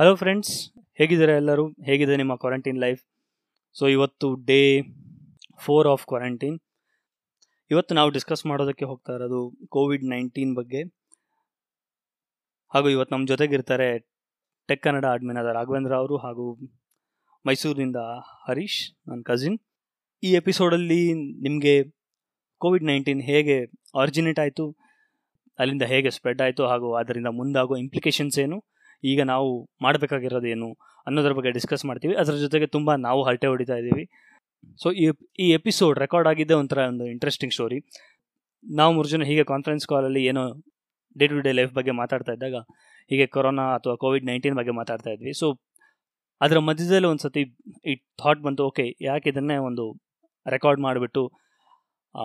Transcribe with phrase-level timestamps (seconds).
[0.00, 0.52] Hello friends
[0.98, 1.64] ಹೇಗಿದ್ದಾರೆ ಎಲ್ಲರೂ?
[1.86, 3.00] ಹೇಗಿದೆ ನಿಮ್ಮ ಕ್ವಾರಂಟೈನ್ ಲೈಫ್
[3.76, 4.80] ಸೊ ಇವತ್ತು ಡೇ
[5.64, 6.56] ಫೋರ್ ಆಫ್ ಕ್ವಾರಂಟೈನ್
[7.70, 10.82] ಇವತ್ತು ನಾವು ಡಿಸ್ಕಸ್ ಮಾಡೋದಕ್ಕೆ ಹೋಗ್ತಾ ಇರೋದು ಕೋವಿಡ್ ನೈನ್ಟೀನ್ ಬಗ್ಗೆ.
[12.74, 13.98] ಹಾಗೂ ಇವತ್ತು ನಮ್ಮ ಜೊತೆಗಿರ್ತಾರೆ
[14.68, 16.46] ಟೆಕ್ ಕನ್ನಡ ಅಡ್ಮಿನ್ ಆದ ರಾಘವೇಂದ್ರ ಅವರು ಹಾಗೂ
[17.46, 17.96] ಮೈಸೂರಿನಿಂದ
[18.48, 19.58] ಹರೀಶ್ ನನ್ನ ಕಸಿನ್
[20.22, 21.12] ಈ ಎಪಿಸೋಡಲ್ಲಿ
[21.48, 21.76] ನಿಮಗೆ
[22.60, 23.58] ಕೋವಿಡ್ ನೈನ್ಟೀನ್ ಹೇಗೆ
[23.94, 24.76] ಆರಿಜಿನೇಟ್ ಆಯಿತು,
[25.58, 28.69] ಅಲ್ಲಿಂದ ಹೇಗೆ ಸ್ಪ್ರೆಡ್ ಆಯಿತು ಹಾಗೂ ಅದರಿಂದ ಮುಂದಾಗೋ ಇಂಪ್ಲಿಕೇಶನ್ಸ್ ಏನು
[29.04, 29.48] ಈಗ ನಾವು
[29.82, 30.68] ಮಾಡಬೇಕಾಗಿರೋದು ಏನು
[31.06, 32.14] ಅನ್ನೋದ್ರ ಬಗ್ಗೆ ಡಿಸ್ಕಸ್ ಮಾಡ್ತೀವಿ.
[32.14, 34.04] ಅದರ ಜೊತೆಗೆ ತುಂಬ ನಾವು ಹರಟೆ ಹೊಡಿತಾ ಇದ್ದೀವಿ
[34.80, 35.06] ಸೊ ಈ
[35.38, 37.78] ಈ ಎಪಿಸೋಡ್ ರೆಕಾರ್ಡ್ ಆಗಿದ್ದೇ ಒಂಥರ ಒಂದು ಇಂಟ್ರೆಸ್ಟಿಂಗ್ ಸ್ಟೋರಿ
[38.64, 40.42] ನಾವು ಮೂರು ಜನ ಹೀಗೆ ಕಾನ್ಫರೆನ್ಸ್ ಕಾಲಲ್ಲಿ ಏನೋ
[41.16, 42.56] ಡೇ ಟು ಡೇ ಲೈಫ್ ಬಗ್ಗೆ ಮಾತಾಡ್ತಾ ಇದ್ದಾಗ,
[43.10, 45.32] ಹೀಗೆ ಕೊರೋನಾ ಅಥವಾ ಕೋವಿಡ್ ನೈನ್ಟೀನ್ ಬಗ್ಗೆ ಮಾತಾಡ್ತಾ ಇದ್ವಿ.
[45.32, 45.46] ಸೊ
[46.40, 47.42] ಅದರ ಮಧ್ಯದಲ್ಲಿ ಒಂದು ಸತಿ
[47.86, 49.84] ಈ ಥಾಟ್ ಬಂತು ಓಕೆ ಯಾಕೆ ಇದನ್ನೇ ಒಂದು
[50.46, 51.22] ರೆಕಾರ್ಡ್ ಮಾಡಿಬಿಟ್ಟು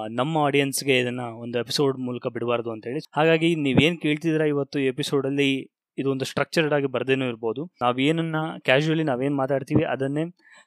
[0.09, 5.49] ನಮ್ಮ ಆಡಿಯನ್ಸ್ಗೆ ಇದನ್ನು ಒಂದು ಎಪಿಸೋಡ್ ಮೂಲಕ ಬಿಡಬಾರ್ದು ಅಂತೇಳಿ ಹಾಗಾಗಿ ನೀವೇನು ಕೇಳ್ತಿದ್ದೀರಾ ಇವತ್ತು ಎಪಿಸೋಡಲ್ಲಿ
[5.97, 7.65] ಇದು ಒಂದು ಸ್ಟ್ರಕ್ಚರ್ಡ್ ಆಗಿ ಬರ್ದೇನೂ ಇರ್ಬೋದು.
[7.81, 10.25] ನಾವೇನನ್ನ ಕ್ಯಾಶುವಲಿ ನಾವೇನು ಮಾತಾಡ್ತೀವಿ ಅದನ್ನೇ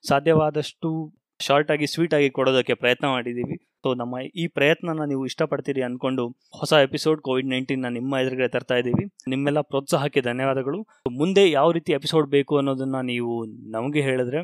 [0.08, 3.56] ಸಾಧ್ಯವಾದಷ್ಟು ಶಾರ್ಟ್ ಆಗಿ ಸ್ವೀಟ್ ಆಗಿ ಕೊಡೋದಕ್ಕೆ ಪ್ರಯತ್ನ ಮಾಡಿದ್ದೀವಿ.
[3.56, 9.04] ಸೊ ನಮ್ಮ ಈ ಪ್ರಯತ್ನನ ನೀವು ಇಷ್ಟಪಡ್ತೀರಿ ಅಂದ್ಕೊಂಡು ಹೊಸ ಎಪಿಸೋಡ್ ಕೋವಿಡ್ ನೈನ್ಟೀನ್ನ ನಿಮ್ಮ ಎದುರುಗಡೆ ತರ್ತಾ ಇದ್ದೀವಿ.
[9.28, 10.86] ನಿಮ್ಮೆಲ್ಲ ಪ್ರೋತ್ಸಾಹಕ್ಕೆ ಧನ್ಯವಾದಗಳು.
[11.10, 14.42] ಮುಂದೆ ಯಾವ ರೀತಿ ಎಪಿಸೋಡ್ ಬೇಕು ಅನ್ನೋದನ್ನ ನೀವು ನಮಗೆ ಹೇಳಿದ್ರೆ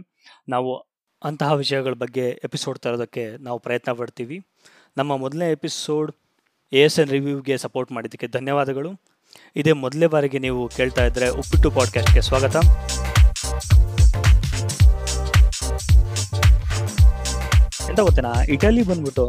[0.49, 0.77] ನಾವು
[1.25, 4.47] ಅಂತಹ ವಿಷಯಗಳ ಬಗ್ಗೆ ಎಪಿಸೋಡ್ ತರೋದಕ್ಕೆ ನಾವು ಪ್ರಯತ್ನ ಪಡ್ತೀವಿ.
[4.97, 6.13] ನಮ್ಮ ಮೊದಲನೇ ಎಪಿಸೋಡ್
[6.73, 8.91] ಎ ಎಸ್ ಎನ್ ರಿವ್ಯೂಗೆ ಸಪೋರ್ಟ್ ಮಾಡಿದ್ದಕ್ಕೆ ಧನ್ಯವಾದಗಳು.
[9.57, 12.57] ಇದೇ ಮೊದಲೇ ಬಾರಿಗೆ ನೀವು ಕೇಳ್ತಾ ಇದ್ರೆ ಉಪ್ಪಿಟ್ಟು ಪಾಡ್ಕಾಸ್ಟ್ಗೆ ಸ್ವಾಗತ.
[17.91, 18.33] ಎಂತ ಗೊತ್ತೇನಾ?
[18.55, 19.27] ಇಟಲಿ ಬಂದ್ಬಿಟ್ಟು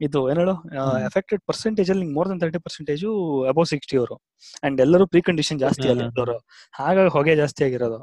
[0.00, 0.54] ಇದು ಏನ್ ಹೇಳು?
[1.08, 3.10] ಎಫೆಕ್ಟೆಡ್ ಪರ್ಸೆಂಟೇಜ್ ಅಲ್ಲಿ more than thirty percentage
[3.48, 4.16] above sixty ಅವರು.
[4.62, 6.04] ಅಂಡ್ ಎಲ್ಲರೂ ಪ್ರೀ ಕಂಡೀಷನ್ ಜಾಸ್ತಿ ಅಲ್ಲಿ
[6.74, 8.00] ಹಾಗಾಗಿ ಹೊಗೆ ಜಾಸ್ತಿ ಆಗಿರೋದು.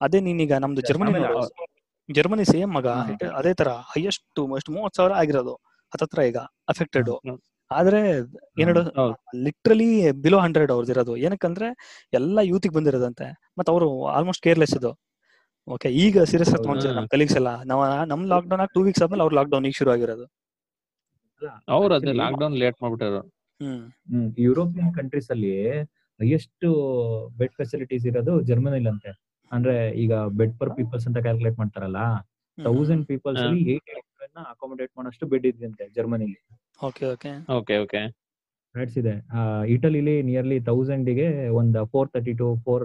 [0.00, 1.20] ಅದೇ ನೀನೀಗ ನಮ್ದು ಜರ್ಮನಿ
[2.08, 2.88] ಜರ್ಮನಿ ಸೇಮ್ ಮಗ.
[3.40, 5.54] ಅದೇ ತರ ಹೈಯೆಸ್ಟ್ ಎಷ್ಟು ಮೂವತ್ ಸಾವಿರ ಆಗಿರೋದು.
[5.92, 6.38] ಹತ್ತತ್ರ ಈಗ.
[6.68, 7.10] ಅಫೆಕ್ಟೆಡ್
[7.72, 8.00] ಆದ್ರೆ
[8.62, 8.82] ಏನೇಳು
[9.44, 9.88] ಲಿಟ್ರಲಿ
[10.24, 11.14] ಬಿಲೋ ಹಂಡ್ರೆಡ್ ಅವ್ರದ್ದು ಇರೋದು.
[11.24, 11.68] ಏನಕ್ಕಂದ್ರೆ
[12.12, 13.26] ಎಲ್ಲಾ ಯೂತಿಗೆ ಬಂದಿರೋದಂತೆ.
[13.58, 14.92] ಮತ್ತೆ ಅವರು ಆಲ್ಮೋಸ್ಟ್ ಕೇರ್ಲೆಸ್ ಇದು
[15.68, 19.02] ಓಕೆ ಈಗ ಸೀರಿಯಸ್ ಆಗಿ ತಗೊಂಡ್ರೆ ನಮ್ ಕಲೀಗ್ಸ್ ಎಲ್ಲ ನಾವ್ ನಮ್ ಲಾಕ್ ಡೌನ್ ಆಗಿ ಟೂ ವೀಕ್ಸ್
[19.04, 20.24] ಆದ್ಮೇಲೆ ಅವ್ರ ಲಾಕ್ ಡೌನ್ ಈಗ ಶುರು ಆಗಿರೋದು.
[21.74, 23.18] ಅವ್ರು ಅದೇ ಲಾಕ್ ಡೌನ್ ಲೇಟ್ ಮಾಡ್ಬಿಟ್ಟಾರ.
[23.60, 23.82] ಹ್ಮ್.
[24.46, 25.52] ಯುರೋಪಿಯನ್ ಕಂಟ್ರೀಸ್ ಅಲ್ಲಿ
[26.20, 26.66] ಹೈಯೆಸ್ಟ್
[27.38, 29.12] ಬೆಡ್ ಫೆಸಿಲಿಟೀಸ್ ಇರೋದು ಜರ್ಮನಿಲಿ ಅಂತೆ.
[29.52, 32.02] ಅಂದ್ರೆ ಈಗ ಬೆಡ್ ಪರ್ ಪೀಪಲ್ಸ್ ಅಂತ ಕ್ಯಾಲ್ಕುಲೇಟ್ ಮಾಡ್ತಾರಲ್ಲ
[32.58, 33.90] ತೌಸಂಡ್ ಪೀಪಲ್ಸ್ ಅಲ್ಲಿ ಏಟ್
[34.36, 36.40] ಅಕಾಮಡೇಟ್ ಮಾಡೋಷ್ಟು ಬೆಡ್ ಇದ್ದಂತೆ ಜರ್ಮನಿಲಿ.
[36.88, 37.32] Okay okay.
[37.58, 38.02] Okay okay.
[38.74, 39.14] Beds ಇದೆ.
[39.68, 42.84] ಇಟಲಿಲಿ ನಿಯರ್ಲಿ ತೌಸಂಡ್ಗೆ ಒಂದ್ four thirty two four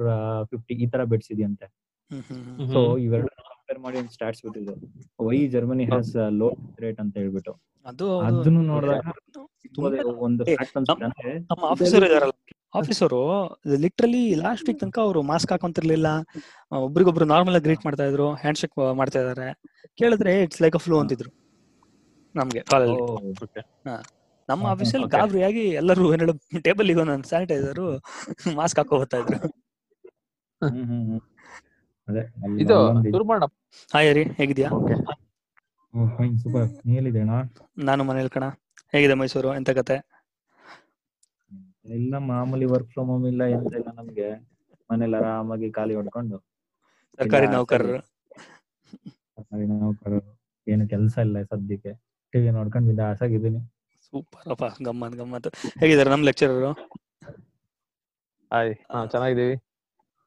[0.52, 1.68] fifty ಈ ತರ ಬೆಡ್ಸ್ ಇದೆಯಂತೆ.
[2.74, 4.74] ಸೊ ಇವೆರಡು ಕಂಪೇರ್ ಮಾಡಿ ಒಂದು ಸ್ಟಾಟ್ಸ್ ಬಿಟ್ಟಿದ್ದು.
[5.28, 6.50] Why Germany has low
[6.80, 7.54] rate ಅಂತ ಹೇಳ್ಬಿಟ್ಟು.
[7.86, 9.12] ಅದು ಅದನ್ನು ನೋಡಿದಾಗ
[9.76, 9.90] ತುಂಬಾ
[10.28, 10.44] ಒಂದು.
[11.52, 12.36] ನಮ್ಮ ಆಫೀಸರ್ ಇದಾರಲ್ಲ.
[12.76, 13.20] ಆಫೀಸರು
[13.84, 16.08] ಲಿಟ್ರಲಿ ಲಾಸ್ಟ್ ವೀಕ್ ತನಕ ಅವರು ಮಾಸ್ಕ್ ಹಾಕೊಂತಿರ್ಲಿಲ್ಲ.
[16.72, 19.48] ಒಬ್ರಿಗೊಬ್ರು ನಾರ್ಮಲ್ ಆಗಿ ಗ್ರೀಟ್ ಮಾಡ್ತಾ ಇದ್ರು ಹ್ಯಾಂಡ್ ಶೇಕ್ ಮಾಡ್ತಾ ಇದಾರೆ.
[19.98, 21.30] ಕೇಳಿದ್ರೆ ಇಟ್ಸ್ ಲೈಕ್ ಅ ಫ್ಲೂ ಅಂತಿದ್ರು.
[22.36, 22.62] ನಮ್ಗೆ
[24.50, 25.08] ನಮ್ಮ ಆಫೀಸ್ ಆಫೀಸಲ್ಲಿ.
[25.08, 27.80] ಗಾಬರಿಯಾಗಿ ಎಲ್ಲರೂ ಏನೇಳು ಟೇಬಲ್ ಈಗ ಒಂದೊಂದು ಸ್ಯಾನಿಟೈಸರ್
[28.56, 29.40] ಮಾಸ್ಕ್ ಹಾಕೋ ಹೋಗ್ತಾ ಇದ್ರು.
[32.60, 33.48] ಇದು ಮಾಡೋಣ
[33.94, 34.70] ಹಾಯ್ ರೀ ಹೇಗಿದ್ಯಾ?
[35.94, 36.66] ಓ, fine, super.
[36.86, 36.94] ನೀ
[37.86, 38.46] ನಾನು ಮನೇಲಿ ಕಣ.
[38.92, 39.96] ಹೇಗಿದೆ ಮೈಸೂರು ಎಂತ ಕತೆ?
[41.96, 44.28] ಇಲ್ಲ ಮಾಮೂಲಿ ವರ್ಕ್ ಫ್ರಮ್ ಹೋಮ್ ಇಲ್ಲ ಎಂತ ಇಲ್ಲ ನಮ್ಗೆ
[44.92, 46.38] ಮನೇಲಿ ಆರಾಮಾಗಿ ಖಾಲಿ ಹೊಡ್ಕೊಂಡು
[47.20, 48.17] ಸರ್ಕಾರಿ ನೌಕರರು.
[49.38, 50.20] ಸರ್ಕಾರಿ ನೌಕರರು
[50.68, 51.92] ಏನು ಕೆಲಸ ಇಲ್ಲ ಸದ್ಯಕ್ಕೆ.
[52.34, 53.60] ಟಿವಿ ನೋಡ್ಕೊಂಡು ಬಿಂದಾಸಾಗಿದ್ದೀನಿ
[54.08, 55.48] ಸೂಪರ್ ಅಪ್ಪ ಗಮ್ಮತ್ ಗಮ್ಮತ್.
[55.82, 56.72] ಹೇಗಿದ್ದಾರೆ ನಮ್ ಲೆಕ್ಚರರು
[58.52, 59.56] ಹಾಯ್ ಹಾ ಚೆನ್ನಾಗಿದ್ದೀವಿ.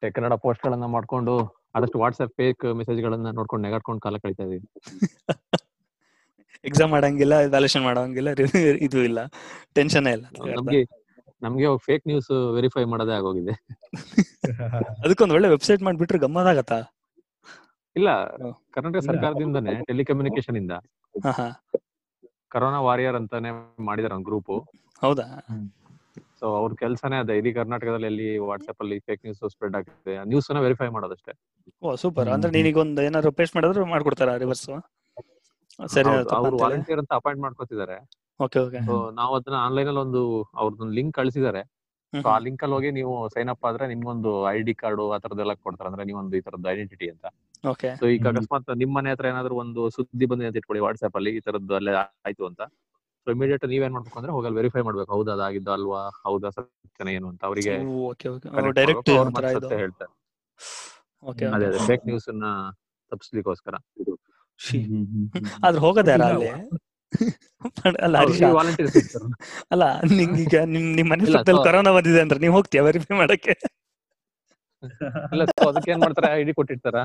[0.03, 1.35] ಟೆಕ್ ಕನ್ನಡ ಪೋಸ್ಟ್ ಗಳನ್ನ ಮಾಡ್ಕೊಂಡು
[1.77, 4.67] ಆದಷ್ಟು ವಾಟ್ಸ್ಆಪ್ ಫೇಕ್ ಮೆಸೇಜ್ ಗಳನ್ನ ನೋಡ್ಕೊಂಡು ನೆಗಾಡ್ಕೊಂಡು ಕಾಲ ಕಳೀತಾ ಇದೀವಿ.
[6.69, 8.31] ಎಕ್ಸಾಮ್ ಮಾಡಂಗಿಲ್ಲ ವ್ಯಾಲ್ಯೂಷನ್ ಮಾಡಂಗಿಲ್ಲ
[8.87, 9.21] ಇದು ಇಲ್ಲ.
[9.79, 10.27] ಟೆನ್ಷನ್ ಇಲ್ಲ.
[10.59, 10.81] ನಮ್ಗೆ
[11.45, 13.55] ನಮ್ಗೆ ಫೇಕ್ ನ್ಯೂಸ್ ವೆರಿಫೈ ಮಾಡೋದೇ ಆಗೋಗಿದೆ.
[15.05, 16.79] ಅದಕ್ಕೊಂದು ಒಳ್ಳೆ ವೆಬ್ಸೈಟ್ ಮಾಡ್ಬಿಟ್ರೆ ಗಮ್ಮತ್ ಆಗತ್ತಾ?
[18.01, 18.11] ಇಲ್ಲ.
[18.75, 20.75] ಕರ್ನಾಟಕ ಸರ್ಕಾರದಿಂದನೇ ಟೆಲಿಕಮ್ಯುನಿಕೇಶನ್ ಇಂದ.
[22.55, 23.51] ಕರೋನಾ ವಾರಿಯರ್ ಅಂತಾನೆ
[23.89, 24.53] ಮಾಡಿದಾರೆ ಒಂದು ಗ್ರೂಪ್
[25.03, 25.27] ಹೌದಾ?
[26.41, 27.35] ಸೊ ಅವ್ರ ಕೆಲಸನೇ ಅದೇ.
[27.41, 30.15] ಇಡೀ ಕರ್ನಾಟಕದಲ್ಲಿ ಎಲ್ಲಿ ವಾಟ್ಸ್ಆಪ್ ಅಲ್ಲಿ ಫೇಕ್ ನ್ಯೂಸ್ ಸ್ಪ್ರೆಡ್ ಆಗ್ತಿದೆ.
[30.31, 31.33] ನ್ಯೂಸ್ ಅನ್ನ ವೆರಿಫೈ ಮಾಡೋದಷ್ಟೇ.
[31.83, 34.65] ಓ ಸೂಪರ್ ಅಂದ್ರೆ ನಿನಗೆ ಒಂದು ಏನಾದ್ರು ಪೇಸ್ಟ್ ಮಾಡಿದ್ರು ಮಾಡ್ಕೊಡ್ತಾರ ರಿವರ್ಸ್
[35.79, 36.09] ಸರಿ
[36.39, 37.97] ಅವ್ರು ವಾಲಂಟಿಯರ್ ಅಂತ ಅಪಾಯಿಂಟ್ ಮಾಡ್ಕೊತಿದ್ದಾರೆ.
[38.41, 38.81] Okay okay.
[38.89, 40.23] ಸೊ ನಾವು ಅದನ್ನ ಆನ್ಲೈನ್ ಅಲ್ಲಿ ಒಂದು
[40.61, 41.63] ಅವ್ರದ್ದು ಲಿಂಕ್ ಕಳಿಸಿದ್ದಾರೆ.
[42.13, 45.53] ಸೊ ಆ ಲಿಂಕ್ ಅಲ್ಲಿ ಹೋಗಿ ನೀವು ಸೈನ್ ಅಪ್ ಆದ್ರೆ ನಿಮ್ಗೊಂದು ಐ ಡಿ ಕಾರ್ಡ್ ಆ ತರದೆಲ್ಲ
[45.67, 45.89] ಕೊಡ್ತಾರೆ.
[45.91, 47.27] ಅಂದ್ರೆ ನೀವೊಂದು ಈ ತರದ್ದು ಐಡೆಂಟಿಟಿ ಅಂತ.
[47.73, 51.33] ಓಕೆ ಸೊ ಈಗ ಅಕಸ್ಮಾತ್ ನಿಮ್ ಮನೆ ಹತ್ರ ಏನಾದ್ರು ಒಂದು ಸುದ್ದಿ ಬಂದಿದೆ ಅಂತ ಇಟ್ಕೊಳ್ಳಿ ವಾಟ್ಸ್ಆಪ್ ಅಲ್ಲಿ
[51.39, 51.93] ಈ ತರದ್ದು ಅಲ್ಲೇ
[52.29, 52.63] ಆಯ್ತು ಅಂತ.
[53.27, 55.11] ಸೊ ಇಮಿಡಿಯೇಟ್ ನೀವೇನ್ ಮಾಡ್ಬೇಕು ಅಂದ್ರೆ ಹೋಗಲ್ಲಿ ವೆರಿಫೈ ಮಾಡ್ಬೇಕು.
[55.17, 56.03] ಹೌದಾ ಅದಾಗಿದ್ದು ಅಲ್ವಾ?
[56.27, 57.75] ಹೌದಾ ಸತ್ಯನ ಏನು ಅಂತ ಅವರಿಗೆ
[58.11, 59.71] ಓಕೆ ಓಕೆ ಡೈರೆಕ್ಟ್ ಒಂಥರ ಇದು.
[59.83, 60.13] ಹೇಳ್ತಾರೆ.
[61.23, 61.81] ಓಕೆ ಅದೇ ಅದೇ.
[61.91, 62.45] ಫೇಕ್ ನ್ಯೂಸ್ ಅನ್ನ
[63.13, 63.75] ತಪ್ಪಿಸ್ಲಿಕ್ಕೋಸ್ಕರ.
[65.67, 66.51] ಆದ್ರೆ ಹೋಗೋದೇ ಅಲ್ಲಿ?
[67.99, 68.17] ಅಲ್ಲ
[69.73, 70.33] ಅಲ್ಲ ನಿಮ್
[70.97, 73.55] ನಿಮ್ ಮನೆ ಪಕ್ಕದಲ್ಲಿ ಕರೋನಾ ಬಂದಿದೆ ಅಂದ್ರೆ ನೀವು ಹೋಗ್ತೀಯ ವೆರಿಫೈ ಮಾಡಕ್ಕೆ?
[75.33, 76.29] ಇಲ್ಲ ಅದಕ್ಕೆ ಏನ್ ಮಾಡ್ತಾರೆ?
[76.41, 76.99] ಐಡಿ ಕೊಟ್ಟಿರ್ತಾರ?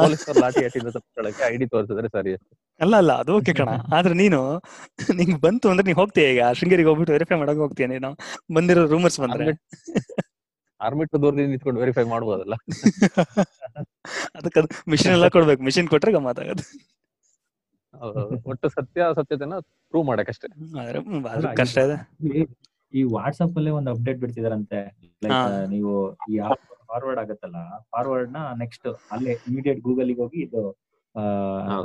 [0.00, 2.32] ಪೊಲೀಸರು ಲಾಠಿ ಹಾಟಿಂದ ತಪ್ಪಿಸ್ಕೊಳಕ್ಕೆ ಐಡಿ ತೋರಿಸಿದ್ರೆ ಸರಿ
[2.80, 3.70] ಅಲ್ಲ ಅಲ್ಲ ಅದು ಓಕೆ ಕಣ.
[3.96, 4.40] ಆದ್ರೆ ನೀನು
[5.20, 6.42] ನಿಂಗ್ ಬಂತು ಅಂದ್ರೆ ನೀ ಹೋಗ್ತೀಯ ಈಗ?
[6.58, 8.10] ಶೃಂಗೇರಿಗೆ ಹೋಗ್ಬಿಟ್ಟು ವೆರಿಫೈ ಮಾಡಕ್ ಹೋಗ್ತೀಯ ನೀನು?
[8.56, 9.46] ಬಂದಿರೋ ರೂಮರ್ಸ್ ಬಂದ್ರೆ.
[10.80, 12.54] ಆರ್ ಮೀಟರ್ ದೂರದಿಂದ ನಿಂತ್ಕೊಂಡು ವೆರಿಫೈ ಮಾಡ್ಬೋದಲ್ಲ?
[14.38, 14.60] ಅದಕ್ಕೆ
[14.92, 15.62] ಮಿಷಿನ್ ಎಲ್ಲ ಕೊಡ್ಬೇಕು.
[15.68, 16.64] ಮಿಷಿನ್ ಕೊಟ್ರೆ ಗಮ್ಮತ್ ಆಗೋದು ಹೌದು.
[18.46, 19.54] ಒಟ್ಟು ಸತ್ಯ ಸತ್ಯತೆನ
[19.90, 20.48] ಪ್ರೂವ್ ಮಾಡಕ್ಕಷ್ಟೇ.
[21.54, 21.96] ಕಷ್ಟ ಇದೆ.
[22.38, 22.48] ಈ-
[22.94, 24.80] ವಾಟ್ಸಾಪ್ ವಾಟ್ಸ್ಆಪ್ ಅಲ್ಲಿ ಒಂದು ಅಪ್ಡೇಟ್ ಬಿಡ್ತಿದಾರಂತೆ.
[25.22, 25.92] ಲೈಕ್ ನೀವು
[26.30, 26.36] ಈ
[26.86, 27.56] ಫಾರ್ವರ್ಡ್ ಆಗತ್ತಲ್ಲ
[27.90, 30.62] ಫಾರ್ವರ್ಡ್ನ ನೆಕ್ಸ್ಟ್ ಅಲ್ಲೇ ಇಮಿಡಿಯೇಟ್ ಗೂಗಲ್ಗೆ ಹೋಗಿ ಇದು.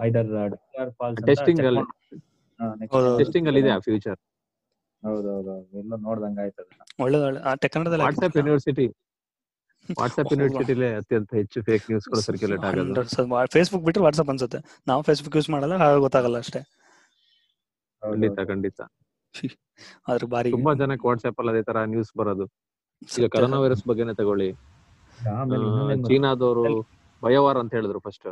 [0.01, 0.29] ಐದರ್
[0.91, 1.83] ಫಾಲ್ಸ್ Testing ಅಲ್ಲಿ.
[3.17, 4.19] ಟೆಸ್ಟಿಂಗ್ ಅಲ್ಲಿ ಇದೆ ಆ ಫ್ಯೂಚರ್
[5.03, 6.65] ಹೌದೌದು ಎಲ್ಲ ನೋಡ್ದಂಗ ಆಯ್ತದ
[6.99, 8.85] ಒಳ್ಳೆ ಒಳ್ಳೆ ಆ ಕನ್ನಡದಲ್ಲಿ ವಾಟ್ಸ್ಆಪ್ ಯೂನಿವರ್ಸಿಟಿ
[9.99, 13.03] ವಾಟ್ಸ್ಆಪ್ ಯೂನಿವರ್ಸಿಟಿಲೇ ಅತ್ಯಂತ ಹೆಚ್ಚು ಫೇಕ್ ನ್ಯೂಸ್ಗಳು ಸರ್ಕ್ಯುಲೇಟ್ ಆಗೋದು.
[13.55, 14.59] ಫೇಸ್ಬುಕ್ ಬಿಟ್ಟು ವಾಟ್ಸ್ಆಪ್ ಅನ್ಸುತ್ತೆ.
[14.87, 16.61] ನಾವು ಫೇಸ್ಬುಕ್ ಯೂಸ್ ಮಾಡಲ್ಲ ಹಾಗೆ ಗೊತ್ತಾಗಲ್ಲ ಅಷ್ಟೇ.
[18.03, 18.79] ಖಂಡಿತ ಖಂಡಿತ.
[20.09, 20.49] ಆದ್ರೆ ಬಾರಿ.
[20.51, 22.45] ತುಂಬಾ ಜನಕ್ಕೆ ವಾಟ್ಸ್ಆಪ್ ಅಲ್ಲಿ ಅದೇ ತರ ನ್ಯೂಸ್ ಬರೋದು.
[23.17, 24.49] ಈಗ ಕರೋನಾ ವೈರಸ್ ಬಗ್ಗೆನೇ ತಗೊಳ್ಳಿ.
[25.35, 25.67] ಆಮೇಲೆ
[26.09, 26.65] ಚೀನಾದವರು
[27.21, 28.27] ಬಯೋವಾರ್ ಅಂತ ಹೇಳಿದ್ರು ಫಸ್ಟ್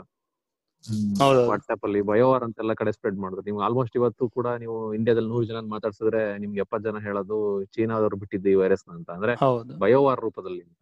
[1.49, 5.59] ವಾಟ್ಸ್ಆಪ್ ಅಲ್ಲಿ ಬಯೋವಾರ್ ಅಂತೆಲ್ಲ ಕಡೆ ಸ್ಪ್ರೆಡ್ ಮಾಡಿದ್ರು ನೀವು ಆಲ್ಮೋಸ್ಟ್ ಇವತ್ತು ಕೂಡ ನೀವು ಇಂಡಿಯಾದಲ್ಲಿ ನೂರು ಜನ
[5.73, 7.37] ಮಾತಾಡ್ಸಿದ್ರೆ ನಿಮ್ಗೆ ಎಪ್ಪತ್ ಜನ ಹೇಳೋದು
[7.75, 9.09] ಚೀನಾದವ್ರು ಬಿಟ್ಟಿದ್ದು ಈ ವೈರಸ್ ಅಂತ.
[9.09, 9.73] ಅಂದ್ರೆ ಹೌದು.
[9.77, 10.81] ಬಯೋವಾರ್ ರೂಪದಲ್ಲಿ ಅಂತ.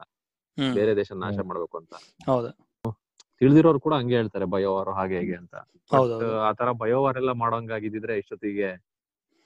[0.73, 1.93] ಬೇರೆ ದೇಶ ನಾಶ ಮಾಡ್ಬೇಕು ಅಂತ.
[2.25, 2.49] ಹೌದು.
[3.39, 5.55] ತಿಳಿದಿರೋರು ಕೂಡ ಹಂಗೆ ಹೇಳ್ತಾರೆ ಬಯೋವಾರ್ ಹಾಗೆ ಹೇಗೆ ಅಂತ.
[5.91, 8.69] ಆತರ But, ಆ ತರ ಬಯೋವಾರ್ ಎಲ್ಲ ಮಾಡೋಂಗಾಗಿದ್ರೆ ಇಷ್ಟೊತ್ತಿಗೆ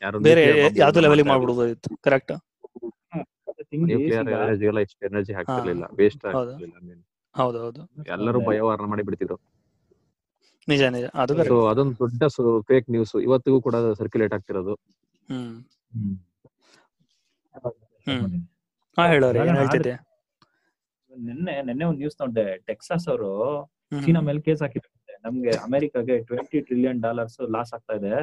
[0.01, 0.43] ಯಾರು ಬೇರೆ
[0.77, 2.31] ಯಾವ್ದು ಲೆವೆಲ್ ಮಾಡ್ಬಿಡ್ಬೋದಿತ್ತು ಕರೆಕ್ಟ್
[3.73, 4.39] ನ್ಯೂಕ್ಲಿಯರ್ ಈಗ
[5.03, 5.85] ಎನರ್ಜಿ ಹಾಕ್ತಿರ್ಲಿಲ್ಲ.
[5.97, 6.51] ವೇಸ್ಟ್ ಹೌದು.
[6.51, 7.03] ಆಗ್ತಿರ್ಲಿಲ್ಲ
[7.35, 8.03] ಹೌದು ಹೌದು.
[8.07, 9.37] ಎಲ್ಲರೂ ಬಯೋವಾರ್ನ ಮಾಡಿ ಬಿಡ್ತಿದ್ರು.
[10.67, 11.05] ನಿಜ ನಿಜ.
[11.05, 12.23] ಅದು ಅದೊಂದು ದೊಡ್ಡ
[12.67, 14.73] ಫೇಕ್ ನ್ಯೂಸ್ ಇವತ್ತಿಗೂ ಕೂಡ ಸರ್ಕ್ಯುಲೇಟ್ ಆಗ್ತಿರೋದು.
[15.29, 15.55] ಹ್ಮ್.
[15.93, 16.17] ಹ್ಮ್.
[18.07, 18.39] ಹ್ಮ್.
[18.97, 19.93] ಹಾ ಹೇಳೋರಿ ಏನ್ ಹೇಳ್ತಿದ್ದೆ?
[21.27, 23.31] ನಿನ್ನೆ ನಿನ್ನೆ ಒಂದು ನ್ಯೂಸ್ ನೋಡ್ದೆ ಟೆಕ್ಸಾಸ್ ಅವರು
[24.05, 24.91] ಚೀನಾ ಮೇಲೆ ಕೇಸ್ ಹಾಕಿದ್ರು
[25.25, 28.13] ನಮ್ಗೆ ಅಮೆರಿಕಾಗೆ ಟ್ವೆಂಟಿ ಟ್ರಿಲಿಯನ್ ಡಾಲರ್ಸ್ ಲಾಸ್ ಆಗ್ತಾ ಇದೆ.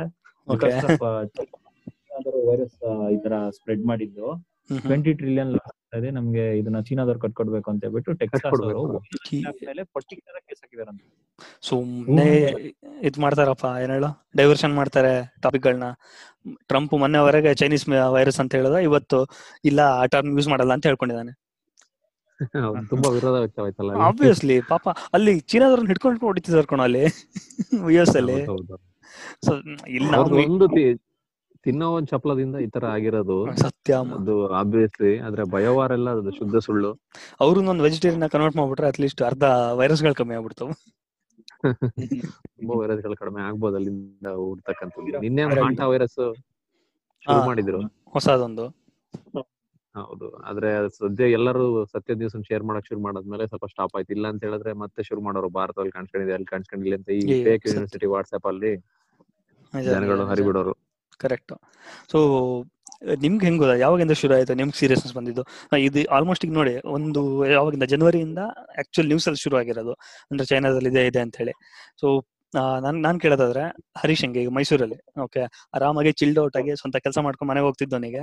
[0.49, 0.73] Okay.
[2.49, 2.79] ವೈರಸ್
[3.15, 4.27] ಈ ತರ ಸ್ಪ್ರೆಡ್ ಮಾಡಿದ್ದು.
[4.87, 6.09] ಟ್ವೆಂಟಿ ಟ್ರಿಲಿಯನ್ ಲಾಸ್ ಆಗ್ತಾ ಇದೆ.
[6.17, 9.01] ನಮ್ಗೆ ಇದನ್ನ ಚೀನಾದವ್ರು ಕಟ್ಕೊಡ್ಬೇಕು ಅಂತ ಹೇಳ್ಬಿಟ್ಟು ಟೆಕ್ಸಾಸ್ ಅವರು.
[9.69, 11.07] ಮೇಲೆ ಪರ್ಟಿಕ್ಯುಲರ್ ಕೇಸ್ ಹಾಕಿದಾರಂತೆ
[11.69, 12.27] ಸುಮ್ನೆ
[13.09, 14.11] ಇದ್ ಮಾಡ್ತಾರಪ್ಪ ಏನ್ ಹೇಳು?
[14.41, 15.13] ಡೈವರ್ಷನ್ ಮಾಡ್ತಾರೆ
[15.45, 15.89] ಟಾಪಿಕ್ ಗಳನ್ನ.
[16.71, 17.87] ಟ್ರಂಪ್ ಮೊನ್ನೆವರೆಗೆ ಚೈನೀಸ್
[18.17, 19.21] ವೈರಸ್ ಅಂತ ಹೇಳಿದ ಇವತ್ತು
[19.71, 21.33] ಇಲ್ಲ ಆ ಟರ್ಮ್ ಯೂಸ್ ಮಾಡಲ್ಲ ಅಂತ ಹೇಳ್ಕೊಂಡಿದ್ದಾನೆ.
[22.89, 23.91] ತುಂಬಾ ವಿರೋಧ ವ್ಯಕ್ತವಾಯ್ತಲ್ಲ.
[23.91, 27.01] ಆಬ್ವಿಯಸ್ಲಿ ಪಾಪ ಅಲ್ಲಿ ಚೀನಾದವ್ರನ್ನ ಹಿಡ್ಕೊಂಡು ಹೊಡಿತಿದಾರ್ ಕಣೋ ಅಲ್ಲಿ.
[27.75, 28.47] ಯು ಎಸ್ ಅಲ್ಲಿ.
[29.45, 29.55] ಸೊ
[29.89, 30.11] ಇಲ್ಲಿ
[30.49, 31.03] ಒಂದು ತಿ-
[31.63, 33.57] ತಿನ್ನೋ ಒಂದ್ ಚಪ್ಪಲದಿಂದ ಈ ತರ ಆಗಿರೋದು.
[33.57, 33.95] ಸತ್ಯ.
[34.15, 36.99] ಅದು ಆಬ್ವಿಯಸ್ಲಿ ಆದ್ರೆ ಬಯೋವಾರ್ ಎಲ್ಲ ಅದು ಶುದ್ಧ ಸುಳ್ಳು.
[37.41, 40.71] ಅವ್ರು ಒಂದು ವೆಜಿಟೇರಿಯನ್ ಕನ್ವರ್ಟ್ ಮಾಡ್ಬಿಟ್ರೆ ಅಟ್ಲೀಸ್ಟ್ ಅರ್ಧ ವೈರಸ್ಗಳು ಕಮ್ಮಿ ಆಗ್ಬಿಡ್ತಾವ.
[42.37, 45.45] ತುಂಬಾ ವೈರಸ್ಗಳು ಕಡಿಮೆ ಆಗ್ಬೋದು ಅಲ್ಲಿಂದ ಹುಡ್ತಕ್ಕಂಥದ್ದು ನಿನ್ನೆ.
[45.89, 46.35] ವೈರಸ್
[47.25, 47.83] ಶುರು ಮಾಡಿದ್ರು.
[48.05, 48.81] ಹೊಸದೊಂದು.
[49.95, 50.27] ಹೌದು.
[50.49, 54.13] ಆದ್ರೆ ಸದ್ಯ ಎಲ್ಲರೂ ಸತ್ಯ ದಿವಸ ಶೇರ್ ಮಾಡಕ್ ಶುರು ಮಾಡಾದ್ಮೇಲೆ ಸ್ವಲ್ಪ ಸ್ಟಾಪ್ ಆಯ್ತು.
[54.17, 58.47] ಇಲ್ಲ ಅಂತ ಹೇಳಿದ್ರೆ ಮತ್ತೆ ಶುರು ಮಾಡೋರು ಭಾರತದಲ್ಲಿ ಕಾಣಿಸ್ಕೊಂಡಿದೆ ಅಲ್ಲಿ ಕಾಣಿಸ್ಕೊಂಡಿಲ್ಲ ಅಂತ ಈ ಫೇಕ್ ಯೂನಿವರ್ಸಿಟಿ ವಾಟ್ಸ್ಆಪ್
[58.53, 58.73] ಅಲ್ಲಿ
[59.75, 60.75] ಜನಗಳು ಹರಿಬಿಡೋರು.
[61.25, 61.55] ಕರೆಕ್ಟ್
[62.13, 62.19] ಸೊ
[63.23, 63.75] ನಿಮ್ಗೆ ಹೆಂಗ್ ಗೊತ್ತಾ?
[63.83, 64.55] ಯಾವಾಗಿಂದ ಶುರು ಆಯ್ತು?
[64.61, 65.43] ನಿಮ್ಗೆ ಸೀರಿಯಸ್ನೆಸ್ ಬಂದಿದ್ದು?
[65.89, 67.21] ಇದು ಆಲ್ಮೋಸ್ಟ್ ಈಗ ನೋಡಿ ಒಂದು
[67.57, 67.87] ಯಾವಾಗಿಂದ?
[67.93, 68.41] ಜನವರಿಯಿಂದ
[68.83, 69.95] ಆಕ್ಚುಲ್ ನ್ಯೂಸ್ ಅಲ್ಲಿ ಶುರು ಆಗಿರೋದು
[70.31, 71.55] ಅಂದ್ರೆ ಚೈನಾದಲ್ಲಿ ಇದೆ ಇದೆ ಅಂತ ಹೇಳಿ.
[72.01, 72.07] ಸೊ
[72.55, 73.65] ನಾನ್ ನಾನ್ ಕೇಳೋದಾದ್ರೆ
[73.97, 75.43] ಹರೀಶ್ ಹಂಗೆ ಈಗ ಮೈಸೂರಲ್ಲಿ ಓಕೆ
[75.75, 78.23] ಆರಾಮಾಗಿ ಚಿಲ್ಡ್ ಔಟ್ ಆಗಿ ಸ್ವಂತ ಕೆಲಸ ಮಾಡ್ಕೊಂಡು ಮನೆಗೆ ಹೋಗ್ತಿದ್ದವನಿಗೆ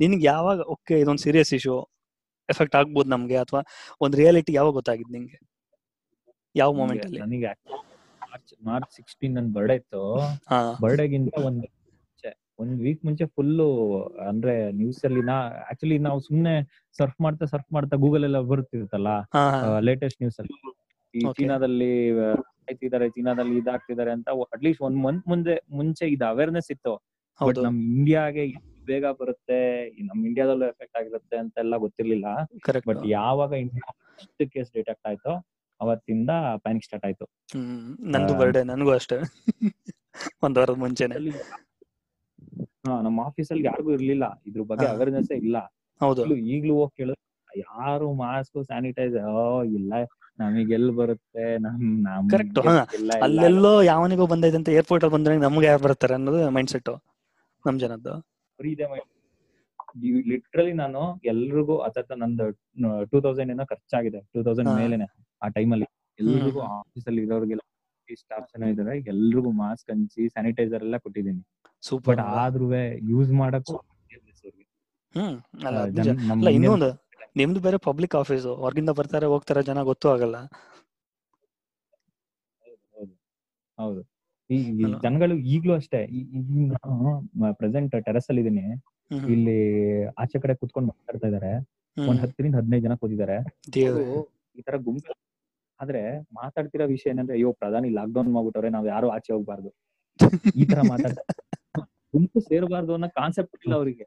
[0.00, 1.76] ನಿನ್ಗೆ ಯಾವಾಗ ಓಕೆ ಇದೊಂದು ಸೀರಿಯಸ್ ಇಶ್ಯೂ
[2.48, 3.60] ಎಫೆಕ್ಟ್ ಆಗ್ಬೋದು ನಮ್ಗೆ ಅಥವಾ
[4.00, 5.38] ಒಂದು ರಿಯಾಲಿಟಿ ಯಾವಾಗ ಗೊತ್ತಾಗಿದ್ ನಿಂಗೆ?
[6.54, 7.20] ಯಾವ ಮೂಮೆಂಟ್ ಅಲ್ಲಿ?
[7.20, 7.52] ನನಗೆ
[8.22, 10.02] ಮಾರ್ಚ್ ಮಾರ್ಚ್ ಸಿಕ್ಸ್ಟೀನ್ ನನ್ ಬರ್ಡೇ ಇತ್ತು.
[10.82, 11.64] ಬರ್ಡೇಗಿಂತ ಒಂದ್
[12.58, 13.52] ಒಂದ್ ವೀಕ್ ಮುಂಚೆ ಫುಲ್
[14.28, 15.36] ಅಂದ್ರೆ ನ್ಯೂಸ್ ಅಲ್ಲಿ ನಾ
[15.70, 16.52] ಆಕ್ಚುಲಿ ನಾವು ಸುಮ್ನೆ
[16.96, 19.42] ಸರ್ಫ್ ಮಾಡ್ತಾ ಸರ್ಫ್ ಮಾಡ್ತಾ ಗೂಗಲ್ ಎಲ್ಲ ಬರುತ್ತಿರುತ್ತಲ್ಲ ಹಾ
[19.80, 20.54] ಲೇಟೆಸ್ಟ್ ನ್ಯೂಸ್ ಅಲ್ಲಿ.
[21.14, 21.90] ಈ ಚೀನಾದಲ್ಲಿ
[22.68, 26.94] ಆಯ್ತಿದ್ದಾರೆ ಚೀನಾದಲ್ಲಿ ಇದಾಗ್ತಿದ್ದಾರೆ ಅಂತ ಅಟ್ಲೀಸ್ಟ್ ಒಂದ್ ಮಂತ್ ಮುಂದೆ ಮುಂಚೆ ಇದು ಅವೇರ್ನೆಸ್ ಇತ್ತು.
[27.40, 28.44] ಬಟ್ ನಮ್ ಇಂಡಿಯಾಗೆ
[28.86, 29.58] ಬೇಗ ಬರುತ್ತೆ
[30.04, 32.26] ನಮ್ ಇಂಡಿಯಾದಲ್ಲೂ ಎಫೆಕ್ಟ್ ಆಗಿರುತ್ತೆ ಅಂತೆಲ್ಲ ಗೊತ್ತಿರ್ಲಿಲ್ಲ.
[32.60, 35.32] ಕರೆಕ್ಟ್ ಬಟ್ ಯಾವಾಗ ಇಂಡಿಯಾ ಫಸ್ಟ್ ಕೇಸ್ ಡಿಟೆಕ್ಟ್ ಆಯ್ತು
[35.80, 37.26] ಅವತ್ತಿಂದ ಪ್ಯಾನಿಕ್ ಸ್ಟಾರ್ಟ್ ಆಯ್ತು.
[38.06, 39.16] ನಂದು ಬರ್ಡೇ ನನಗೂ ಅಷ್ಟೇ.
[40.42, 41.16] ಒಂದ್ ವಾರದ ಮುಂಚೆನೆ.
[42.86, 44.24] ಹಾ ನಮ್ಮ ಆಫೀಸಲ್ಲಿ ಯಾರಿಗೂ ಇರ್ಲಿಲ್ಲ.
[44.46, 44.86] ಇದ್ರ ಬಗ್ಗೆ.
[44.86, 45.56] ಅವೇರ್ನೆಸ್ ಇಲ್ಲ.
[46.00, 46.22] ಹೌದು.
[46.22, 47.20] ಈಗ್ಲೂ ಈಗ್ಲೂ ಹೋಗಿ ಕೇಳಿದ್ರೆ
[47.62, 49.46] ಯಾರು ಮಾಸ್ಕ್ ಸ್ಯಾನಿಟೈಸರ್ ಓ
[49.78, 49.92] ಇಲ್ಲ.
[50.38, 51.44] ನಮಗೆ ಎಲ್ ಬರುತ್ತೆ?
[51.64, 53.10] ನಮ್ ಕರೆಕ್ಟ್ ಇಲ್ಲ, ಇಲ್ಲ.
[53.26, 56.90] ಅಲ್ಲೆಲ್ಲೋ ಯಾವನಿಗೂ ಬಂದೈತೆ ಅಂತ ಏರ್ಪೋರ್ಟ್ ಅಲ್ಲಿ ಬಂದ್ರೆ ನಮ್ಗೆ ಯಾರು ಬರ್ತಾರೆ ಅನ್ನೋದು ಮೈಂಡ್ ಸೆಟ್
[57.64, 58.14] ನಮ್ ಜನದ್ದು.
[60.30, 61.00] ಲಿಟ್ರಲಿ ನಾನು
[61.32, 62.46] ಎಲ್ರಿಗೂ ಅತ್ತ ನಂದು
[63.10, 64.20] ಟೂ ತೌಸಂಡ್ ಏನೋ ಖರ್ಚಾಗಿದೆ.
[64.32, 64.70] Two thousand.
[64.80, 65.06] ಮೇಲೆನೆ
[65.42, 66.60] ಆ ಟೈಮಲ್ಲಿ ಎಲ್ರಿಗೂ.
[66.78, 67.62] ಆಫೀಸ್ ಅಲ್ಲಿ ಇರೋರಿಗೆಲ್ಲ
[68.08, 68.94] ಸ್ಟಾಫ್ಸ್ ಏನೋ ಇದಾರೆ.
[69.12, 71.42] ಎಲ್ರಿಗೂ ಮಾಸ್ಕ್ ಹಂಚಿ ಸ್ಯಾನಿಟೈಸರ್ ಎಲ್ಲ ಕೊಟ್ಟಿದ್ದೀನಿ.
[71.82, 72.66] ಸೂಪರ್ ಆದ್ರೂ
[73.12, 73.76] ಯೂಸ್ ಮಾಡಕ್ಕೂ
[75.14, 75.34] ಹ್ಮ್.
[76.56, 76.88] ಇನ್ನೊಂದು
[77.36, 80.36] ನಿಮ್ದು ಬೇರೆ ಪಬ್ಲಿಕ್ ಆಫೀಸ್ ಹೊರಗಿಂದ ಬರ್ತಾರೆ ಹೋಗ್ತಾರೆ ಜನ ಗೊತ್ತೂ ಆಗಲ್ಲ.
[83.78, 84.00] ಹೌದು
[84.50, 84.56] ಈ
[85.04, 86.00] ಜನಗಳು ಈಗ್ಲೂ ಅಷ್ಟೇ
[87.60, 88.64] ಪ್ರೆಸೆಂಟ್ ಟೆರಸ್ ಅಲ್ಲಿ ಇದೀನಿ.
[89.34, 89.56] ಇಲ್ಲಿ
[90.22, 91.52] ಆಚೆ ಕಡೆ ಕುತ್ಕೊಂಡು ಮಾತಾಡ್ತಾ ಇದಾರೆ.
[91.96, 93.36] ಒಂದ್ ಹತ್ತರಿಂದ ಹದಿನೈದು ಜನ ಕೂತಿದ್ದಾರೆ
[94.58, 95.12] ಈ ತರ ಗುಂಪು.
[95.80, 96.02] ಆದ್ರೆ
[96.38, 99.70] ಮಾತಾಡ್ತಿರೋ ವಿಷಯ ಏನಂದ್ರೆ ಅಯ್ಯೋ ಪ್ರಧಾನಿ ಲಾಕ್ ಡೌನ್ ಮಾಡ್ಬಿಟ್ಟವ್ರೆ ನಾವ್ ಯಾರು ಆಚೆ ಹೋಗ್ಬಾರ್ದು.
[100.60, 101.28] ಈ ತರ ಮಾತಾಡ್ತಾರೆ.
[102.14, 104.04] ಗುಂಪು ಸೇರಬಾರ್ದು ಅನ್ನೋ ಕಾನ್ಸೆಪ್ಟ್ ಇಲ್ಲ ಅವರಿಗೆ.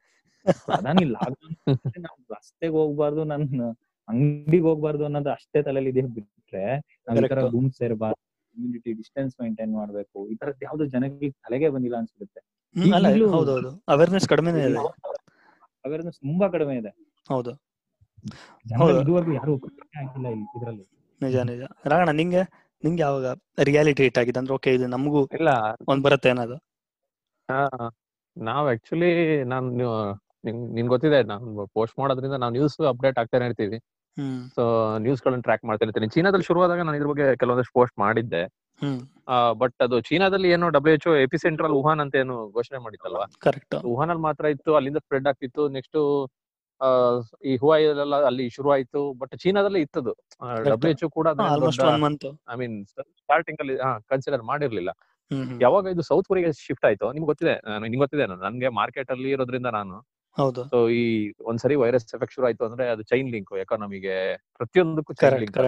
[0.66, 1.56] ಪ್ರಧಾನಿ ನಾವು ಡೌನ್
[2.02, 3.62] ನಾವ್ ರಸ್ತೆಗೆ ಹೋಗ್ಬಾರ್ದು ನನ್ನ
[4.08, 6.64] ಅಂಗಡಿಗೆ ಹೋಗ್ಬಾರ್ದು ಅನ್ನೋದು ಅಷ್ಟೇ ತಲೆಯಲ್ಲಿ ಇದೆ ಬಿಟ್ರೆ
[7.06, 7.52] ನಾವ್ ಈ ತರ Correct.
[7.54, 8.20] ಗುಂಪು ಸೇರಬಾರ್ದು
[8.54, 11.96] ಕಮ್ಯುನಿಟಿ ಡಿಸ್ಟೆನ್ಸ್ ಮೇಂಟೈನ್ ಮಾಡ್ಬೇಕು ಈ ತರದ್ ಯಾವ್ದು ಜನಗಳಿಗೆ ತಲೆಗೆ ಬಂದಿಲ್ಲ
[13.32, 13.70] ಹೌದೌದು.
[13.88, 14.80] ಅವೇರ್ನೆಸ್ ಕಡಿಮೆ ಇದೆ.
[15.84, 16.90] ಅವೇರ್ನೆಸ್ ತುಂಬಾ ಕಡಿಮೆ ಇದೆ.
[17.28, 17.52] ಹೌದು.
[19.00, 19.52] ಇದುವರೆಗೂ ಯಾರು
[20.00, 20.84] ಆಗಿಲ್ಲ ಇಲ್ಲಿ ಇದರಲ್ಲಿ.
[21.20, 21.62] ನಿಜ ನಿಜ.
[21.84, 22.42] ರಾಗಣ ನಿಂಗೆ
[22.82, 23.26] ನಿಂಗೆ ಯಾವಾಗ
[23.62, 25.50] ರಿಯಾಲಿಟಿ ಹಿಟ್ ಆಗಿದೆ ಅಂದ್ರೆ ಓಕೆ ಇದು ನಮಗೂ ಇಲ್ಲ.
[25.88, 26.56] ಒಂದ್ ಬರುತ್ತೆ ಅನ್ನೋದು.
[27.48, 27.58] ಆ,
[28.36, 29.10] ನಾವ್ ಆಕ್ಚುಲಿ
[29.44, 29.68] ನಾನ್
[30.48, 33.78] ನಿನ್ ನಿನ್ ಗೊತ್ತಿದೆ ನಾನು ಪೋಸ್ಟ್ ಮಾಡೋದ್ರಿಂದ ನಾವು ನ್ಯೂಸ್ ಅಪ್ಡೇಟ್ ಆಗ್ತಾನೆ ಇರ್ತೀವಿ
[34.56, 34.62] ಸೊ
[35.04, 36.06] ನ್ಯೂಸ್ ಗಳನ್ನ ಟ್ರ್ಯಾಕ್ ಮಾಡ್ತಾ ಇರ್ತೀನಿ.
[36.14, 38.40] ಚೀನಾದಲ್ಲಿ ಶುರುವಾದಾಗ ನಾನು ಇದ್ರ ಬಗ್ಗೆ ಕೆಲವೊಂದಷ್ಟು ಪೋಸ್ಟ್ ಮಾಡಿದ್ದೆ.
[39.60, 43.26] ಬಟ್ ಅದು ಚೀನಾದಲ್ಲಿ ಏನು W H AP central Wuhan ಅಂತ ಏನು ಘೋಷಣೆ ಮಾಡಿತ್ತಲ್ವಾ?
[43.46, 45.64] ಕರೆಕ್ಟ್ ವುಹಾನ್ ಅಲ್ಲಿ ಮಾತ್ರ ಇತ್ತು ಅಲ್ಲಿಂದ ಸ್ಪ್ರೆಡ್ ಆಗ್ತಿತ್ತು.
[45.76, 45.98] ನೆಕ್ಸ್ಟ್
[47.50, 50.12] ಈ ಹುವಾಯಿ ಎಲ್ಲ ಅಲ್ಲಿ ಶುರು ಆಯ್ತು ಬಟ್ ಚೀನಾದಲ್ಲಿ ಇತ್ತದು.
[50.72, 51.28] ಡಬ್ಲ್ಯೂ ಎಚ್ ಕೂಡ
[52.52, 53.76] ಐ ಮೀನ್ ಸ್ಟಾರ್ಟಿಂಗ್ ಅಲ್ಲಿ
[54.12, 54.90] ಕನ್ಸಿಡರ್ ಮಾಡಿರ್ಲಿಲ್ಲ.
[55.64, 57.06] ಯಾವಾಗ ಇದು ಸೌತ್ ಕೊರಿಯಾ ಶಿಫ್ಟ್ ಆಯ್ತು?
[57.14, 59.96] ನಿಮ್ಗೆ ಗೊತ್ತಿದೆ ನಿಮ್ಗೆ ಗೊತ್ತಿದೆ ನನ್ಗೆ ಮಾರ್ಕೆಟ್ ಅಲ್ಲಿ ಇರೋದ್ರಿಂದ ನಾನು.
[60.38, 60.62] ಹೌದು.
[60.72, 61.02] ಸೊ ಈ
[61.50, 64.16] ಒಂದ್ಸರಿ ವೈರಸ್ ಎಫೆಕ್ಟ್ ಶುರು ಆಯ್ತು ಅಂದ್ರೆ ಅದು ಚೈನ್ ಲಿಂಕ್ ಎಕಾನಮಿಗೆ
[64.58, 65.66] ಪ್ರತಿಯೊಂದಕ್ಕೂ ಚೈನ್ ಲಿಂಕ್ ಶುರು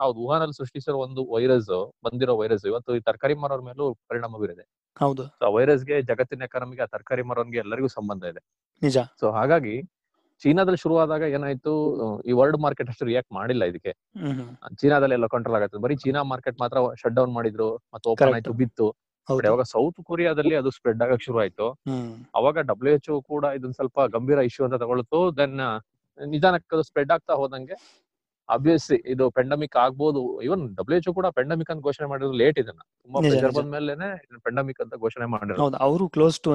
[0.00, 1.68] ಹೌದು ವುಹಾನ್ ಅಲ್ಲಿ ಸೃಷ್ಟಿಸಿರೋ ಒಂದು ವೈರಸ್
[2.04, 4.64] ಬಂದಿರೋ ವೈರಸ್ ಇವತ್ತು ಈ ತರಕಾರಿ ಮಾರೋರ್ ಮೇಲೂ ಪರಿಣಾಮ ಬೀರಿದೆ.
[4.96, 5.24] ಹೌದು.
[5.40, 8.40] ಆ ವೈರಸ್ಗೆ ಜಗತ್ತಿನ ಎಕಾನಮಿಗೆ ಆ ತರಕಾರಿ ಮರೋನ್ಗೆ ಎಲ್ಲರಿಗೂ ಸಂಬಂಧ ಇದೆ.
[8.82, 8.98] ನಿಜ.
[9.20, 9.74] ಸೊ ಹಾಗಾಗಿ
[10.42, 11.72] ಚೀನಾದಲ್ಲಿ ಶುರುವಾದಾಗ ಏನಾಯ್ತು
[12.24, 13.92] ಈ ವರ್ಲ್ಡ್ ಮಾರ್ಕೆಟ್ ಅಷ್ಟು ರಿಯಾಕ್ಟ್ ಮಾಡಿಲ್ಲ ಇದಕ್ಕೆ.
[14.80, 15.78] ಚೀನಾದಲ್ಲಿ ಎಲ್ಲ ಕಂಟ್ರೋಲ್ ಆಗತ್ತೆ.
[15.78, 18.86] ಬರೀ ಚೀನಾ ಮಾರ್ಕೆಟ್ ಮಾತ್ರ ಶಟ್ ಡೌನ್ ಮಾಡಿದ್ರು ಮತ್ತೆ ಓಪನ್ ಆಯ್ತು ಬಿತ್ತು.
[19.46, 21.66] ಯಾವಾಗ ಸೌತ್ ಕೊರಿಯಾದಲ್ಲಿ ಅದು ಸ್ಪ್ರೆಡ್ ಆಗಕ್ ಶುರು ಆಯ್ತು.
[22.40, 25.20] ಅವಾಗ ಡಬ್ಲ್ಯೂ ಎಚ್ ಕೂಡ ಇದನ್ನ ಸ್ವಲ್ಪ ಗಂಭೀರ ಇಶ್ಯೂ ಅಂತ ತಗೊಳ್ತು.
[25.40, 25.56] ದೆನ್
[26.18, 27.76] ನಿಧಾನಕ್ಕೆ ಅದು ಸ್ಪ್ರೆಡ್ ಆಗ್ತಾ ಹೋದಂಗೆ
[28.48, 30.22] ಅಬ್ವಿಯಸ್ಲಿ ಇದು ಪೆಂಡಮಿಕ್ ಆಗ್ಬೋದು.
[30.46, 32.80] ಇವನ್ ಡಬ್ಲ್ಯೂ ಎಚ್ ಕೂಡ ಪೆಂಡಮಿಕ್ ಅಂತ ಘೋಷಣೆ ಮಾಡಿದ್ರು ಲೇಟ್ ಇದನ್ನ.
[33.04, 33.56] ತುಂಬಾ ಪ್ರೆಷರ್ ನಿಜ.
[33.58, 34.08] ಬಂದ್ಮೇಲೆನೆ
[34.46, 35.60] ಪೆಂಡಮಿಕ್ ಅಂತ ಘೋಷಣೆ ಮಾಡಿರೋದು.
[35.62, 36.52] ಹೌದು ಅವರು ಕ್ಲೋಸ್ ಟು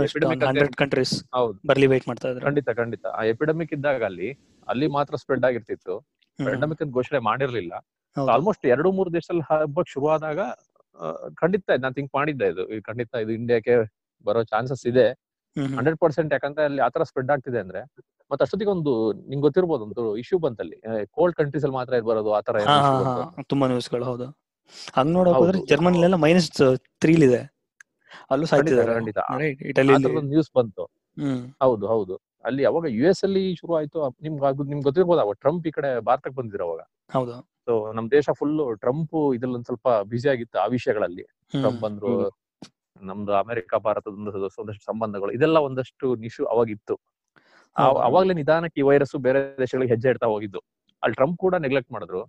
[0.84, 1.58] ಕಂಟ್ರೀಸ್ ಹೌದು.
[1.72, 2.46] ಬರ್ಲಿ ವೇಟ್ ಮಾಡ್ತಾ ಇದ್ರು.
[2.48, 3.06] ಖಂಡಿತ ಖಂಡಿತ.
[3.20, 4.30] ಆ ಎಪಿಡೆಮಿಕ್ ಇದ್ದಾಗ ಅಲ್ಲಿ
[4.68, 5.96] ಅಲ್ಲಿ ಮಾತ್ರ ಸ್ಪ್ರೆಡ್ ಆಗಿರ್ತಿತ್ತು.
[6.40, 7.74] ಪೆಂಡಮಿಕ್ ಅಂತ ಘೋಷಣೆ ಮಾಡಿರ್ಲಿಲ್ಲ.
[8.18, 10.40] ಆಲ್ಮೋಸ್ಟ್ ಎರಡು ಮೂರು ದೇಶದಲ್ಲಿ ಹಬ್ಬಕ್ ಶುರುವಾದಾಗ
[11.36, 12.64] ಖಂಡಿತ ನಾನು ಥಿಂಕ್ ಮಾಡಿದ್ದೆ ಇದು.
[12.82, 13.76] ಖಂಡಿತ ಇದು ಇಂಡಿಯಾಕ್ಕೆ
[14.26, 15.08] ಬರೋ ಚಾನ್ಸಸ್ ಇದೆ.
[15.78, 17.82] ಹಂಡ್ರೆಡ್ ಪರ್ಸೆಂಟ್ ಯಾಕಂದ್ರೆ ಅಲ್ಲಿ ಆತರ ಸ್ಪ್ರೆಡ್ ಆಗ್ತಿದೆ ಅಂದ್ರೆ
[18.32, 18.92] ಮತ್ತೆ ಅಷ್ಟೊತ್ತಿಗೆ ಒಂದು
[19.30, 20.78] ನಿಂಗೆ ಗೊತ್ತಿರ್ಬೋದು ಒಂದು ಇಶ್ಯೂ ಬಂತಲ್ಲಿ.
[21.18, 22.58] ಕೋಲ್ಡ್ ಕಂಟ್ರೀಸ್ ಅಲ್ಲಿ ಮಾತ್ರ ಇದು ಬರೋದು ಆತರ
[23.50, 24.28] ತುಂಬಾ ನ್ಯೂಸ್ ನ್ಯೂಸ್ಗಳು ಹೌದು.
[24.94, 26.50] ಹಂಗ್ ನೋಡಕ್ ಜರ್ಮನ್ ಹೋದ್ರೆ ಜರ್ಮನಿಲೆಲ್ಲ ಮೈನಸ್
[27.02, 27.42] ತ್ರೀಲ್ ಇದೆ.
[28.32, 29.20] ಅಲ್ಲೂ ಸಾಯ್ತಿದ್ದಾರೆ ಖಂಡಿತ.
[30.32, 30.84] ನ್ಯೂಸ್ ಬಂತು.
[31.62, 32.16] ಹೌದು ಹೌದು.
[32.46, 34.00] ಅಲ್ಲಿ ಅವಾಗ ಯು ಎಸ್ ಅಲ್ಲಿ ಶುರು ಆಯ್ತು.
[34.22, 36.82] ನಿಮ್ಗೆ ನಿಮ್ಗೆ ಗೊತ್ತಿರ್ಬೋದು ಅವಾಗ ಟ್ರಂಪ್ ಈ ಕಡೆ ಭಾರತಕ್ಕೆ ಬಂದಿದ್ರು ಅವಾಗ.
[37.10, 37.36] ಹೌದು.
[37.70, 41.24] ಸೊ ನಮ್ ದೇಶ ಫುಲ್ ಟ್ರಂಪ್ ಇದ್ರಲ್ಲಿ ಒಂದ್ ಸ್ವಲ್ಪ ಬ್ಯುಸಿ ಆಗಿತ್ತು ಆ ವಿಷಯಗಳಲ್ಲಿ.
[41.52, 42.12] ಟ್ರಂಪ್ ಅಂದ್ರು.
[43.02, 44.14] ನಮ್ದು ಅಮೆರಿಕ ಭಾರತದ
[44.60, 46.96] ಒಂದಷ್ಟು ಸಂಬಂಧಗಳು ಇದೆಲ್ಲ ಒಂದಷ್ಟು ನಿಶು ಅವಾಗಿತ್ತು.
[48.06, 50.60] ಅವಾಗ್ಲೇ ನಿಧಾನಕ್ಕೆ ಈ ವೈರಸ್ ಬೇರೆ ದೇಶಗಳಿಗೆ ಹೆಜ್ಜೆ ಇಡ್ತಾ ಹೋಗಿದ್ದು.
[51.04, 52.22] ಅಲ್ಲಿ ಟ್ರಂಪ್ ಕೂಡ ನೆಗ್ಲೆಕ್ಟ್ ಮಾಡಿದ್ರು.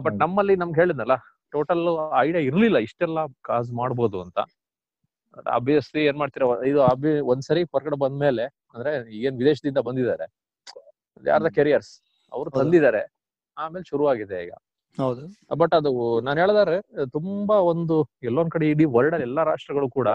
[0.00, 1.14] ಬಟ್ ನಮ್ಮಲ್ಲಿ ನಮ್ಗೆ ಹೇಳಿದ್ನಲ್ಲ
[1.52, 4.38] ಟೋಟಲ್ ಐಡಿಯಾ ಇರ್ಲಿಲ್ಲ ಇಷ್ಟೆಲ್ಲ ಕಾಸ್ ಮಾಡ್ಬೋದು ಅಂತ.
[5.46, 6.80] ಅಬ್ವಿಯಸ್ಲಿ ಏನ್ ಮಾಡ್ತೀರ ಇದು
[7.24, 10.26] ಒಂದ್ಸರಿ ಹೊರಗಡೆ ಬಂದ್ಮೇಲೆ ಅಂದ್ರೆ ಏನ್ ವಿದೇಶದಿಂದ ಬಂದಿದ್ದಾರೆ.
[11.26, 11.46] ಯಾರ್ದ.
[11.48, 11.92] ಕೆರಿಯರ್ಸ್
[12.32, 12.50] ಅವ್ರು.
[12.50, 13.02] ತಂದಿದ್ದಾರೆ.
[13.56, 14.52] ಆಮೇಲೆ ಶುರುವಾಗಿದೆ ಈಗ.
[14.98, 15.24] ಹೌದು.
[15.60, 15.90] ಬಟ್ ಅದು
[16.20, 16.76] ನಾನು ಹೇಳಿದಾರೆ
[17.12, 20.08] ತುಂಬಾ ಒಂದು ಎಲ್ಲೊಂದ್ ಕಡೆ ಇಡೀ ವರ್ಲ್ಡ್ ಅಲ್ಲಿ ಎಲ್ಲಾ ರಾಷ್ಟ್ರಗಳು ಕೂಡ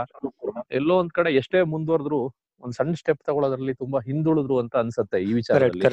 [0.72, 2.20] ಎಲ್ಲೋ ಒಂದ್ ಕಡೆ ಎಷ್ಟೇ ಮುಂದುವರೆದ್ರು
[2.64, 5.88] ಒಂದ್ ಸಣ್ಣ ಸ್ಟೆಪ್ ತಗೊಳ್ಳೋದ್ರಲ್ಲಿ ತುಂಬಾ ಹಿಂದುಳಿದ್ರು ಅಂತ ಅನ್ಸುತ್ತೆ ಈ ಕರೆಕ್ಟ್ ವಿಚಾರದಲ್ಲಿ.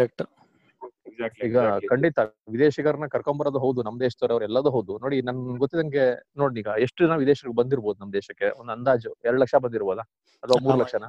[1.47, 1.57] ಈಗ
[1.91, 2.19] ಖಂಡಿತ
[2.49, 4.93] ವಿದೇಶಿಗರನ್ನ ಕರ್ಕೊಂಬರೋದು ಹೌದು ನಮ್ ದೇಶದವ್ರು ಎಲ್ಲದೂ ಹೌದು.
[5.03, 6.05] ನೋಡಿ ನನ್ ಗೊತ್ತಿದಂಗೆ
[6.37, 8.49] ನೋಡಿ ಈಗ ಎಷ್ಟು ಜನ ವಿದೇಶಿಗರು ಬಂದಿರ್ಬೋದು ನಮ್ ದೇಶಕ್ಕೆ?
[8.61, 10.05] ಒಂದ್ ಅಂದಾಜು ಎರಡ್ ಲಕ್ಷ ಬಂದಿರ್ಬೋದಾ?
[10.43, 11.05] ಅಥವಾ ಮೂರ್ ಲಕ್ಷನ?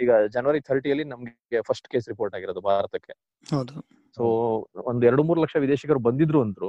[0.00, 3.14] ಈಗ ಜನವರಿ ಥರ್ಟಿಯಲ್ಲಿ ನಮ್ಗೆ ಫಸ್ಟ್ ಕೇಸ್ ರಿಪೋರ್ಟ್ ಆಗಿರೋದು ಭಾರತಕ್ಕೆ.
[3.46, 3.74] ಹೌದು.
[4.16, 4.24] ಸೊ
[4.84, 6.68] ಒಂದ್ ಎರಡು ಮೂರು ಲಕ್ಷ ವಿದೇಶಿಗರು ಬಂದಿದ್ರು ಅಂದ್ರು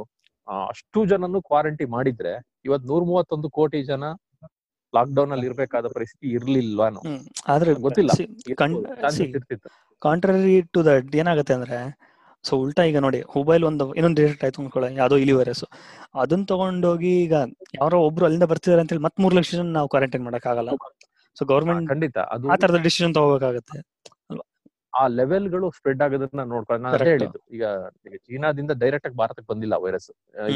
[0.69, 2.33] ಅಷ್ಟು ಜನನು ಕ್ವಾರಂಟೈನ್ ಮಾಡಿದ್ರೆ
[2.65, 4.03] ಇವತ್ ನೂರ್ ಮೂವತ್ತೊಂದು ಕೋಟಿ ಜನ
[4.93, 6.99] ಲಾಕ್ ಡೌನ್ ಅಲ್ಲಿ ಇರ್ಬೇಕಾದ ಪರಿಸ್ಥಿತಿ ಇರ್ಲಿಲ್ವಾನು?
[7.53, 8.11] ಆದ್ರೆ ಗೊತ್ತಿಲ್ಲ.
[10.01, 11.79] ಕಾಂಟ್ರರಿ ಟು ದಟ್ ಏನಾಗುತ್ತೆ ಅಂದ್ರೆ
[12.45, 15.63] ಸೊ ಉಲ್ಟಾ ಈಗ ನೋಡಿ ಹುಬೈಲ್ ಒಂದು ಇನ್ನೊಂದು ಡಿಟೆಕ್ಟ್ ಆಯ್ತು ಅನ್ಕೊಳ್ಳಿ ಯಾವ್ದೋ ಇಲಿ ವೈರಸ್
[16.21, 17.35] ಅದನ್ನ ತಗೊಂಡೋಗಿ ಈಗ
[17.77, 20.71] ಯಾರೋ ಒಬ್ರು ಅಲ್ಲಿಂದ ಬರ್ತಿದಾರೆ ಅಂತ ಹೇಳಿ ಮತ್ ಮೂರ್ ಲಕ್ಷ ಜನ ನಾವು ಕ್ವಾರಂಟೈನ್ ಮಾಡಕ್ ಆಗಲ್ಲ
[21.37, 22.17] ಸೊ ಗವರ್ಮೆಂಟ್ ಗೌರ್ಮೆಂಟ್ ಖಂಡಿತ.
[22.33, 23.77] ಅದು ಆ ತರದ ಡಿಸಿಷನ್ ತಗೋಬೇಕಾಗತ್ತೆ.
[24.95, 27.39] ಆ ಲೆವೆಲ್ಗಳು ಸ್ಪ್ರೆಡ್ ಆಗೋದನ್ನ ನೋಡ್ಕೊಂಡು ನಾನು ಹೇಳಿದ್ದು.
[27.51, 27.65] ಈಗ
[28.17, 30.11] ಚೀನಾದಿಂದ ಡೈರೆಕ್ಟ್ ಆಗಿ ಭಾರತಕ್ಕೆ ಬಂದಿಲ್ಲ ವೈರಸ್.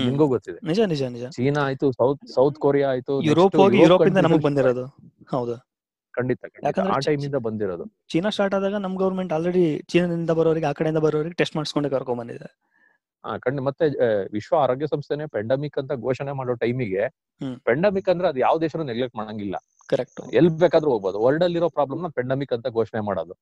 [0.06, 0.68] ನಿಮ್ಗೂ ಗೊತ್ತಿದೆ.
[0.68, 1.24] ನಿಜ ನಿಜ ನಿಜ.
[1.30, 4.86] ಚೀನಾ ಆಯ್ತು ಸೌತ್ ಸೌತ್ ಕೊರಿಯಾ ಆಯ್ತು ಯುರೋಪ್ ಹೋಗಿ ಯುರೋಪ್ ಇಂದ ನಮಗೆ ಬಂದಿರೋದು.
[5.30, 5.70] ಹೌದು.
[6.12, 6.46] ಖಂಡಿತ
[6.94, 7.86] ಆ ಟೈಮ್ ಇಂದ ಬಂದಿರೋದು.
[8.10, 12.60] ಚೀನಾ ಸ್ಟಾರ್ಟ್ ಆದಾಗ ನಮ್ ಗವರ್ನಮೆಂಟ್ ಆಲ್ರೆಡಿ ಚೀನಾದಿಂದ ಬರೋರಿಗೆ ಆ ಕಡೆಯಿಂದ ಬರೋರಿಗೆ ಟೆಸ್ಟ್ ಮಾಡಿಸ್ಕೊಂಡೆ ಕರ್ಕೊಂಡ್ ಬಂದಿದೆ.
[13.24, 13.86] ಆ, ಖಂಡಿತ ಮತ್ತೆ
[14.32, 17.10] ವಿಶ್ವ ಆರೋಗ್ಯ ಸಂಸ್ಥೆನೆ ಪೆಂಡಮಿಕ್ ಅಂತ ಘೋಷಣೆ ಮಾಡೋ ಟೈಮಿಗೆ.
[17.64, 19.56] ಪೆಂಡಮಿಕ್ ಅಂದ್ರೆ ಅದು ಯಾವ ದೇಶನೂ ನೆಗ್ಲೆಕ್ಟ್ ಮಾಡಂಗಿಲ್ಲ.
[19.88, 21.20] ಕರೆಕ್ಟ್ ಎಲ್ ಬೇಕಾದ್ರೂ ಹೋಗ್ಬೋದು.
[21.22, 23.34] ವರ್ಲ್ಡ್ ಅಲ್ಲಿರೋ ಪ್ರಾಬ್ಲಮ್ನ ಪೆಂಡಮಿಕ್ ಅಂತ ಘೋಷಣೆ ಮಾಡೋದು.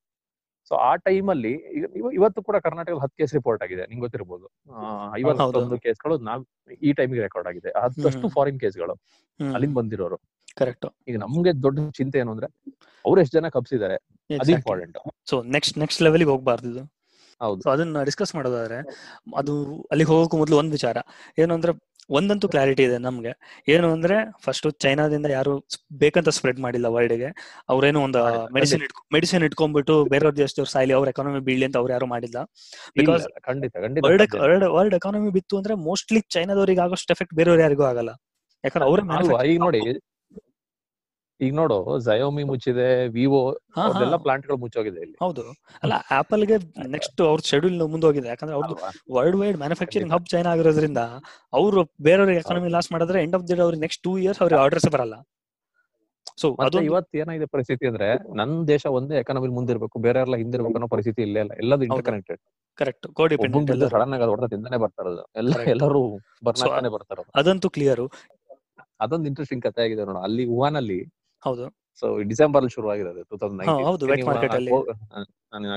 [0.72, 4.46] ಸೊ ಆ ಟೈಮ್ ಅಲ್ಲಿ ಈಗ- ಇವತ್ತು ಕೂಡ ಕರ್ನಾಟಕದಲ್ಲಿ ಹತ್ತು ಕೇಸ್ ರಿಪೋರ್ಟ್ ಆಗಿದೆ ನಿಮ್ಗೆ ಗೊತ್ತಿರ್ಬೋದು.
[5.16, 6.42] ಐವತ್ತೊಂದು ಕೇಸ್ಗಳು ನಾವ್
[6.82, 7.70] ಈ ಟೈಮ್ಗೆ ರೆಕಾರ್ಡ್ ಆಗಿದೆ.
[7.70, 8.30] ಹ್ಮ್.
[8.30, 8.96] ಫಾರಿನ್ ಕೇಸ್ಗಳು
[9.40, 10.18] ಅಲ್ಲಿಂದ ಬಂದಿರೋರು.
[10.56, 12.48] ಕರೆಕ್ಟ್ ಈಗ ನಮ್ಗೆ ದೊಡ್ಡ ಚಿಂತೆ ಏನು ಅಂದ್ರೆ
[13.06, 13.98] ಅವ್ರು ಎಷ್ಟು ಜನ ಕಪ್ಸಿದ್ದಾರೆ
[14.30, 16.84] ಅದು ಇಂಪಾರ್ಟೆಂಟ್ ಸೊ ನೆಕ್ಸ್ಟ್ ನೆಕ್ಸ್ಟ್ ಲೆವೆಲ್ಗೆ ಹೋಗ್ಬಾರ್ದು
[17.42, 17.62] ಹೌದು.
[17.70, 18.78] ಅದನ್ನ ಡಿಸ್ಕಸ್ ಮಾಡೋದಾದ್ರೆ
[19.36, 19.54] ಅದು
[19.92, 20.98] ಅಲ್ಲಿ ಹೋಗೋಕ್ಕೂ ಮೊದಲು ಒಂದ್ ವಿಚಾರ.
[21.38, 21.74] ಏನು ಅಂದ್ರೆ
[22.10, 23.32] ಒಂದಂತೂ ಕ್ಲಾರಿಟಿ ಇದೆ ನಮ್ಗೆ.
[23.74, 25.54] ಏನು ಅಂದ್ರೆ ಫಸ್ಟ್ ಚೈನಾದಿಂದ ಯಾರು
[26.04, 27.30] ಬೇಕಂತ ಸ್ಪ್ರೆಡ್ ಮಾಡಿಲ್ಲ ವರ್ಲ್ಡ್ಗೆ.
[27.70, 28.22] ಅವ್ರೇನು ಒಂದು
[28.58, 32.38] ಮೆಡಿಸಿನ್ ಮೆಡಿಸಿನ್ ಮೆಡಿಸಿನ್ ಇಟ್ಕೊಂಡ್ಬಿಟ್ಟು ಬೇರೆಯವ್ರ ದೇಶದವ್ರು ಸಾಯಿಲಿ ಅವ್ರ ಎಕಾನಮಿ ಬೀಳಿ ಅಂತ ಅವ್ರು ಯಾರು ಮಾಡಿಲ್ಲ.
[33.00, 33.26] Because
[34.06, 34.36] world.
[34.44, 38.14] World world economy ಬಿತ್ತು ಅಂದ್ರೆ ಮೋಸ್ಟ್ಲಿ ಚೈನಾದವ್ರಿಗೆ ಆಗೋಷ್ಟು ಎಫೆಕ್ಟ್ ಬೇರೆಯವ್ರು ಯಾರಿಗೂ ಆಗಲ್ಲ.
[38.64, 39.00] ಯಾಕಂದ್ರೆ ಅವ್ರ
[39.52, 39.80] ಈಗ ನೋಡಿ
[41.40, 41.76] ಈಗ ನೋಡು
[42.06, 43.42] ಜಯೋಮಿ ಮುಚ್ಚಿದೆ ವಿವೋ
[44.02, 45.18] ಎಲ್ಲಾ ಪ್ಲಾಂಟ್ಗಳು ಮುಚ್ಚೋಗಿದೆ ಇಲ್ಲಿ.
[45.20, 45.44] ಹೌದು.
[45.84, 46.56] ಅಲ್ಲ ಆಪಲ್ಗೆ
[46.88, 48.28] ನೆಕ್ಸ್ಟ್ ಅವ್ರ ಶೆಡ್ಯೂಲ್ ಮುಂದೋಗಿದೆ.
[48.28, 48.78] ಯಾಕಂದ್ರೆ ಅವ್ರದ್ದು
[49.16, 51.02] world wide manufacturing hub China ಆಗಿರೋದ್ರಿಂದ
[51.54, 54.90] ಅವರು ಬೇರೆಯವ್ರಿಗೆ ಎಕಾನಮಿ ಲಾಸ್ ಮಾಡಿದ್ರೆ ಎಂಡ್ ಆಫ್ ದಿ ಡೇ ಅವ್ರಿಗೆ ನೆಕ್ಸ್ಟ್ ಟೂ ಇಯರ್ಸ್ ಅವ್ರಿಗೆ ಆರ್ಡರ್ಸ್
[54.92, 55.16] ಬರಲ್ಲ.
[56.42, 60.88] ಸೊ ಅದು ಇವತ್ತು ಏನಾಗಿದೆ ಪರಿಸ್ಥಿತಿ ಅಂದ್ರೆ ನನ್ ದೇಶ ಒಂದೇ ಎಕಾನಮಿ ಮುಂದಿರ್ಬೇಕು ಬೇರೆ ಎಲ್ಲ ಹಿಂದಿರ್ಬೇಕು ಅನ್ನೋ
[60.88, 62.42] ಪರಿಸ್ಥಿತಿ ಇಲ್ಲೇ ಇಲ್ಲ ಎಲ್ಲದು interconnected
[62.78, 65.04] correct codependent sudden ಆಗಿ ಹೊಡೆದ ತಿಂದಾನೆ ಬರ್ತಾ
[65.36, 66.02] ಎಲ್ಲ ಎಲ್ಲರೂ
[66.58, 68.04] So, ಬರ್ತಾರ ಅದಂತೂ ಕ್ಲಿಯರ್
[69.00, 70.18] ಅದೊಂದು ಇಂಟ್ರೆಸ್ಟಿಂಗ್ ಕಥೆ ಆಗಿದೆ ನೋಡ.
[70.24, 71.00] ಅಲ್ಲಿ ವುಹಾನ್ ಅಲ್ಲಿ
[71.44, 71.66] ಹೌದು.
[72.02, 72.72] ಸೊ ಡಿಸೆಂಬರ್ ಅಲ್ಲಿ.
[72.72, 73.62] ಶುರು ಆಗಿರೋದು ಟೂ ತೌಸಂಡ್.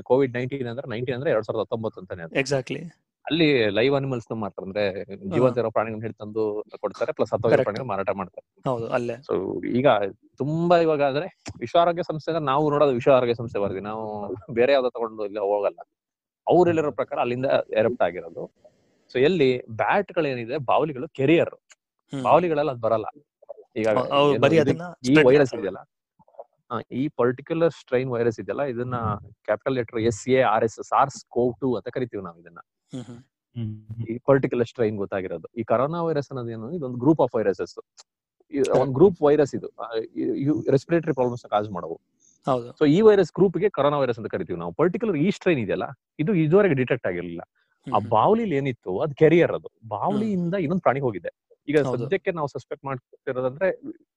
[0.04, 2.34] ಕೋವಿಡ್ ನೈನ್ಟೀನ್ ಅಂದ್ರೆ ನೈನ್ಟೀನ್ ಅಂದ್ರೆ ಎರಡ್ ಸಾವಿರದ ಹತ್ತೊಂಬತ್ತು ಅಂತಾನೆ ಅದು.
[2.34, 2.80] ಎಕ್ಸಾಕ್ಟ್ಲಿ
[3.24, 4.84] ಅಲ್ಲಿ ಲೈವ್ ಅನಿಮಲ್ಸ್ ಮಾಡ್ತಾರೆ ಅಂದ್ರೆ
[5.30, 6.42] ಜೀವಂತ ಇರೋ ಪ್ರಾಣಿಗಳನ್ನ ಹಿಡಿದು ತಂದು
[6.78, 7.62] ಕೊಡ್ತಾರೆ ಪ್ಲಸ್ ಹತ್ತೋಗಿರೋ.
[7.62, 8.46] ಪ್ರಾಣಿಗಳು ಮಾರಾಟ ಮಾಡ್ತಾರೆ.
[8.70, 9.16] ಹೌದು ಅಲ್ಲೇ.
[9.26, 9.32] ಸೊ
[9.72, 9.88] ಈಗ
[10.36, 11.26] ತುಂಬಾ ಇವಾಗ ಆದ್ರೆ
[11.58, 14.04] ವಿಶ್ವ ಆರೋಗ್ಯ ಸಂಸ್ಥೆ ಅಂದ್ರೆ ನಾವು ನೋಡೋದು ವಿಶ್ವ ಆರೋಗ್ಯ ಸಂಸ್ಥೆ ವರದಿ ನಾವು
[14.52, 15.80] ಬೇರೆ ಯಾವ್ದೋ ತಗೊಂಡು ಇಲ್ಲ ಹೋಗಲ್ಲ.
[16.46, 18.44] ಅವ್ರು ಹೇಳಿರೋ ಪ್ರಕಾರ ಅಲ್ಲಿಂದ ಎರಪ್ಟ್ ಆಗಿರೋದು.
[19.10, 21.54] ಸೊ ಎಲ್ಲಿ ಬ್ಯಾಟ್ ಗಳೇನಿದೆ ಬಾವಲಿಗಳು ಕೆರಿಯರ್.
[22.12, 23.06] ಬಾವಲಿಗಳೆಲ್ಲ ಅದ್ ಬರಲ್ಲ.
[23.76, 23.88] ಈಗ
[25.10, 25.80] ಈ ವೈರಸ್ ಇದೆಯಲ್ಲ?
[27.00, 28.96] ಈ ಪರ್ಟಿಕ್ಯುಲರ್ ಸ್ಟ್ರೈನ್ ವೈರಸ್ ಇದೆಯಲ್ಲ ಇದನ್ನ
[29.48, 32.60] capital letter S A R S SARS CoV two ಅಂತ ಕರಿತೀವಿ ನಾವು ಇದನ್ನ.
[34.10, 35.48] ಈ ಪರ್ಟಿಕ್ಯುಲರ್ ಸ್ಟ್ರೈನ್ ಗೊತ್ತಾಗಿರೋದು.
[35.60, 37.74] ಈ ಕರೋನಾ ವೈರಸ್ ಅನ್ನೋದೇನು ಇದೊಂದು ಗ್ರೂಪ್ ಆಫ್ ವೈರಸಸ್
[38.80, 39.68] ಒಂದು ಗ್ರೂಪ್ ವೈರಸ್ ಇದು.
[40.76, 41.96] ರೆಸ್ಪಿರೇಟರಿ ಪ್ರಾಬ್ಲಮ್ಸ್ ಕಾಸ್ ಮಾಡವು.
[42.46, 42.68] ಹೌದು.
[42.78, 44.72] ಸೊ ಈ ವೈರಸ್ ಗ್ರೂಪ್ಗೆ ಕರೋನಾ ವೈರಸ್ ಅಂತ ಕರಿತೀವಿ ನಾವು.
[44.80, 45.86] ಪರ್ಟಿಕ್ಯುಲರ್ ಈ ಸ್ಟ್ರೈನ್ ಇದೆಯಲ್ಲ
[46.22, 47.42] ಇದು ಇದುವರೆಗೆ ಡಿಟೆಕ್ಟ್ ಆಗಿರ್ಲಿಲ್ಲ.
[47.86, 49.68] ಆ ಬಾವಲಿಲ್ ಏನಿತ್ತು ಅದು ಕೆರಿಯರ್ ಅದು.
[49.94, 51.30] ಬಾವಲಿಯಿಂದ ಇನ್ನೊಂದು ಪ್ರಾಣಿ ಹೋಗಿದೆ.
[51.68, 51.76] ಈಗ.
[51.94, 53.68] ಸದ್ಯಕ್ಕೆ ನಾವು ಸಸ್ಪೆಕ್ಟ್ ಮಾಡ್ತಿರೋದಂದ್ರೆ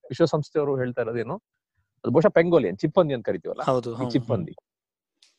[0.06, 1.36] ವಿಶ್ವಸಂಸ್ಥೆಯವರು ಹೇಳ್ತಾ ಇರೋದೇನು
[2.04, 3.64] ಅದು ಬಹುಶಃ ಪೆಂಗೋಲಿಯನ್ ಚಿಪ್ಪಂದಿ ಅಂತ ಕರಿತೀವಲ್ಲ.
[4.14, 4.54] ಚಿಪ್ಪಂದಿ.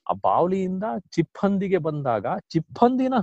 [0.07, 3.15] ಆ ಬಾವಲಿಯಿಂದ ಚಿಪ್ಪಂದಿಗೆ ಬಂದಾಗ ಚಿಪ್ಪಂದಿನ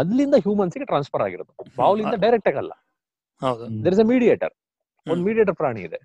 [0.00, 1.52] ಅಲ್ಲಿಂದ ಹ್ಯೂಮನ್ಸ್ಗೆ ಟ್ರಾನ್ಸ್ಫರ್ ಆಗಿರೋದು.
[1.80, 2.72] ಬಾವಲಿಯಿಂದ ಡೈರೆಕ್ಟ್ ಆಗಲ್ಲ
[3.42, 3.64] ಹೌದು.
[3.84, 4.54] ದೇರ್ ಇಸ್ ಅ ಮೀಡಿಯೇಟರ್
[5.06, 5.98] ಒಂದು ಮೀಡಿಯೇಟರ್ ಪ್ರಾಣಿ ಇದೆ.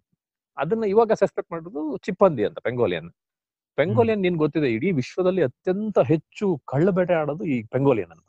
[0.57, 3.09] ಅದನ್ನ ಇವಾಗ ಸಸ್ಪೆಕ್ಟ್ ಮಾಡೋದು ಚಿಪ್ಪಂದಿ ಅಂತ ಪೆಂಗೋಲಿಯನ್.
[3.77, 8.23] ಪೆಂಗೋಲಿಯನ್ ನಿನ್ ಗೊತ್ತಿದೆ ಇಡೀ ವಿಶ್ವದಲ್ಲಿ ಅತ್ಯಂತ ಹೆಚ್ಚು ಕಳ್ಳ ಬೇಟೆ ಆಡೋದು ಈ ಪೆಂಗೋಲಿಯನ್ ಅನ್ನ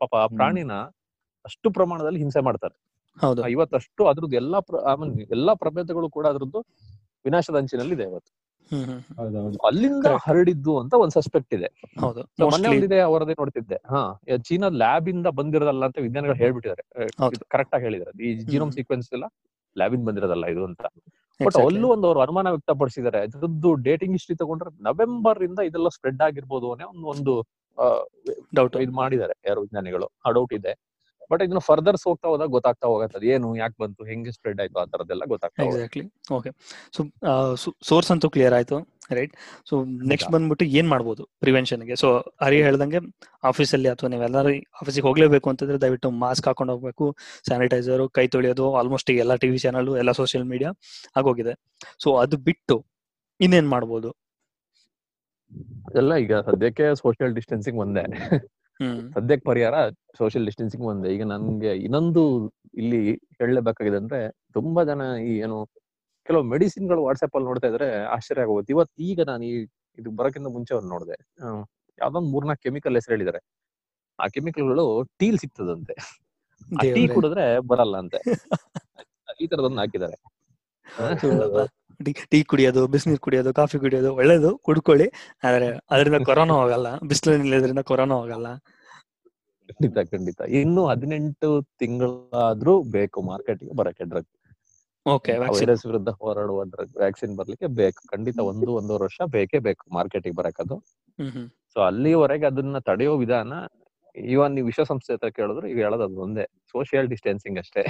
[0.00, 0.72] ಪಾಪ ಆ ಪ್ರಾಣಿನ
[1.44, 2.76] ಅಷ್ಟು ಪ್ರಮಾಣದಲ್ಲಿ ಹಿಂಸೆ ಮಾಡ್ತಾರೆ.
[3.16, 3.40] ಹೌದು.
[3.54, 4.58] ಇವತ್ತಷ್ಟು ಅದ್ರದ್ದು ಎಲ್ಲಾ
[5.36, 6.60] ಎಲ್ಲಾ ಪ್ರಭೇದಗಳು ಕೂಡ ಅದ್ರದ್ದು
[7.24, 8.32] ವಿನಾಶದ ಅಂಚಿನಲ್ಲಿ ಇದೆ ಇವತ್ತು.
[9.68, 11.68] ಅಲ್ಲಿಂದ ಹರಡಿದ್ದು ಅಂತ ಒಂದ್ ಸಸ್ಪೆಕ್ಟ್ ಇದೆ.
[12.00, 12.22] ಹೌದು.
[12.44, 13.78] ಮೊನ್ನೆ ಒಂದಿದೆ ಅವರದೇ ನೋಡ್ತಿದ್ದೆ.
[13.92, 14.00] ಹಾ
[14.48, 16.84] ಚೀನಾ ಲ್ಯಾಬ್ ಇಂದ ಬಂದಿರೋದಲ್ಲ ಅಂತ ವಿಜ್ಞಾನಿಗಳು ಹೇಳ್ಬಿಟ್ಟಿದ್ದಾರೆ.
[17.54, 18.16] ಕರೆಕ್ಟ್ ಆಗಿ ಹೇಳಿದ್ದಾರೆ.
[18.24, 18.72] ಈ ಜೀನೋಮ್.
[18.78, 19.26] ಸೀಕ್ವೆನ್ಸ್ ಎಲ್ಲ
[19.76, 20.82] ಲ್ಯಾಬ್ ಇಂದ ಬಂದಿರೋದಲ್ಲ ಇದು ಅಂತ.
[21.40, 23.20] ಬಟ್ ಅಲ್ಲೂ ಒಂದು ಅವ್ರು ಅನುಮಾನ ವ್ಯಕ್ತಪಡಿಸಿದ್ದಾರೆ.
[23.28, 27.34] ಇದ್ರದ್ದು ಡೇಟಿಂಗ್ ಹಿಸ್ಟ್ರಿ ತಗೊಂಡ್ರೆ ನವೆಂಬರ್ ಇಂದ ಇದೆಲ್ಲ ಸ್ಪ್ರೆಡ್ ಆಗಿರ್ಬೋದು ಅನ್ನೋ ಒಂದು ಒಂದು
[28.56, 30.06] ಡೌಟ್ ಇದು ಮಾಡಿದ್ದಾರೆ ಯಾರು ವಿಜ್ಞಾನಿಗಳು.
[30.24, 30.72] ಆ ಡೌಟ್ ಇದೆ.
[31.30, 34.86] ಬಟ್ ಇದನ್ನ ಫರ್ದರ್ಸ್ ಹೋಗ್ತಾ ಹೋದಾಗ ಗೊತ್ತಾಗ್ತಾ ಹೋಗುತ್ತೆ ಅದು ಏನು ಯಾಕೆ ಬಂತು ಹೆಂಗೆ ಸ್ಪ್ರೆಡ್ ಆಯ್ತು ಆ
[34.86, 36.52] ತರದೆಲ್ಲ ಗೊತ್ತಾಗ್ತಾ ಎಕ್ಸಾಕ್ಟ್ಲಿ ಓಕೆ
[36.96, 37.02] ಸೊ
[37.84, 38.78] ಸೋರ್ಸ್ ಅಂತೂ ಕ್ಲಿಯರ್ ಆಯ್ತು
[39.16, 39.34] ರೈಟ್
[39.68, 39.74] ಸೊ
[40.10, 40.30] ನೆಕ್ಸ್ಟ್.
[40.32, 42.08] ಬಂದ್ಬಿಟ್ಟು ಏನ್ ಮಾಡ್ಬೋದು ಪ್ರಿವೆನ್ಷನ್ಗೆ ಸೊ
[42.40, 43.00] ಅರಿ ಹೇಳ್ದಂಗೆ
[43.42, 47.06] ಆಫೀಸಲ್ಲಿ ಅಥವಾ ನೀವೆಲ್ಲರೂ ಆಫೀಸಿಗೆ ಹೋಗ್ಲೇಬೇಕು ಅಂತಂದ್ರೆ ದಯವಿಟ್ಟು ಮಾಸ್ಕ್ ಹಾಕೊಂಡು ಹೋಗ್ಬೇಕು
[47.48, 50.72] ಸ್ಯಾನಿಟೈಸರ್ ಕೈ ತೊಳೆಯೋದು ಆಲ್ಮೋಸ್ಟ್ ಈಗ ಎಲ್ಲ ಟಿವಿ ಚಾನಲ್ ಎಲ್ಲ ಸೋಷಿಯಲ್ ಮೀಡಿಯಾ
[51.16, 51.54] ಆಗೋಗಿದೆ.
[52.04, 52.76] ಸೊ ಅದು ಬಿಟ್ಟು
[53.40, 54.10] ಇನ್ನೇನ್ ಮಾಡ್ಬೋದು?
[55.96, 58.04] ಎಲ್ಲ ಈಗ ಸದ್ಯಕ್ಕೆ ಸೋಷಿಯಲ್ ಡಿಸ್ಟೆನ್ಸಿಂಗ್ ಒಂದೇ.
[59.16, 59.76] ಸದ್ಯಕ್ಕೆ ಪರಿಹಾರ
[60.18, 61.08] ಸೋಷಿಯಲ್ ಡಿಸ್ಟೆನ್ಸಿಂಗ್ ಒಂದೇ.
[61.16, 62.22] ಈಗ ನನ್ಗೆ ಇನ್ನೊಂದು
[62.80, 63.00] ಇಲ್ಲಿ
[63.38, 64.20] ಹೇಳಲೇಬೇಕಾಗಿದೆ ಅಂದ್ರೆ
[64.58, 65.58] ತುಂಬಾ ಜನ ಈ ಏನು
[66.26, 69.54] ಕೆಲವು ಮೆಡಿಸಿನ್ಗಳು ವಾಟ್ಸ್ಆಪ್ ಅಲ್ಲಿ ನೋಡ್ತಾ ಇದ್ರೆ ಆಶ್ಚರ್ಯ ಆಗೋದು ಇವತ್ತು ಈಗ ನಾನು ಈ
[69.98, 71.16] ಇದು ಬರೋಕ್ಕಿಂತ ಮುಂಚೆ ಅವ್ರು ನೋಡಿದೆ.
[71.98, 73.40] ಯಾವ್ದೊಂದು ಮೂರ್ನಾಲ್ಕು ಕೆಮಿಕಲ್ ಹೆಸರು ಹೇಳಿದ್ದಾರೆ
[74.18, 74.84] ಆ ಕೆಮಿಕಲ್ಗಳು
[75.20, 75.94] ಟೀಲ್ ಸಿಗ್ತದಂತೆ.
[76.96, 78.20] ಟೀ ಕುಡಿದ್ರೆ ಬರಲ್ಲ ಅಂತೆ.
[79.42, 80.18] ಈ ತರದೊಂದು ಹಾಕಿದ್ದಾರೆ.
[82.00, 85.06] ಟೀ ಟೀ ಕುಡಿಯೋದು ಬಿಸಿನೀರು ಕುಡಿಯೋದು ಕಾಫಿ ಕುಡಿಯೋದು ಒಳ್ಳೇದು ಕುಡ್ಕೊಳ್ಳಿ.
[85.42, 88.48] ಆದ್ರೆ ಅದರಿಂದ ಕೊರೋನಾ ಹೋಗಲ್ಲ ಬಿಸಿಲು ನಿಲ್ಲೋದ್ರಿಂದ ಕೊರೋನಾ ಹೋಗಲ್ಲ.
[89.70, 90.40] ಖಂಡಿತ ಖಂಡಿತ.
[90.58, 91.48] ಇನ್ನು ಹದಿನೆಂಟು
[91.80, 94.30] ತಿಂಗಳಾದ್ರೂ ಬೇಕು ಮಾರ್ಕೆಟ್ಗೆ ಬರಕ್ಕೆ ಡ್ರಗ್
[95.06, 98.00] ಓಕೆ ವ್ಯಾಕ್ಸಿನ್ ವೈರಸ್ ವಿರುದ್ಧ ಹೋರಾಡುವ ಡ್ರಗ್ ವ್ಯಾಕ್ಸಿನ್ ಬರ್ಲಿಕ್ಕೆ ಬೇಕು.
[98.12, 100.76] ಖಂಡಿತ ಒಂದು ಒಂದೂವರೆ ವರ್ಷ ಬೇಕೇ ಬೇಕು ಮಾರ್ಕೆಟಿಗೆ ಬರಕದು
[101.18, 101.46] ಹ್ಮ್ ಹ್ಮ್.
[101.72, 103.52] ಸೊ ಅಲ್ಲಿವರೆಗೆ ಅದನ್ನ ತಡೆಯೋ ವಿಧಾನ
[104.16, 106.44] ಇವನ್ ನೀವು ವಿಶ್ವಸಂಸ್ಥೆ ಹತ್ರ ಕೇಳಿದ್ರು ಈಗ ಹೇಳೋದು ಅದು ಒಂದೇ.
[106.72, 107.82] ಸೋಷಿಯಲ್ ಡಿಸ್ಟೆನ್ಸಿಂಗ್ ಅಷ್ಟೇ.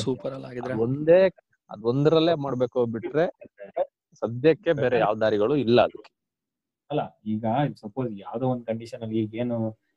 [0.00, 0.34] ಸೂಪರ್
[0.86, 1.18] ಒಂದೇ
[1.70, 3.24] ಅದೊಂದರಲ್ಲೇ ಮಾಡ್ಬೇಕು ಬಿಟ್ರೆ
[4.22, 6.10] ಸದ್ಯಕ್ಕೆ ಬೇರೆ ಯಾವ ದಾರಿಗಳು ಇಲ್ಲ ಅದಕ್ಕೆ.
[6.90, 7.44] ಅಲ್ಲ ಈಗ
[7.82, 9.56] ಸಪೋಸ್ ಯಾವ್ದೋ ಒಂದ್ ಕಂಡೀಷನ್ ಅಲ್ಲಿ ಈಗ ಏನು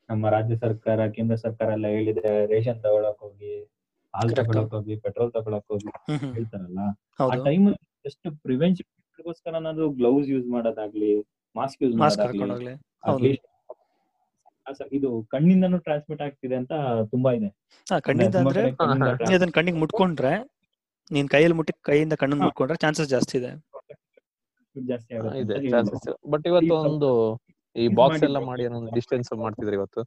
[0.09, 3.53] ನಮ್ಮ ರಾಜ್ಯ ಸರ್ಕಾರ ಕೇಂದ್ರ ಸರ್ಕಾರ ಎಲ್ಲ ಹೇಳಿದ್ರೆ ರೇಷನ್ ತಗೊಳಕ್ ಹೋಗಿ
[4.13, 4.31] ಹಾಲ್.
[4.39, 5.89] ತಗೊಳಕ್ ಹೋಗಿ ಪೆಟ್ರೋಲ್ ತಗೊಳಕ್ ಹೋಗಿ
[6.35, 6.81] ಹೇಳ್ತಾರಲ್ಲ
[7.25, 7.67] ಆ ಟೈಮ್
[8.05, 11.11] ಜಸ್ಟ್ ಪ್ರಿವೆನ್ಷನ್ಗೋಸ್ಕರ ನಾನು ಗ್ಲೌಸ್ ಯೂಸ್ ಮಾಡೋದಾಗ್ಲಿ
[11.55, 13.33] ಮಾಸ್ಕ್ ಯೂಸ್ ಮಾಡೋದಾಗ್ಲಿ
[14.97, 16.73] ಇದು ಕಣ್ಣಿಂದನೂ ಟ್ರಾನ್ಸ್ಮಿಟ್ ಆಗ್ತಿದೆ ಅಂತ
[17.11, 17.49] ತುಂಬಾ ಇದೆ.
[18.07, 18.61] ಕಣ್ಣಿಂದ ಅಂದ್ರೆ
[19.57, 20.33] ಕಣ್ಣಿಗೆ ಮುಟ್ಕೊಂಡ್ರೆ
[21.11, 22.35] ನೀನ್ ಕೈಯಲ್ಲಿ ಮುಟ್ಟಿ ಕೈಯಿಂದ ಕಣ್ಣು.
[22.35, 23.51] ಮುಟ್ಕೊಂಡ್ರೆ ಚಾನ್ಸಸ್ ಜಾಸ್ತಿ ಇದೆ.
[24.87, 25.39] ಜಾಸ್ತಿ ಆಗುತ್ತೆ.
[25.39, 25.69] ಇದೆ.
[25.69, 27.09] ಚಾನ್ಸಸ್ ಬಟ್ ಇವತ್ತು ಒಂದು
[27.75, 30.01] ಈ ಬಾಕ್ಸ್ ಎಲ್ಲ ಮಾಡಿ ಒಂದು ಡಿಸ್ಟೆನ್ಸ್ ಮಾಡ್ತಿದ್ರು ಇವತ್ತು?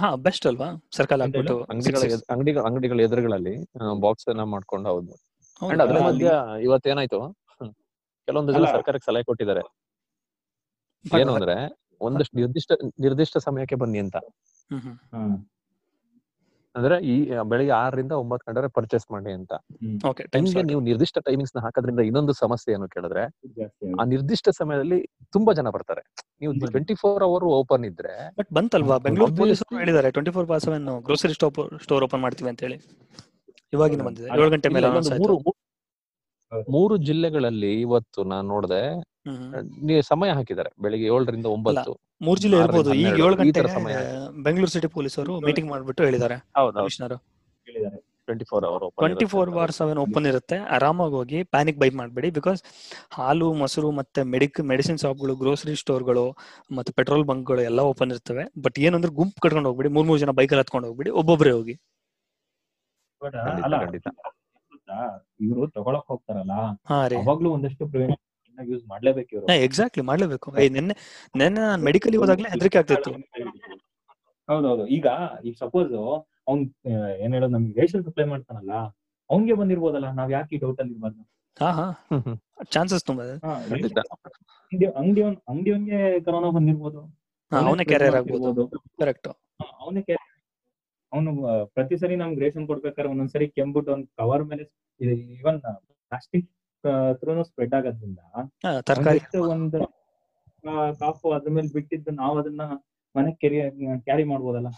[0.00, 0.68] ಹಾ ಬೆಸ್ಟ್ ಅಲ್ವಾ?
[0.92, 1.56] ಸರ್ಕಲ್ ಹಾಕ್ಬಿಟ್ಟು.
[1.64, 3.54] six- ಅಂಗಡಿಗಳ ಅಂಗಡಿಗಳ ಎದುರುಗಳಲ್ಲಿ
[4.00, 5.12] ಬಾಕ್ಸ್ ಎಲ್ಲ ಮಾಡ್ಕೊಂಡು ಹೌದು.
[5.68, 6.30] ಅಂಡ್ ಅದ್ರ ಮಧ್ಯ
[6.62, 7.20] ಇವತ್ತು ಏನಾಯ್ತು
[8.28, 9.62] ಕೆಲವೊಂದು ಜನ ಸರ್ಕಾರಕ್ಕೆ ಸಲಹೆ ಕೊಟ್ಟಿದ್ದಾರೆ.
[11.20, 11.56] ಏನು ಅಂದ್ರೆ
[12.00, 14.16] ಒಂದಷ್ಟು ನಿರ್ದಿಷ್ಟ ನಿರ್ದಿಷ್ಟ ಸಮಯಕ್ಕೆ ಬನ್ನಿ ಅಂತ.
[14.70, 14.94] ಹ್ಮ್ ಹ್ಮ್.
[14.94, 15.22] ಹಾ.
[16.74, 17.14] ಅಂದ್ರೆ ಈ
[17.50, 19.52] ಬೆಳಿಗ್ಗೆ ಆರರಿಂದ ಒಂಬತ್ತು ಗಂಟೆ ಪರ್ಚೇಸ್ ಮಾಡಿ ಅಂತ.
[20.36, 23.24] ನಿಮ್ಗೆ ನೀವು ನಿರ್ದಿಷ್ಟ ಟೈಮಿಂಗ್ಸ್ನ ಹಾಕೋದ್ರಿಂದ ಇನ್ನೊಂದು ಸಮಸ್ಯೆ ಏನು ಕೇಳಿದ್ರೆ
[24.00, 24.98] ಆ ನಿರ್ದಿಷ್ಟ ಸಮಯದಲ್ಲಿ
[25.36, 26.02] ತುಂಬಾ ಜನ ಬರ್ತಾರೆ.
[26.42, 26.52] ನೀವು.
[26.74, 28.96] ಟ್ವೆಂಟಿ ಫೋರ್ ಅವರ್ ಓಪನ್ ಇದ್ರೆ ಬಟ್ ಬಂತಲ್ವಾ?
[29.06, 32.78] ಬೆಂಗಳೂರು ಪೊಲೀಸರು ಹೇಳಿದ್ದಾರೆ twenty four bar seven grocery stop store open ಮಾಡ್ತೀವಿ ಅಂತ ಹೇಳಿ.
[33.72, 34.02] ಇವಾಗಿನ.
[34.08, 34.30] ಬಂದಿದೆ.
[34.40, 34.88] ಏಳು ಗಂಟೆ ಮೇಲೆ
[35.22, 35.36] ಮೂರು
[36.74, 38.80] ಮೂರು ಜಿಲ್ಲೆಗಳಲ್ಲಿ ಇವತ್ತು ನಾನು ನೋಡಿದೆ
[40.08, 41.92] ಸಮಯ ಹಾಕಿದ್ದಾರೆ ಬೆಳಿಗ್ಗೆ ಏಳರಿಂದ ಒಂಬತ್ತು.
[42.26, 43.94] ಮೂರ್ ಜಿಲ್ಲೆ ಇರ್ಬೋದು ಈಗ ಏಳು ಗಂಟೆ ತರ ಸಮಯ.
[44.46, 46.36] ಬೆಂಗಳೂರು ಸಿಟಿ ಪೊಲೀಸರು ಮೀಟಿಂಗ್ ಮಾಡ್ಬಿಟ್ಟು ಹೇಳಿದ್ದಾರೆ.
[46.58, 47.14] ಹೌದು ಕಮಿಷನರ್.
[47.66, 48.00] ಹೇಳಿದ್ದಾರೆ.
[48.28, 50.56] Twenty four bar seven open ಇರುತ್ತೆ.
[50.74, 52.60] ಆರಾಮಾಗಿ ಹೋಗಿ ಪ್ಯಾನಿಕ್ ಬೈ ಮಾಡಬೇಡಿ ಬಿಕಾಸ್
[53.16, 56.24] ಹಾಲು ಮೊಸರು ಮತ್ತೆ ಮೆಡಿಕ್ ಮೆಡಿಸಿನ್ ಶಾಪ್ಗಳು ಗ್ರೋಸರಿ ಸ್ಟೋರ್ಗಳು
[56.78, 58.44] ಮತ್ತೆ ಪೆಟ್ರೋಲ್ ಬಂಕ್ಗಳು ಎಲ್ಲ ಓಪನ್ ಇರ್ತವೆ.
[58.64, 59.90] ಬಟ್ ಏನಂದ್ರೆ ಗುಂಪು ಕಟ್ಕೊಂಡು ಹೋಗ್ಬಿಡಿ.
[59.96, 61.12] ಮೂರ್ ಮೂರ್ ಜನ ಬೈಕಲ್ಲಿ ಹತ್ಕೊಂಡು ಹೋಗ್ಬಿಡಿ.
[61.22, 61.74] ಒಬ್ಬೊಬ್ಬರೇ ಹೋಗಿ.
[63.66, 63.74] ಅಲ್ಲ.
[65.46, 66.54] ಇವರು ತಗೊಳಕ್ ಹೋಗ್ತಾರಲ್ಲ?
[67.20, 67.84] ಅವಾಗ್ಲೂ ಒಂದಷ್ಟು
[68.52, 69.46] ಪ್ರಿವೆಂಷನ್ ಯೂಸ್ ಮಾಡ್ಲೇಬೇಕು ಇವರು.
[69.66, 70.48] ಎಕ್ಸಾಕ್ಟ್ಲಿ ಮಾಡ್ಲೇಬೇಕು.
[70.68, 70.94] ನಿನ್ನೆ
[71.34, 73.12] ನಿನ್ನೆ ನಾನು ಮೆಡಿಕಲ್ ಹೋದಾಗ್ಲೇ ಹೆದರಿಕೆ ಆಗ್ತಿತ್ತು
[74.48, 75.06] ಹೌದೌದು ಈಗ
[75.44, 75.92] ಈಗ ಸಪೋಸ್
[76.48, 76.62] ಅವ್ನ್
[77.24, 78.72] ಏನ್ ಹೇಳೋದು ನಮ್ಗೆ ರೇಷನ್ ಸಪ್ಲೈ ಮಾಡ್ತಾನಲ್ಲ
[79.30, 81.22] ಅವ್ನ್ಗೆ ಬಂದಿರ್ಬೋದಲ್ಲ ನಾವ್ ಯಾಕೆ ಡೌಟ್ ಅಲ್ಲಿ ಇರ್ಬಾರ್ದು?
[81.56, 81.86] ಹಾ ಹಾ.
[82.74, 83.24] ಚಾನ್ಸಸ್ ತುಂಬಾ.
[83.44, 87.00] ಅಂಗಡಿ ಅಂಗಡಿಯವನ್ ಅಂಗಡಿಯವನ್ಗೆ ಕರೋನಾ ಬಂದಿರ್ಬೋದು.
[87.52, 88.64] ಅವನೇ ಕ್ಯಾರಿಯರ್ ಆಗ್ಬೋದು.
[89.02, 89.28] ಕರೆಕ್ಟ್
[89.80, 90.02] ಅವನೇ
[91.12, 91.30] ಅವನು
[91.74, 94.64] ಪ್ರತಿ ಸರಿ ನಮ್ಗೆ ರೇಷನ್ ಕೊಡ್ಬೇಕಾದ್ರೆ ಒಂದೊಂದ್ಸರಿ ಕೆಂಬಿಟ್ಟು ಅವ್ನ್ ಕವರ್ ಮೇಲೆ
[95.40, 95.58] ಇವನ್
[96.12, 96.46] ಪ್ಲಾಸ್ಟಿಕ್
[97.12, 98.18] ತ್ರೂನು ಸ್ಪ್ರೆಡ್ ಆಗೋದ್ರಿಂದ
[99.54, 99.80] ಒಂದು
[101.00, 102.62] ಕಾಫು ಅದ್ರ ಮೇಲೆ ಬಿಟ್ಟಿದ್ದು ನಾವು ಅದನ್ನ
[103.14, 103.58] ಮನೆ ಕ್ಯಾರಿ
[104.04, 104.68] ಕ್ಯಾರಿ ಮಾಡ್ಬೋದಲ್ಲ.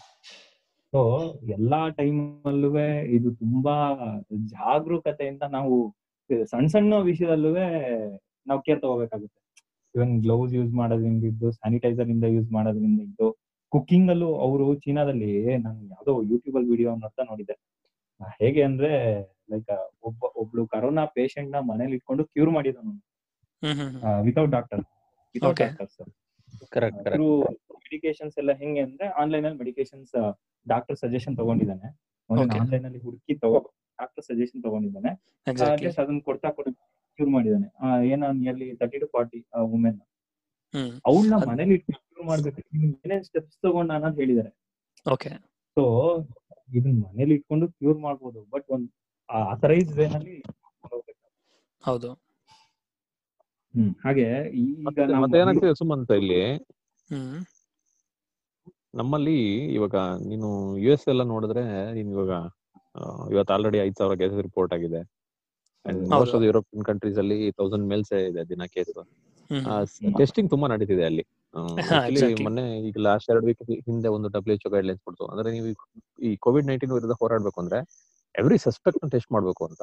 [0.93, 0.99] ಸೊ
[1.47, 2.69] ಎಲ್ಲಾ ಟೈಮ್ ಅಲ್ಲೂ
[3.17, 3.75] ಇದು ತುಂಬಾ
[4.53, 5.75] ಜಾಗರೂಕತೆಯಿಂದ ನಾವು
[6.51, 7.51] ಸಣ್ಣ ಸಣ್ಣ ವಿಷಯದಲ್ಲೂ
[8.47, 9.39] ನಾವು ಕೇರ್ ತಗೋಬೇಕಾಗುತ್ತೆ.
[9.95, 13.27] ಇವನ್ ಗ್ಲೌಸ್ ಯೂಸ್ ಮಾಡೋದ್ರಿಂದ ಇದ್ದು ಸ್ಯಾನಿಟೈಸರ್ ಇಂದ ಯೂಸ್ ಮಾಡೋದ್ರಿಂದ ಇದ್ದು
[13.73, 17.55] ಕುಕಿಂಗ್ ಅಲ್ಲೂ ಅವರು ಚೀನಾದಲ್ಲಿ ನಾನು ಯಾವ್ದೋ ಯೂಟ್ಯೂಬ್ ಅಲ್ಲಿ ವಿಡಿಯೋ ನೋಡ್ತಾ ನೋಡಿದ್ದೆ.
[18.39, 18.91] ಹೇಗೆ ಅಂದ್ರೆ
[19.49, 19.71] ಲೈಕ್
[20.09, 23.03] ಒಬ್ಬ ಒಬ್ಳು ಕರೋನಾ ಪೇಷಂಟ್ನ ಮನೇಲಿ ಇಟ್ಕೊಂಡು ಕ್ಯೂರ್ ಮಾಡಿದನು ನಾನು
[23.63, 24.81] ಹ್ಮ್ ಹ್ಮ್ without doctor
[25.35, 25.59] without.
[25.63, 25.95] Doctors
[26.73, 27.27] correct correct through
[27.85, 30.11] medications ಎಲ್ಲ ಹೆಂಗೆ ಅಂದ್ರೆ ಆನ್ಲೈನ್ ಅಲ್ಲಿ ಮೆಡಿಕೇಶನ್ಸ್
[30.65, 31.87] ಡಾಕ್ಟರ್ ಸಜೆಷನ್ ತಗೊಂಡಿದ್ದಾನೆ.
[32.59, 33.59] ಆನ್ಲೈನ್ ಅಲ್ಲಿ ಹುಡುಕಿ ತಗೋ
[33.99, 35.11] ಡಾಕ್ಟರ್ ಸಜೆಷನ್ ತಗೊಂಡಿದ್ದಾನೆ.
[35.47, 36.71] ಅದನ್ನ ಕೊಡ್ತಾ ಕೊಡ್ತಾ
[37.19, 37.67] ಕ್ಯೂರ್ ಮಾಡಿದಾನೆ
[38.13, 39.39] ಏನೋ nearly thirty to forty
[39.73, 39.99] women
[40.73, 40.89] ಹ್ಮ್.
[41.07, 42.59] ಅವಳನ್ನ ಮನೇಲಿ ಇಟ್ಕೊಂಡು ಕ್ಯೂರ್ ಮಾಡ್ಬೇಕು.
[42.73, 44.51] ನೀನ್ ಏನೇನ್ ಸ್ಟೆಪ್ಸ್ ತಗೊಂಡ ಅನ್ನೋದು ಹೇಳಿದ್ದಾರೆ.
[45.05, 45.31] ಓಕೆ
[45.77, 45.83] ಸೊ
[46.77, 48.39] ಇದನ್ನ ಮನೇಲಿ ಇಟ್ಕೊಂಡು ಕ್ಯೂರ್ ಮಾಡ್ಬೋದು.
[48.53, 48.87] ಬಟ್ ಒಂದ್
[49.49, 50.35] ಅಥರೈಸ್ ವೇನಲ್ಲಿ
[51.83, 52.09] ಹೌದು.
[53.73, 54.25] ಹ್ಮ್ ಹಾಗೆ
[54.61, 56.41] ಈಗ ಮತ್ತೆ ನಾವು ಮತ್ತೆ ಏನಾಗ್ತಿದೆ ಸುಮಂತ್ ಇಲ್ಲಿ?
[58.99, 59.37] ನಮ್ಮಲ್ಲಿ
[59.75, 59.95] ಇವಾಗ
[60.29, 60.49] ನೀನು
[60.83, 62.31] ಯು ಎಸ್ ಎಲ್ಲ ನೋಡಿದ್ರೆ ನೀನ್ ಇವಾಗ
[63.33, 65.01] ಇವತ್ತು ಆಲ್ರೆಡಿ ಐದ್ ಸಾವಿರ ಕೇಸಸ್ ರಿಪೋರ್ಟ್ ಆಗಿದೆ.
[66.13, 68.91] ಮೋಸ್ಟ್ ಆಫ್ ಯುರೋಪಿಯನ್ ಕಂಟ್ರೀಸ್ ಅಲ್ಲಿ ತೌಸಂಡ್ ಮೇಲ್ಸ್ ಇದೆ ದಿನ ಕೇಸ್
[70.19, 71.25] ಟೆಸ್ಟಿಂಗ್ ತುಂಬಾ ನಡೀತಿದೆ ಅಲ್ಲಿ.
[72.45, 75.25] ಮೊನ್ನೆ ಈಗ ಲಾಸ್ಟ್ ಎರಡು ವೀಕ್ ಹಿಂದೆ ಒಂದು ಡಬ್ಲ್ಯೂ ಎಚ್ ಗೈಡ್ ಲೈನ್ಸ್ ಕೊಡ್ತು.
[75.31, 75.77] ಅಂದ್ರೆ ನೀವು ಈ-
[76.27, 77.79] ಈ ಕೋವಿಡ್ ನೈನ್ಟೀನ್ ವಿರುದ್ಧ ಹೋರಾಡ್ಬೇಕು ಅಂದ್ರೆ
[78.39, 79.81] ಎವ್ರಿ ಸಸ್ಪೆಕ್ಟ್ ಟೆಸ್ಟ್ ಮಾಡ್ಬೇಕು ಅಂತ.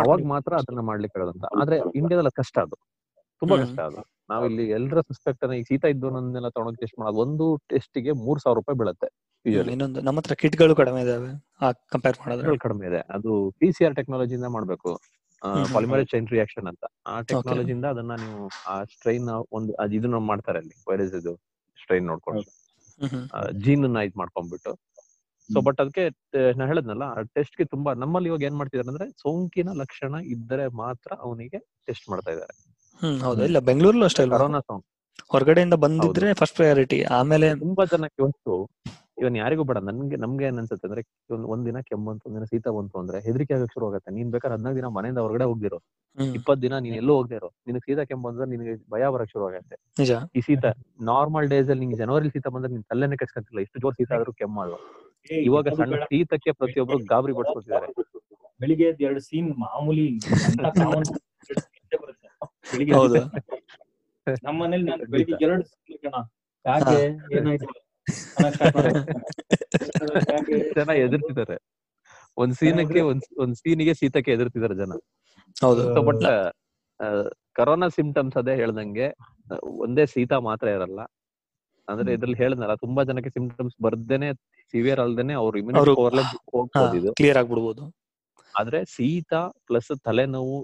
[0.00, 2.76] ಅವಾಗ ಮಾತ್ರ ಅದನ್ನ ಮಾಡ್ಲಿಕ್ಕೆ ಇರೋದಂತ ಆದ್ರೆ ಇಂಡಿಯಾದಲ್ಲಿ ಕಷ್ಟ ಅದು.
[3.42, 4.00] ತುಂಬಾ ಕಷ್ಟ ಅದು.
[4.30, 8.78] ನಾವಿಲ್ಲಿ ಎಲ್ಲರ ಸಸ್ಪೆಕ್ಟ್ ಅನ್ನ ಈಗ ಶೀತ ಇದ್ದವನನ್ನೆಲ್ಲ ತಗೊಂಡ್ ಟೆಸ್ಟ್ ಮಾಡೋದು ಒಂದು ಟೆಸ್ಟ್ಗೆ ಮೂರ್ ಸಾವಿರ ರೂಪಾಯಿ
[8.78, 9.08] ಬೀಳುತ್ತೆ
[9.70, 11.30] ಇನ್ನೊಂದು ನಮ್ಮ ಹತ್ರ ಕಿಟ್ಗಳು ಕಡಿಮೆ ಇದಾವೆ.
[11.88, 12.56] ಕಂಪೇರ್ ಮಾಡಿದ್ರೆ.
[12.58, 13.00] ಕಡಿಮೆ ಇದೆ.
[13.10, 14.90] ಅದು ಪಿ ಸಿ ಆರ್ ಟೆಕ್ನಾಲಜಿಯಿಂದ ಮಾಡ್ಬೇಕು.
[15.42, 16.04] ಹ್ಮ್.
[16.04, 16.84] ಚೈನ್ ರಿಯಾಕ್ಷನ್ ಅಂತ.
[17.06, 21.34] ಆ ಟೆಕ್ನಾಲಜಿಯಿಂದ ಅದನ್ನ ನೀವು ಆ ಸ್ಟ್ರೈನ್ ಒಂದು ಇದನ್ನ ಮಾಡ್ತಾರೆ ಅಲ್ಲಿ ವೈರಸ್ ಇದು
[21.78, 22.44] ಸ್ಟ್ರೈನ್ ನೋಡ್ಕೊಂಡು.
[23.60, 24.72] ಜೀನ್ ಅನ್ನ ಇದ್ ಮಾಡ್ಕೊಂಡ್ಬಿಟ್ಟು.
[25.50, 26.04] ಸೊ ಬಟ್ ಅದಕ್ಕೆ
[26.58, 27.04] ನಾ ಹೇಳದ್ನಲ್ಲ
[27.36, 32.54] ಟೆಸ್ಟ್ಗೆ ತುಂಬಾ ನಮ್ಮಲ್ಲಿ ಇವಾಗ ಏನ್ ಮಾಡ್ತಿದಾರೆ ಅಂದ್ರೆ ಸೋಂಕಿನ ಲಕ್ಷಣ ಇದ್ದರೆ ಮಾತ್ರ ಅವನಿಗೆ ಟೆಸ್ಟ್ ಮಾಡ್ತಾ ಇದ್ದಾರೆ.
[33.20, 33.40] ಹೌದು.
[33.48, 34.86] ಇಲ್ಲ ಬೆಂಗಳೂರಲ್ಲೂ ಅಷ್ಟೇ ಕರೋನಾ ಸೋಂಕು.
[35.30, 38.54] ಹೊರಗಡೆಯಿಂದ ಬಂದಿದ್ರೆ ಫಸ್ಟ್ ಪ್ರಯಾರಿಟಿ ಆಮೇಲೆ ತುಂಬಾ ಜನಕ್ಕೆ ಇವತ್ತು
[39.20, 41.02] ಇವನ್ ಯಾರಿಗೂ ಬೇಡ ನನ್ಗೆ ನಮ್ಗೆ ಏನ್ ಅನ್ಸುತ್ತೆ ಅಂದ್ರೆ
[41.66, 44.10] ದಿನ ಕೆಮ್ಮು ಅಂತ ಒಂದಿನ ದಿನ ಶೀತ ಬಂತು ಅಂದ್ರೆ ಹೆದರಿಕೆ ಆಗಕ್ ಶುರು ಆಗುತ್ತೆ.
[44.10, 45.78] ನೀನ್ ಬೇಕಾದ್ರೆ ಹದಿನಾಲ್ಕು ದಿನ ಮನೆಯಿಂದ ಹೊರಗಡೆ ಹೋಗ್ದಿರೋ.
[46.34, 49.76] ಇಪ್ಪತ್ ದಿನ ನೀನ್ ಎಲ್ಲೂ ಹೋಗ್ದೇ ಇರೋ ನಿನಗೆ ಶೀತ ಕೆಮ್ಮು ಬಂದ್ರೆ ನಿನಗೆ ಭಯ ಬರಕ್ ಶುರು ಆಗುತ್ತೆ.
[50.34, 50.64] ಈ ಶೀತ
[51.10, 53.60] ನಾರ್ಮಲ್ ಡೇಸ್ ಅಲ್ಲಿ ನಿಂಗೆ ಜನವರಿ ಶೀತ ಬಂದ್ರೆ ನಿನ್ ತಲೆನೇ ಕೆಡ್ಸ್ಕೊಂತಿಲ್ಲ.
[53.66, 54.80] ಇಷ್ಟು ಜೋರ್ ಶೀತ ಆದ್ರೂ ಕೆಮ್ಮು ಅಲ್ವಾ?
[55.44, 57.88] ಇವಾಗ ಸಣ್ಣ ಶೀತಕ್ಕೆ ಪ್ರತಿಯೊಬ್ರು ಗಾಬರಿ ಪಡಿಸ್ಕೊತಿದ್ದಾರೆ
[58.60, 60.06] ಬೆಳಿಗ್ಗೆ ಎರಡು ಸೀನ್ ಮಾಮೂಲಿ
[64.44, 66.14] ನಮ್ಮ ಮನೇಲಿ ನಾನು ಬೆಳಿಗ್ಗೆ ಎರಡು ಸೀನ್ ಕಣ
[66.64, 66.96] ಯಾಕೆ?
[67.36, 67.68] ಏನಾಯ್ತು?
[70.76, 71.56] ಜನ ಎದುರ್ತಿದ್ದಾರೆ
[72.36, 74.92] ಒಂದ್ ಸೀನಕ್ಕೆ ಒಂದ್ ಒಂದ್ ಸೀನಿಗೆ ಶೀತಕ್ಕೆ ಎದುರ್ತಿದ್ದಾರೆ ಜನ.
[75.56, 75.82] ಹೌದು.
[75.94, 76.24] ಸೊ ಬಟ್
[77.56, 79.06] ಕರೋನಾ ಸಿಂಪ್ಟಮ್ಸ್ ಅದೇ ಹೇಳ್ದಂಗೆ
[79.84, 81.00] ಒಂದೇ ಶೀತ ಮಾತ್ರ ಇರಲ್ಲ.
[81.90, 84.28] ಅಂದ್ರೆ ಇದ್ರಲ್ಲಿ ಹೇಳಿದ್ನಲ್ಲ ತುಂಬಾ ಜನಕ್ಕೆ ಸಿಂಪ್ಟಮ್ಸ್ ಬರ್ದೇನೆ
[84.74, 85.94] ಸಿವಿಯರ್ ಅಲ್ದೇನೆ ಅವ್ರ ಇಮ್ಯುನಿಟಿ
[87.16, 87.82] ಕ್ಲಿಯರ್ ಆಗ್ಬಿಡ್ಬೋದು.
[88.54, 89.32] ಆದ್ರೆ ಶೀತ
[89.66, 90.58] ಪ್ಲಸ್ ತಲೆನೋವು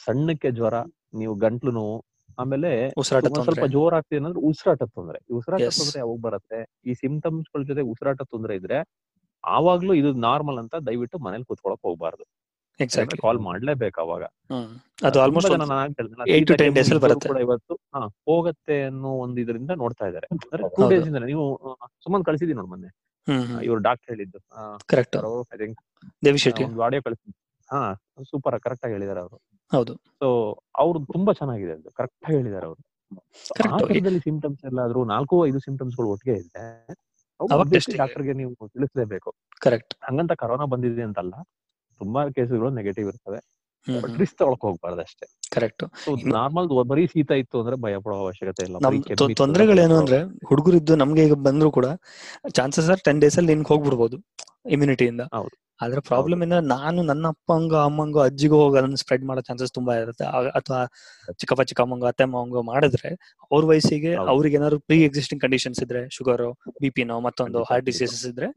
[0.00, 0.76] ಸಣ್ಣಕ್ಕೆ ಜ್ವರ
[1.14, 1.96] ನೀವು ಗಂಟ್ಲು ನೋವು
[2.38, 5.18] ಆಮೇಲೆ ಉಸಿರಾಟ ಸ್ವಲ್ಪ ಜೋರ್ ಆಗ್ತಿದೆ ಅಂದ್ರೆ ಉಸಿರಾಟ ತೊಂದ್ರೆ.
[5.28, 5.60] ಈ ಉಸಿರಾಟ.
[5.78, 6.58] ತೊಂದ್ರೆ ಯಾವಾಗ ಬರುತ್ತೆ?
[6.86, 8.78] ಈ ಸಿಂಪ್ಟಮ್ಸ್ಗಳ ಜೊತೆ ಉಸಿರಾಟ ತೊಂದ್ರೆ ಇದ್ರೆ
[9.44, 12.24] ಆವಾಗ್ಲೂ ಇದು ನಾರ್ಮಲ್ ಅಂತ ದಯವಿಟ್ಟು ಮನೇಲಿ ಕುತ್ಕೊಳಕ್ ಹೋಗ್ಬಾರ್ದು.
[13.24, 14.24] ಕಾಲ್ ಮಾಡ್ಲೇಬೇಕು ಅವಾಗ.
[15.08, 17.28] ಅದು ಆಲ್ಮೋಸ್ಟ್ ಜನ ಆಗ್ತಲ್ಲ ಹೇಳ್ದ್ನಲ್ಲ, ಡೇಸ್ 10 ಕೆಮ್ಮು ಅಲ್ಲಿ ಬರುತ್ತೆ.
[17.32, 17.74] ಕೂಡ ಇವತ್ತು
[18.28, 20.28] ಹೋಗತ್ತೆ ಅನ್ನೋ ಒಂದು ಇದರಿಂದ ನೋಡ್ತಾ ಇದ್ದಾರೆ.
[20.34, 20.88] ಅಂದ್ರೆ ಟೂ.
[20.92, 21.46] ಡೇಸ್ ಇಂದ ನೀವು
[22.04, 22.90] ಸುಮ್ಮನೆ ಕಳ್ಸಿದೀನಿ ನೋಡಿ ಮೊನ್ನೆ.
[23.68, 24.38] ಇವ್ರು ಡಾಕ್ಟರ್ ಹೇಳಿದ್ದು.
[24.92, 25.16] Correct
[25.54, 25.78] I think
[26.26, 26.66] Devi Shetty.
[26.86, 27.36] Audio ಕಳಿಸ್ತೀನಿ
[27.70, 27.80] ಹಾ
[28.30, 29.36] ಸೂಪರ್ ಕರೆಕ್ಟ್ ಆಗಿ ಹೇಳಿದಾರೆ ಅವರು.
[29.72, 29.94] ಹೌದು.
[30.20, 30.28] ಸೊ
[30.82, 32.80] ಅವ್ರು ತುಂಬಾ ಚೆನ್ನಾಗಿದೆ ಅದು ಕರೆಕ್ಟ್ ಆಗಿ ಹೇಳಿದಾರೆ ಅವರು.
[33.74, 36.64] ಆರೋಗ್ಯದಲ್ಲಿ ಸಿಂಪ್ಟಮ್ಸ್ ಎಲ್ಲ ಆದ್ರೂ ನಾಲ್ಕು ಐದು ಸಿಂಪ್ಟಮ್ಸ್ಗಳು ಒಟ್ಟಿಗೆ ಇದೆ.
[38.00, 39.30] ಡಾಕ್ಟರ್ಗೆ ನೀವು ತಿಳಿಸಲೇಬೇಕು.
[39.64, 41.34] ಕರೆಕ್ಟ್ ಹಂಗಂತ ಕರೋನಾ ಬಂದಿದೆ ಅಂತಲ್ಲ
[42.00, 43.40] ತುಂಬಾ ಕೇಸುಗಳು ನೆಗೆಟಿವ್ ಇರ್ತವೆ.
[43.86, 45.26] ಬಟ್ ರಿಸ್ಕ್ ತಗೊಳಕ್ ಹೋಗ್ಬಾರ್ದು ಅಷ್ಟೇ.
[45.54, 45.84] ಕರೆಕ್ಟ್
[46.34, 48.76] ನಾರ್ಮಲ್ ಬರೀ ಶೀತ ಇತ್ತು ಅಂದ್ರೆ ಭಯ ಪಡೋ ಅವಶ್ಯಕತೆ ಇಲ್ಲ.
[49.42, 50.18] ತೊಂದರೆಗಳೇನು ಅಂದ್ರೆ
[50.50, 51.86] ಹುಡುಗರಿದ್ದು ನಮ್ಗೆ ಈಗ ಬಂದ್ರು ಕೂಡ
[52.58, 54.18] ಚಾನ್ಸಸ್ ಆರ್ ಟೆನ್ ಡೇಸ್ ಅಲ್ಲಿ ನಿನ್ಗೆ ಹೋಗ್ಬಿಡ್ಬೋದು.
[54.66, 55.68] ಇಮ್ಯುನಿಟಿಯಿಂದ ಹೌದು.
[55.80, 60.24] ಆದ್ರೆ ಪ್ರಾಬ್ಲಮ್ ಏನಂದ್ರೆ ನಾನು ನನ್ನ ಅಪ್ಪಂಗ ಅಮ್ಮಂಗೋ ಅಜ್ಜಿಗೋ ಹೋಗಿ ಅದನ್ನ ಸ್ಪ್ರೆಡ್ ಮಾಡೋ ಚಾನ್ಸಸ್ ತುಂಬಾ ಇರುತ್ತೆ.
[60.48, 60.86] ಅಥವಾ
[61.32, 63.08] ಚಿಕ್ಕಪ್ಪ ಚಿಕ್ಕಮ್ಮಂಗೋ ಅತ್ತೆ ಅಮ್ಮಂಗೋ ಮಾಡಿದ್ರೆ
[63.52, 64.14] ಅವ್ರ ವಯಸ್ಸಿಗೆ.
[64.14, 66.42] ಅವ್ರಿಗೆ ಏನಾದ್ರು ಪ್ರೀ ಎಕ್ಸಿಸ್ಟಿಂಗ್ ಕಂಡೀಷನ್ಸ್ ಇದ್ರೆ ಶುಗರ್
[66.80, 67.86] ಬಿ ಪಿನೋ ಮತ್ತೊಂದು ಹಾರ್ಟ್.
[67.86, 68.48] ಡಿಸೀಸಸ್ ಇದ್ರೆ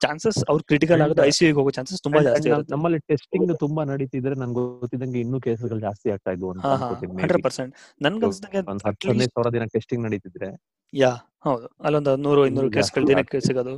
[0.00, 5.20] ಚಾನ್ಸಸ್ ಅವ್ರು ಕ್ರಿಟಿಕಲ್ ಆಗೋದು ಐಸಿಯುಗೆ ಹೋಗೋ ಚಾನ್ಸಸ್ ತುಂಬಾ ಜಾಸ್ತಿ ನಮ್ಮಲ್ಲಿ ಟೆಸ್ಟಿಂಗ್ ತುಂಬಾ ನಡೀತಿದ್ರೆ ನನ್ಗೆ ಗೊತ್ತಿದ್ದಂಗೆ
[5.20, 6.52] ಇನ್ನೂ ಕೇಸ್ಗಳು ಜಾಸ್ತಿ ಆಗ್ತಾ ಇದ್ವು.
[6.52, 10.62] ಹಂಡ್ರೆಡ್ ಪರ್ಸೆಂಟ್ ನನ್ಗೆ ದಿನ ಟೆಸ್ಟಿಂಗ್ ನಡೀತಿದ್ರೆ.
[10.94, 11.10] ಯಾ
[11.44, 11.66] ಹೌದು.
[11.66, 13.76] ಅಲ್ಲೊಂದು ನೂರು ಇನ್ನೂರು ಇನ್ನೂ ಕೇಸ್ಗಳು ದಿನಕ್ಕೆ ಸಿಗೋದು.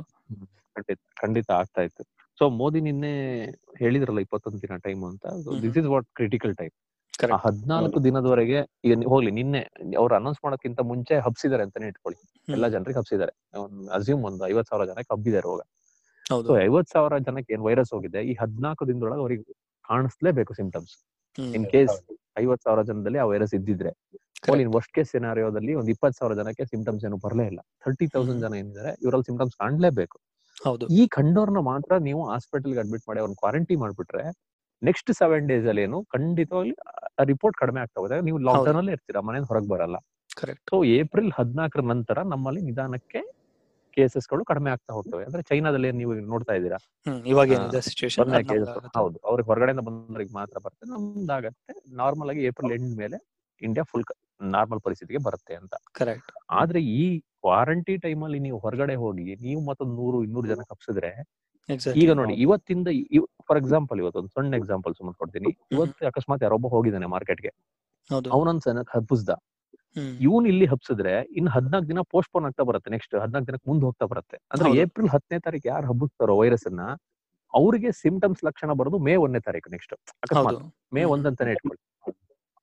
[0.79, 2.03] ಖಂಡಿತ ಖಂಡಿತ ಆಗ್ತಾ ಇತ್ತು.
[2.39, 3.13] ಸೊ ಮೋದಿ ನಿನ್ನೆ
[3.81, 5.25] ಹೇಳಿದ್ರಲ್ಲ ಇಪ್ಪತ್ತೊಂದು ದಿನ ಟೈಮ್ ಅಂತ
[5.65, 6.75] this is what critical time
[7.45, 9.61] ಹದ್ನಾಲ್ಕು ದಿನದವರೆಗೆ ಈಗ ಹೋಗ್ಲಿ ನಿನ್ನೆ
[10.01, 12.17] ಅವ್ರು ಅನೌನ್ಸ್ ಮಾಡೋಕ್ಕಿಂತ ಮುಂಚೆ ಹಬ್ಸಿದ್ದಾರೆ ಅಂತಾನೆ ಇಟ್ಕೊಳ್ಳಿ.
[12.55, 13.33] ಎಲ್ಲಾ ಜನರಿಗೆ ಹಬ್ಸಿದ್ದಾರೆ.
[13.97, 15.61] ಅಸ್ಯೂಮ್ ಒಂದು ಐವತ್ ಸಾವಿರ ಜನಕ್ಕೆ ಹಬ್ಬಿದ್ದಾರೆ ಹೋಗ
[16.31, 16.47] ಹೌದು.
[16.49, 19.45] ಸೊ ಐವತ್ ಸಾವಿರ ಜನಕ್ಕೆ ಏನ್ ವೈರಸ್ ಹೋಗಿದೆ ಈ ಹದ್ನಾಲ್ಕು ದಿನದೊಳಗೆ ಅವ್ರಿಗೆ
[19.89, 20.93] ಕಾಣಿಸ್ಲೇಬೇಕು ಸಿಂಪ್ಟಮ್ಸ್.
[21.57, 21.93] ಇನ್ ಕೇಸ್
[22.43, 23.91] ಐವತ್ ಸಾವಿರ ಜನದಲ್ಲಿ ಆ ವೈರಸ್ ಇದ್ದಿದ್ರೆ.
[24.63, 27.61] ಇನ್ ವರ್ಸ್ಟ್ ಕೇಸ್ ಸಿನಾರಿಯೋದಲ್ಲಿ ಒಂದ್ ಇಪ್ಪತ್ ಸಾವಿರ ಜನಕ್ಕೆ ಸಿಂಪ್ಟಮ್ಸ್ ಏನು ಬರಲೇ ಇಲ್ಲ.
[27.85, 30.17] ತರ್ಟಿ ತೌಸಂಡ್ ಜನ ಏನಿದ್ದಾರೆ ಇವರಲ್ಲಿ ಸಿಂಪ್ಟಮ್ಸ್ ಕಾಣ್ಲೇಬೇಕು.
[30.61, 30.85] ಹೌದು.
[30.91, 34.23] ಈ ಕಂಡೋರ್ನ ಮಾತ್ರ ನೀವು ಹಾಸ್ಪಿಟಲ್ಗೆ ಅಡ್ಮಿಟ್ ಮಾಡಿ ಅವ್ರನ್ನ ಕ್ವಾರಂಟೈನ್ ಮಾಡ್ಬಿಟ್ರೆ
[34.81, 36.73] ನೆಕ್ಸ್ಟ್ ಸೆವೆನ್ ಡೇಸ್ ಅಲ್ಲಿ ಏನು ಖಂಡಿತವಾಗಿ
[37.23, 39.97] ರಿಪೋರ್ಟ್ ಕಡಿಮೆ ಆಗ್ತಾ ಹೋದಾಗ ನೀವು ಲಾಕ್ಡೌನ್ ಅಲ್ಲೇ ಇರ್ತೀರಾ ಮನೆಯಿಂದ ಹೊರಗೆ ಬರಲ್ಲ.
[40.37, 43.21] ಕರೆಕ್ಟ್ ಸೊ ಏಪ್ರಿಲ್ ಹದಿನಾಲ್ಕರ ನಂತರ ನಮ್ಮಲ್ಲಿ ನಿಧಾನಕ್ಕೆ
[43.97, 45.23] ಕೇಸಸ್ಗಳು ಕಡಿಮೆ ಆಗ್ತಾ ಹೋಗ್ತವೆ.
[45.27, 46.79] ಅಂದ್ರೆ ಚೈನಾದಲ್ಲಿ ಏನ್ ನೀವು ನೋಡ್ತಾ ಇದ್ದೀರಾ?
[47.31, 47.49] ಇವಾಗ
[48.97, 50.85] ಹೌದು ಅವ್ರಿಗೆ ಹೊರಗಡೆಯಿಂದ ಬಂದವರಿಗೆ ಮಾತ್ರ ಬರುತ್ತೆ.
[50.93, 53.19] ನಮ್ದಾಗತ್ತೆ ನಾರ್ಮಲ್ ಆಗಿ ಏಪ್ರಿಲ್ ಎಂಡ್ ಮೇಲೆ
[53.61, 54.05] ಇಂಡಿಯಾ ಫುಲ್
[54.55, 55.73] ನಾರ್ಮಲ್ ಪರಿಸ್ಥಿತಿಗೆ ಬರುತ್ತೆ ಅಂತ.
[55.93, 57.01] ಕರೆಕ್ಟ್ ಆದ್ರೆ ಈ
[57.43, 61.11] ಕ್ವಾರಂಟಿ ಟೈಮ್ ಅಲ್ಲಿ ನೀವು ಹೊರಗಡೆ ಹೋಗಿ ನೀವು ಮತ್ತೊಂದು ನೂರು ಇನ್ನೂರು ಜನ ಕಪ್ಸಿದ್ರೆ
[62.01, 62.87] ಈಗ ನೋಡಿ ಇವತ್ತಿಂದ
[63.47, 65.49] ಫಾರ್ ಎಕ್ಸಾಂಪಲ್ ಇವತ್ತು ಒಂದು ಸಣ್ಣ ಎಕ್ಸಾಂಪಲ್ ಸುಮ್ಮನೆ ಕೊಡ್ತೀನಿ.
[65.75, 67.51] ಇವತ್ತು ಅಕಸ್ಮಾತ್ ಯಾರೊಬ್ಬ ಹೋಗಿದ್ದಾನೆ ಮಾರ್ಕೆಟ್ಗೆ
[68.35, 69.31] ಅವನೊಂದ್ ಸನ ಹಬ್ಬಿಸ್ದ.
[70.25, 74.37] ಇವನ್ ಇಲ್ಲಿ ಹಬ್ಸಿದ್ರೆ ಇನ್ ಹದ್ನಾಕ್ ದಿನ ಪೋಸ್ಟ್ಪೋನ್ ಆಗ್ತಾ ಬರುತ್ತೆ ನೆಕ್ಸ್ಟ್ ಹದ್ನಾಕ್ ದಿನಕ್ಕೆ ಮುಂದೆ ಹೋಗ್ತಾ ಬರುತ್ತೆ.
[74.51, 74.69] ಅಂದ್ರೆ.
[74.81, 76.83] ಏಪ್ರಿಲ್ ಹತ್ತನೇ ತಾರೀಕು ಯಾರು ಹಬ್ಬಿಸ್ತಾರೋ ವೈರಸ್ ಅನ್ನ
[77.53, 79.93] ಅವ್ರಿಗೆ ಸಿಂಪ್ಟಮ್ಸ್ ಲಕ್ಷಣ ಬರೋದು ಮೇ ಒಂದನೇ ತಾರೀಕು ನೆಕ್ಸ್ಟ್
[80.25, 80.59] ಅಕಸ್ಮಾತ್
[80.95, 81.03] ಮೇ.
[81.13, 81.79] ಒಂದಂತಾನೆ ಇಟ್ಕೊಳ್ಳಿ.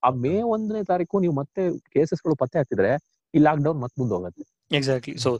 [0.03, 1.62] ಆ ಮೇ ಒಂದನೇ ತಾರೀಕು ನೀವು ಮತ್ತೆ
[1.95, 2.91] ಕೇಸಸ್ಗಳು ಪತ್ತೆ ಹಾಕಿದ್ರೆ
[3.35, 4.45] ಈ ಲಾಕ್ ಡೌನ್ ಮತ್ತೆ ಮುಂದೆ ಹೋಗುತ್ತೆ.
[4.70, 5.31] ಎಕ್ಸಾಕ್ಟ್ಲಿ ಸೊ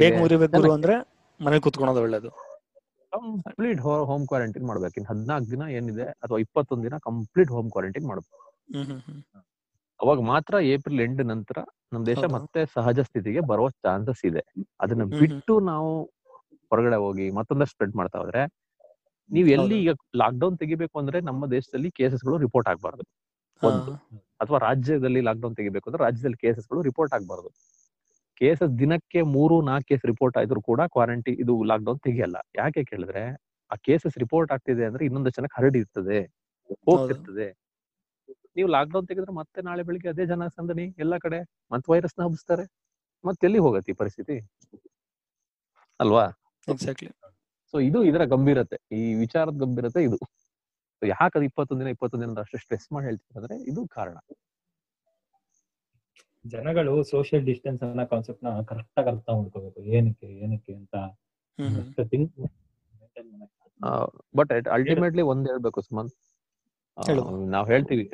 [0.00, 0.12] ಬೇಗ?
[0.22, 0.94] ಮುರಿಬೇಕು ಅಂದ್ರೆ
[1.40, 2.30] ಮನೇಲಿ ಕುತ್ಕೊಳೋದು ಒಳ್ಳೇದು.
[3.12, 4.94] ಕಂಪ್ಲೀಟ್ ಹೋಮ್ ಕ್ವಾರಂಟೈನ್ ಮಾಡ್ಬೇಕು.
[5.00, 8.34] ಇನ್ ಹದಿನಾಲ್ಕು ದಿನ ಏನಿದೆ ಅಥವಾ ಇಪ್ಪತ್ತೊಂದು ದಿನ ಕಂಪ್ಲೀಟ್ ಹೋಮ್ ಕ್ವಾರಂಟೈನ್ ಮಾಡ್ಬೇಕು
[10.00, 11.58] ಅವಾಗ ಮಾತ್ರ ಏಪ್ರಿಲ್ ಎಂಡ್ ನಂತರ
[11.92, 14.42] ನಮ್ ದೇಶ ಮತ್ತೆ ಸಹಜ ಸ್ಥಿತಿಗೆ ಬರುವ ಚಾನ್ಸಸ್ ಇದೆ.
[14.80, 15.90] ಅದನ್ನ ಬಿಟ್ಟು ನಾವು
[16.72, 18.42] ಹೊರಗಡೆ ಹೋಗಿ ಮತ್ತೊಂದಷ್ಟು ಸ್ಪ್ರೆಡ್ ಮಾಡ್ತಾ ಹೋದ್ರೆ
[19.30, 23.04] ನೀವು ಎಲ್ಲಿ ಈಗ ಲಾಕ್ ಡೌನ್ ತೆಗಿಬೇಕು ಅಂದ್ರೆ ನಮ್ಮ ದೇಶದಲ್ಲಿ ಕೇಸಸ್ಗಳು ರಿಪೋರ್ಟ್ ಆಗ್ಬಾರ್ದು.
[24.42, 27.50] ಅಥವಾ ರಾಜ್ಯದಲ್ಲಿ ಲಾಕ್ ಡೌನ್ ತೆಗಿಬೇಕು ಅಂದ್ರೆ ರಾಜ್ಯದಲ್ಲಿ ಕೇಸಸ್ಗಳು ರಿಪೋರ್ಟ್ ಆಗ್ಬಾರ್ದು.
[28.40, 32.36] ಕೇಸಸ್ ದಿನಕ್ಕೆ ಮೂರು ನಾಲ್ಕು ಕೇಸ್ ರಿಪೋರ್ಟ್ ಆದ್ರೂ ಕೂಡ ಕ್ವಾರಂಟೈನ್ ಇದು ಲಾಕ್ ಡೌನ್ ತೆಗಿಯಲ್ಲ.
[32.56, 33.22] ಯಾಕೆ ಕೇಳಿದ್ರೆ
[33.70, 36.18] ಆ ಕೇಸಸ್ ರಿಪೋರ್ಟ್ ಆಗ್ತಿದೆ ಅಂದ್ರೆ ಇನ್ನೊಂದು ಜನಕ್ಕೆ ಹರಡಿರ್ತದೆ
[36.86, 37.48] ಹೋಗ್ತಿರ್ತದೆ
[38.56, 41.38] ನೀವು ಲಾಕ್ ಡೌನ್ ತೆಗೆದ್ರೆ ಮತ್ತೆ ನಾಳೆ ಬೆಳಿಗ್ಗೆ ಅದೇ ಜನ ಸಂದಣಿ ಎಲ್ಲಾ ಕಡೆ
[41.72, 42.64] ಮತ್ತೆ ವೈರಸ್ನ ಹಬ್ಬಿಸ್ತಾರೆ
[43.24, 44.36] ಮತ್ತೆ ಎಲ್ಲಿ ಹೋಗತ್ತೆ ಈ ಪರಿಸ್ಥಿತಿ?
[46.00, 46.24] ಅಲ್ವಾ?
[46.68, 47.10] ಎಕ್ಸಾಕ್ಟ್ಲಿ
[47.74, 50.18] ಸೊ ಇದು ಇದರ ಗಂಭೀರತೆ ಈ ವಿಚಾರದ ಗಂಭೀರತೆ ಇದು.
[51.02, 54.16] So ಯಾಕೆ ಅದು ಇಪ್ಪತ್ತೊಂದು ದಿನ ಇಪ್ಪತ್ತೊಂದು ದಿನ ಅಷ್ಟು ಸ್ಟ್ರೆಸ್ ಮಾಡಿ ಹೇಳ್ತೀವಿ ಅಂದ್ರೆ ಇದು ಕಾರಣ.
[56.46, 59.80] ಜನಗಳು ಸೋಷಿಯಲ್ ಡಿಸ್ಟೆನ್ಸ್ ಅನ್ನೋ ಕಾನ್ಸೆಪ್ಟ್ನ ಕರೆಕ್ಟ್ ಆಗಿ ಅರ್ಥ ಮಾಡ್ಕೋಬೇಕು.
[59.96, 60.94] ಏನಕ್ಕೆ ಏನಕ್ಕೆ ಅಂತ
[64.34, 66.14] ಬಟ್ ಅಲ್ಟಿಮೇಟ್ಲಿ ಒಂದ್ ಹೇಳ್ಬೇಕು ಸುಮಂತ್.
[67.54, 68.04] ನಾವ್ ಹೇಳ್ತೀವಿ.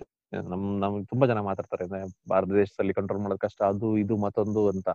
[0.51, 1.85] ನಮ್ ನಮ್ ತುಂಬಾ ಜನ ಮಾತಾಡ್ತಾರೆ
[2.31, 4.89] ಭಾರತ ದೇಶದಲ್ಲಿ ಕಂಟ್ರೋಲ್ ಮಾಡೋದ್ ಕಷ್ಟ ಅದು ಇದು ಮತ್ತೊಂದು ಅಂತ.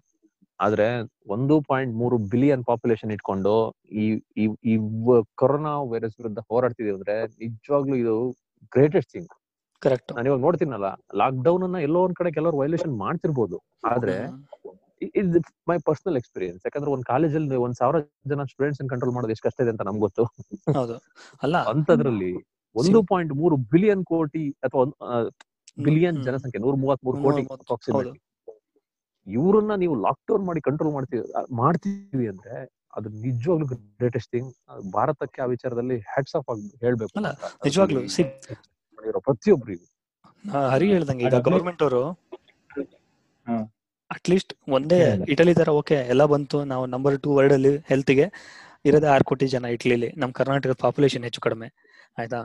[0.60, 0.88] ಆದ್ರೆ
[1.36, 3.54] ಒಂದು ಪಾಯಿಂಟ್ ಮೂರು ಬಿಲಿಯನ್ ಪಾಪ್ಯುಲೇಷನ್ ಇಟ್ಕೊಂಡು
[3.96, 4.06] ಈ
[4.38, 4.76] ಈ ಈ
[5.42, 8.16] ಕೊರೋನಾ ವೈರಸ್ ವಿರುದ್ಧ ಹೋರಾಡ್ತಿದೀವಿ ಅಂದ್ರೆ ನಿಜವಾಗ್ಲೂ ಇದು
[8.72, 9.30] ಗ್ರೇಟೆಸ್ಟ್ ಥಿಂಗ್
[9.82, 10.88] ಕರೆಕ್ಟ್ ನಾನು ಇವಾಗ ನೋಡ್ತೀನಲ್ಲ
[11.22, 13.58] ಲಾಕ್ ಡೌನ್ ಅನ್ನ ಎಲ್ಲೋ ಒಂದ್ ಕಡೆ ಕೆಲವರು ವೈಲೇಷನ್ ಮಾಡ್ತಿರ್ಬೋದು.
[13.92, 14.16] ಆದ್ರೆ
[15.22, 15.36] ಇದ್
[15.70, 17.98] ಮೈ ಪರ್ಸನಲ್ ಎಕ್ಸ್ಪೀರಿಯನ್ಸ್ ಯಾಕಂದ್ರೆ ಒಂದ್ ಕಾಲೇಜಲ್ಲಿ ಒಂದ್ ಸಾವಿರ
[18.32, 20.24] ಜನ ಸ್ಟೂಡೆಂಟ್ಸ್ ಕಂಟ್ರೋಲ್ ಮಾಡೋದು ಎಷ್ಟು ಕಷ್ಟ ಇದೆ ಅಂತ ನಮ್ಗೆ ಗೊತ್ತು.
[21.44, 22.32] ಅಲ್ಲ ಅಂತದ್ರಲ್ಲಿ
[22.76, 24.86] ಒಂದು ಪಾಯಿಂಟ್ ಮೂರು ಬಿಲಿಯನ್ ಕೋಟಿ ಅಥವಾ
[25.86, 28.20] ಬಿಲಿಯನ್ ಜನಸಂಖ್ಯೆ ನೂರ ಮೂವತ್ ಮೂರು ಕೋಟಿ ಅಪ್ರಾಕ್ಸಿಮೇಟ್ಲಿ
[29.28, 31.24] ಇವ್ರನ್ನ ನೀವು ಲಾಕ್ ಡೌನ್ ಮಾಡಿ ಕಂಟ್ರೋಲ್ ಮಾಡ್ತೀವಿ
[31.60, 32.56] ಮಾಡ್ತೀವಿ ಅಂದ್ರೆ
[32.94, 33.66] ಅದು ನಿಜವಾಗ್ಲೂ
[34.00, 34.50] ಗ್ರೇಟೆಸ್ಟ್ ಥಿಂಗ್
[34.94, 37.32] ಭಾರತಕ್ಕೆ ಆ ವಿಚಾರದಲ್ಲಿ ಹ್ಯಾಟ್ಸ್ ಆಫ್ ಆಗಿ ಹೇಳ್ಬೇಕು ಅಲ್ಲ,
[37.66, 38.02] ನಿಜವಾಗ್ಲೂ,
[38.98, 39.86] ಮಾಡಿರೋ ಪ್ರತಿಯೊಬ್ಬರಿಗೂ
[40.72, 42.02] ಹರಿ ಹೇಳ್ದಂಗೆ ಈಗ ಗವರ್ಮೆಂಟ್ ಅವರು
[42.76, 42.94] ಅಟ್
[44.12, 45.00] ಅಟ್ಲೀಸ್ಟ್ ಒಂದೇ
[45.34, 48.26] ಇಟಲಿ ತರ ಓಕೆ ಎಲ್ಲ ಬಂತು ನಾವು ನಂಬರ್ ಟೂ ವರ್ಲ್ಡ್ ಅಲ್ಲಿ ಹೆಲ್ತ್ಗೆ
[48.86, 51.68] ಇರೋದೇ ಆರ್ ಕೋಟಿ ಜನ ಇಟ್ಲಿಲಿ ನಮ್ ಕರ್ನಾಟಕದ ಪಾಪ್ಯುಲೇಷನ್ ಹೆಚ್ಚು ಕಡಿಮೆ
[52.18, 52.40] ಆಯ್ತಾ?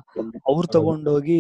[0.51, 1.39] ಅವ್ರು ತಗೊಂಡೋಗಿ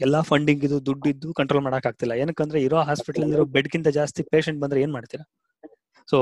[0.00, 4.58] ಎಲ್ಲಾ ಫಂಡಿಂಗ್ ಇದು ದುಡ್ಡಿದ್ದು ಕಂಟ್ರೋಲ್ ಮಾಡಕ್ ಆಗ್ತಿಲ್ಲ ಏನಕ್ಕಂದ್ರೆ ಇರೋ ಹಾಸ್ಪಿಟಲ್ ಇರೋ ಬೆಡ್ ಗಿಂತ ಜಾಸ್ತಿ ಪೇಷಂಟ್
[4.62, 5.24] ಬಂದ್ರೆ ಏನ್ ಮಾಡ್ತೀರಾ?
[6.08, 6.18] ಸೊ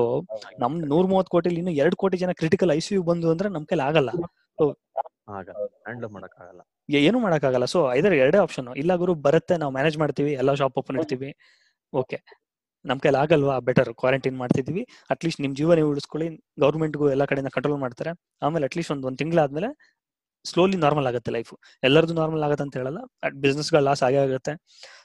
[0.62, 4.10] ನಮ್ ನೂರ್ ಮೂವತ್ ಕೋಟಿಲಿ ಇನ್ನು ಎರಡ್ ಕೋಟಿ ಜನ ಕ್ರಿಟಿಕಲ್ ಐಸಿಯು ಬಂದು ಅಂದ್ರೆ ನಮ್ ಕೈಲಿ ಆಗಲ್ಲ.
[4.58, 7.18] ಆಗ ಹ್ಯಾಂಡಲ್ ಮಾಡಕ್ ಆಗಲ್ಲ ಏನು
[7.74, 11.30] ಸೊ ಐದರ್ ಎರಡೇ ಆಪ್ಷನ್ ಇಲ್ಲ ಗುರು ಬರುತ್ತೆ ನಾವು ಮ್ಯಾನೇಜ್ ಮಾಡ್ತೀವಿ ಎಲ್ಲ ಶಾಪ್ ಓಪನ್ ಇರ್ತೀವಿ
[11.92, 12.18] ಓಕೆ
[12.84, 13.54] ನಮ್ ಕೈಲಿ ಆಗಲ್ವಾ?
[13.60, 16.26] ಬೆಟರ್ ಕ್ವಾರಂಟೈನ್ ಮಾಡ್ತಿದೀವಿ ಅಟ್ಲೀಸ್ಟ್ ನಿಮ್ ಜೀವನ ನೀವು ಉಳಿಸ್ಕೊಳ್ಳಿ.
[16.58, 18.10] ಗೌರ್ಮೆಂಟ್ಗೂ ಎಲ್ಲ ಕಡೆಯಿಂದ ಕಂಟ್ರೋಲ್ ಮಾಡ್ತಾರೆ.
[18.42, 19.68] ಆಮೇಲೆ ಅಟ್ಲೀಸ್ಟ್ ಒಂದ್ ಒಂದ್ ತಿಂಗಳಾದ್ಮೇಲೆ
[20.44, 21.50] ಸ್ಲೋಲಿ ನಾರ್ಮಲ್ ಆಗುತ್ತೆ ಲೈಫ್
[21.82, 23.00] ಎಲ್ಲರದು ನಾರ್ಮಲ್ ಆಗುತ್ತೆ ಅಂತ ಹೇಳಲ್ಲ.
[23.42, 24.52] ಬಿಸ್ನೆಸ್ಗಳು ಲಾಸ್ ಆಗೇ ಆಗುತ್ತೆ.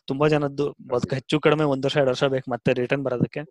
[0.07, 3.41] ತುಂಬಾ ಜನದ್ದು ಬದುಕ ಹೆಚ್ಚು ಕಡಿಮೆ ಒಂದ್ ವರ್ಷ ಎರಡು ವರ್ಷ ಬೇಕು ಮತ್ತೆ ರಿಟರ್ನ್ ಬರೋದಕ್ಕೆ.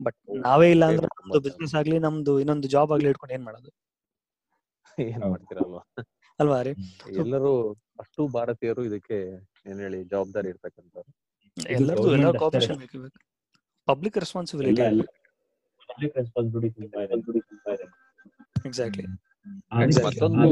[0.00, 3.70] ಬಟ್ ನಾವೇ ಇಲ್ಲ ಅಂದ್ರೆ ನಮ್ದು ಬಿಸ್ನೆಸ್ ಆಗ್ಲಿ ನಮ್ದು ಇನ್ನೊಂದು ಜಾಬ್ ಆಗ್ಲಿ ಇಟ್ಕೊಂಡು ಏನ್ ಮಾಡೋದು?
[5.06, 5.82] ಏನ್ ಮಾಡ್ತೀರಲ್ವಾ
[6.38, 6.58] ಅಲ್ವಾ?
[6.62, 6.72] ರೀ?
[7.22, 7.50] ಎಲ್ಲರೂ
[8.02, 9.18] ಅಷ್ಟು ಭಾರತೀಯರು ಇದಕ್ಕೆ
[9.70, 11.10] ಏನ್ ಹೇಳಿ ಜವಾಬ್ದಾರಿ ಇರ್ತಕ್ಕಂಥವ್ರು.
[11.76, 12.38] ಎಲ್ಲರದು ಅಷ್ಟೇ.
[12.42, 12.98] ಕೋಪರೇಷನ್ ಬೇಕು
[13.88, 14.82] ಪಬ್ಲಿಕ್ ರೆಸ್ಪಾನ್ಸಿಬಿಲಿಟಿ
[15.88, 16.82] ಪಬ್ಲಿಕ್ ರೆಸ್ಪಾನ್ಸಿಬಿಲಿಟಿ
[17.50, 17.86] ತುಂಬಾ ಇದೆ.
[18.64, 19.04] ಎಕ್ಸಾಕ್ಟ್ಲಿ
[20.06, 20.50] ಮತ್ತೊಂದು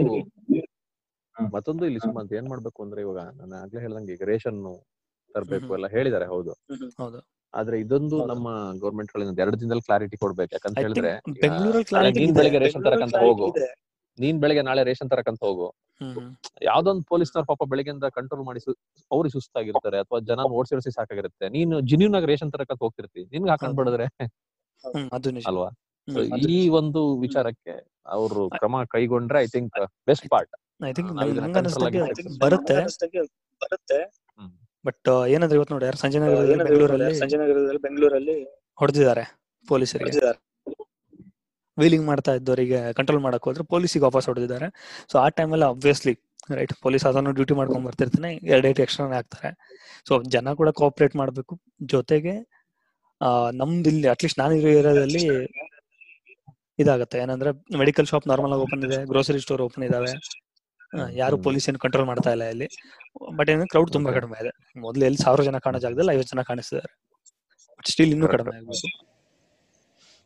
[1.36, 2.00] ಮತ್ತೊಂದು ಇಲ್ಲಿ.
[2.04, 4.60] ಸುಮಂತ್ ಏನ್ ಮಾಡ್ಬೇಕು ಅಂದ್ರೆ ಇವಾಗ ನಾನು ಆಗ್ಲೇ ಹೇಳ್ದಂಗೆ ಈಗ ರೇಷನ್
[5.34, 5.70] ತರಬೇಕು.
[5.78, 6.52] ಎಲ್ಲ ಹೇಳಿದಾರೆ ಹೌದು.
[6.98, 7.20] ಹೌದು.
[7.54, 8.48] ಆದ್ರೆ ಇದೊಂದು ನಮ್ಮ
[8.82, 10.52] ಗೌರ್ಮೆಂಟ್ ಗಳಿಂದ ಎರಡು ದಿನದಲ್ಲಿ ಕ್ಲಾರಿಟಿ ಕೊಡ್ಬೇಕು.
[10.56, 13.48] ಯಾಕಂತ ಹೇಳಿದ್ರೆ ಬೆಂಗಳೂರಲ್ಲಿ ಕ್ಲಾರಿಟಿ ಬೆಳಿಗ್ಗೆ ರೇಷನ್ ತರಕಂತ ಹೋಗು.
[14.22, 15.66] ನೀನ್ ಬೆಳಗ್ಗೆ ನಾಳೆ ರೇಷನ್ ತರಕಂತ ಹೋಗು.
[16.00, 18.60] ಯಾವ್ದೊಂದ್ ಪೊಲೀಸ್ ಯಾವ್ದೊಂದು ಪೊಲೀಸ್ನವ್ರ ಪಾಪ ಬೆಳಗ್ಗೆಯಿಂದ ಕಂಟ್ರೋಲ್ ಮಾಡಿ
[19.10, 21.46] ಅವ್ರಿಗೆ ಸುಸ್ತಾಗಿರ್ತಾರೆ ಅಥವಾ ಜನ ಓಡಿಸಿ ಓಡಿಸಿ ಸಾಕಾಗಿರುತ್ತೆ.
[21.56, 23.22] ನೀನು ಜಿನ್ಯೂನ್ ಆಗಿ ರೇಷನ್ ತರಕಂತ ಹೋಗ್ತಿರ್ತಿ.
[23.34, 23.76] ನಿನ್ಗೆ ಹಾಕೊಂಡ್.
[23.80, 24.06] ಬಿಡಿದ್ರೆ?
[25.30, 25.44] ನಿಜ.
[25.50, 25.68] ಅಲ್ವಾ?
[26.50, 27.74] ಈ ಒಂದು ವಿಚಾರಕ್ಕೆ
[28.16, 29.78] ಅವರು ಕ್ರಮ ಕೈಗೊಂಡ್ರೆ I think
[30.08, 30.54] best part
[30.88, 31.10] I think
[32.44, 32.76] ಬರುತ್ತೆ.
[33.60, 34.00] ಬರುತ್ತೆ.
[34.84, 38.36] ಬಟ್ ಏನಂದ್ರೆ ಇವತ್ತು ನೋಡಿ ಯಾರು ಸಂಜೆ ನಗರದಲ್ಲಿ ಏನಾದ್ರು ಬೆಂಗಳೂರಲ್ಲಿ ಸಂಜಯನಗರದಲ್ಲಿ ಬೆಂಗಳೂರಲ್ಲಿ
[38.78, 39.24] ಹೊಡೆದಿದ್ದಾರೆ
[39.68, 40.04] ಪೊಲೀಸರಿಗೆ.
[40.04, 40.38] ಹೊಡೆದಿದ್ದಾರೆ.
[41.78, 44.68] ವೀಲಿಂಗ್ ಮಾಡ್ತಾ ಇದ್ದವರಿಗೆ ಕಂಟ್ರೋಲ್ ಮಾಡಕ್ ಹೋದ್ರೆ ಪೊಲೀಸಿಗೆ ವಾಪಸ್ ಹೊಡೆದಿದ್ದಾರೆ.
[45.12, 46.14] ಸೊ ಆ ಟೈಮಲ್ಲಿ ಅಬ್ವಿಯಸ್ಲಿ
[46.58, 49.50] ರೈಟ್ ಪೊಲೀಸ್ ಅದನ್ನು ಡ್ಯೂಟಿ ಮಾಡ್ಕೊಂಡ್ ಬರ್ತಿರ್ತಾನೆ ಎರಡು ಎಕ್ಸ್ಟ್ರಾ ಹಾಕ್ತಾರೆ.
[50.08, 51.54] ಸೊ ಜನ ಕೂಡ ಕೋಆಪರೇಟ್ ಮಾಡಬೇಕು.
[51.94, 52.34] ಜೊತೆಗೆ
[53.60, 55.22] ನಮ್ದು ಇಲ್ಲಿ ಅಟ್ಲೀಸ್ಟ್ ನಾನು ಇರೋ ಏರಿಯಾದಲ್ಲಿ
[56.82, 57.16] ಇದಾಗುತ್ತೆ.
[57.24, 60.12] ಏನಂದ್ರೆ ಮೆಡಿಕಲ್ ಶಾಪ್ ನಾರ್ಮಲ್ ಆಗಿ ಓಪನ್ ಇದೆ ಗ್ರೋಸರಿ ಸ್ಟೋರ್ ಓಪನ್ ಇದಾವೆ.
[61.20, 62.68] ಯಾರು ಪೊಲೀಸ್ ಏನು ಕಂಟ್ರೋಲ್ ಮಾಡ್ತಾ ಇಲ್ಲ ಇಲ್ಲಿ.
[63.38, 64.52] ಬಟ್ ಏನಂದ್ರೆ ಕ್ರೌಡ್ ತುಂಬಾ ಕಡಿಮೆ ಇದೆ.
[64.86, 66.92] ಮೊದಲು ಎಲ್ಲಿ ಸಾವಿರ ಜನ ಕಾಣೋ ಜಾಗದಲ್ಲಿ ಐವತ್ತು ಜನ ಕಾಣಿಸ್ತಿದ್ದಾರೆ.
[67.90, 68.88] ಸ್ಟಿಲ್ ಇನ್ನೂ ಕಡಿಮೆ ಆಗ್ಬೇಕು.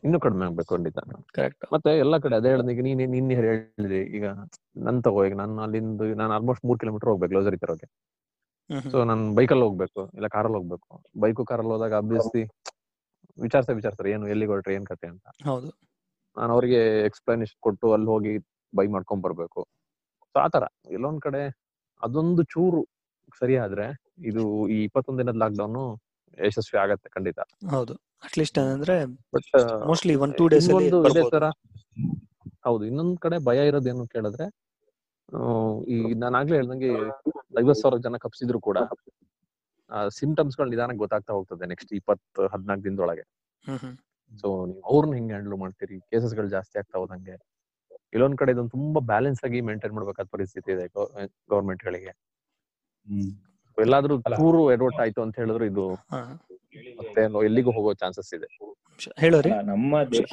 [0.05, 0.99] ಇನ್ನೂ ಕಡಿಮೆ ಆಗ್ಬೇಕು ಖಂಡಿತ
[1.37, 4.27] ಕರೆಕ್ಟ್ ಮತ್ತೆ ಎಲ್ಲಾ ಕಡೆ ಅದೇ ಹೇಳ್ದೆ ಈಗ ನೀನ್ ನಿನ್ನೆ ಹೇಳಿದೆ ಈಗ
[4.87, 7.89] ನನ್ ತಗೋ ಈಗ ನಾನು ಅಲ್ಲಿಂದ ನಾನು ಆಲ್ಮೋಸ್ಟ್ ಮೂರ್ ಕಿಲೋಮೀಟರ್ ಹೋಗ್ಬೇಕು ಲೋಸರಿ ತರೋಕೆ
[8.85, 10.87] ಸೊ ನಾನು ಬೈಕಲ್ಲಿ ಹೋಗ್ಬೇಕು ಇಲ್ಲ ಕಾರಲ್ಲಿ ಹೋಗ್ಬೇಕು.
[11.21, 12.43] ಬೈಕು ಕಾರಲ್ಲಿ ಹೋದಾಗ ಅಬ್ವಿಯಸ್ಲಿ
[13.39, 15.27] ವಿಚಾರಿಸ ವಿಚಾರಿಸ್ತಾರೆ ಏನು ಎಲ್ಲಿಗೆ ಹೊರಟ್ರೆ ಏನ್ ಕತೆ ಅಂತ.
[15.45, 15.69] ಹೌದು.
[16.37, 18.33] ನಾನು ಅವ್ರಿಗೆ ಎಕ್ಸ್ಪ್ಲನೇಷನ್ ಕೊಟ್ಟು ಅಲ್ಲಿ ಹೋಗಿ
[18.73, 19.61] ಬೈ ಮಾಡ್ಕೊಂಡ್ ಬರ್ಬೇಕು.
[20.35, 21.43] ಸೊ ಆತರ ಎಲ್ಲೊಂದ್ ಕಡೆ
[22.03, 22.81] ಅದೊಂದು ಚೂರು
[23.41, 23.87] ಸರಿ ಆದ್ರೆ
[24.23, 25.79] ಇದು ಈ ಇಪ್ಪತ್ತೊಂದ್ ದಿನದ ಲಾಕ್ ಡೌನ್
[26.39, 27.41] ಯಶಸ್ವಿ ಆಗತ್ತೆ ಖಂಡಿತ.
[27.71, 27.95] ಹೌದು.
[28.25, 28.97] ಅಟ್ಲೀಸ್ಟ್ ಏನಂದ್ರೆ
[29.35, 29.49] but
[29.87, 30.69] mostly one two days
[32.65, 34.47] ಹೌದು ಇನ್ನೊಂದ್ ಕಡೆ ಭಯ ಇರೋದೇನು ಕೇಳಿದ್ರೆ
[35.89, 36.91] ಈ ನಾನು ಆಗ್ಲೇ ಹೇಳ್ದಂಗೆ
[37.61, 38.79] ಐವತ್ ಸಾವಿರ ಜನ ಕಪ್ಸಿದ್ರು ಕೂಡ
[40.11, 43.25] ಸಿಂಟಮ್ಸ್ಗಳು ನಿಧಾನಕ್ಕೆ ಗೊತ್ತಾಗ್ತಾ ಹೋಗ್ತದೆ ನೆಕ್ಸ್ಟ್ ಇಪ್ಪತ್ತು ಹದಿನಾಲ್ಕು ದಿನದೊಳಗೆ.
[44.33, 45.97] ಸೊ ನೀವು ಅವ್ರನ್ನ ಹೆಂಗ್ ಹ್ಯಾಂಡಲ್ ಮಾಡ್ತೀರಿ?
[46.11, 47.35] ಕೇಸಸ್ಗಳು ಜಾಸ್ತಿ ಆಗ್ತಾ ಹೋದಂಗೆ.
[48.13, 50.85] ಇಲ್ಲೊಂದ್ ಕಡೆ ಇದೊಂದು ತುಂಬಾ ಬ್ಯಾಲೆನ್ಸ್ ಆಗಿ ಮೇಂಟೈನ್ ಮಾಡ್ಬೇಕಾದ ಪರಿಸ್ಥಿತಿ ಇದೆ
[51.51, 52.13] ಗೌರ್ಮೆಂಟ್ ಗಳಿಗೆ.
[53.07, 53.31] ಹ್ಮ್.
[53.79, 55.87] ಎಲ್ಲಾದ್ರೂ ಕೂರು ಚೂರು ಎಡವಟ್ ಆಯ್ತು ಅಂತ ಹೇಳಿದ್ರು ಇದು.
[56.99, 58.49] ಮತ್ತೆ ಎಲ್ಲಿಗೂ ಹೋಗೋ ಚಾನ್ಸಸ್ ಇದೆ.
[59.23, 60.31] ಹೇಳೋರಿ ನಮ್ಮ ದೇಶ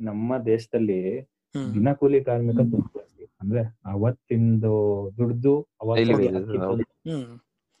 [0.00, 1.00] ನಮ್ಮ ದೇಶದಲ್ಲಿ
[1.54, 2.60] ದಿನಕೂಲಿ ದಿನ ಕೂಲಿ ಕಾರ್ಮಿಕ
[2.94, 3.24] ಜಾಸ್ತಿ.
[3.42, 4.72] ಅಂದ್ರೆ ಅವತ್ತಿಂದು
[5.18, 5.52] ದುಡ್ದು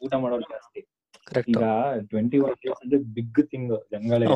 [0.00, 0.80] ಊಟ ಮಾಡೋರು ಜಾಸ್ತಿ.
[1.26, 1.64] ಕರೆಕ್ಟ್ ಈಗ
[2.10, 4.26] ಟ್ವೆಂಟಿ ಒನ್ ಡೇಸ್ ಅಂದ್ರೆ ಬಿಗ್ ತಿಂಗ್ ಅಂದ್ರೆ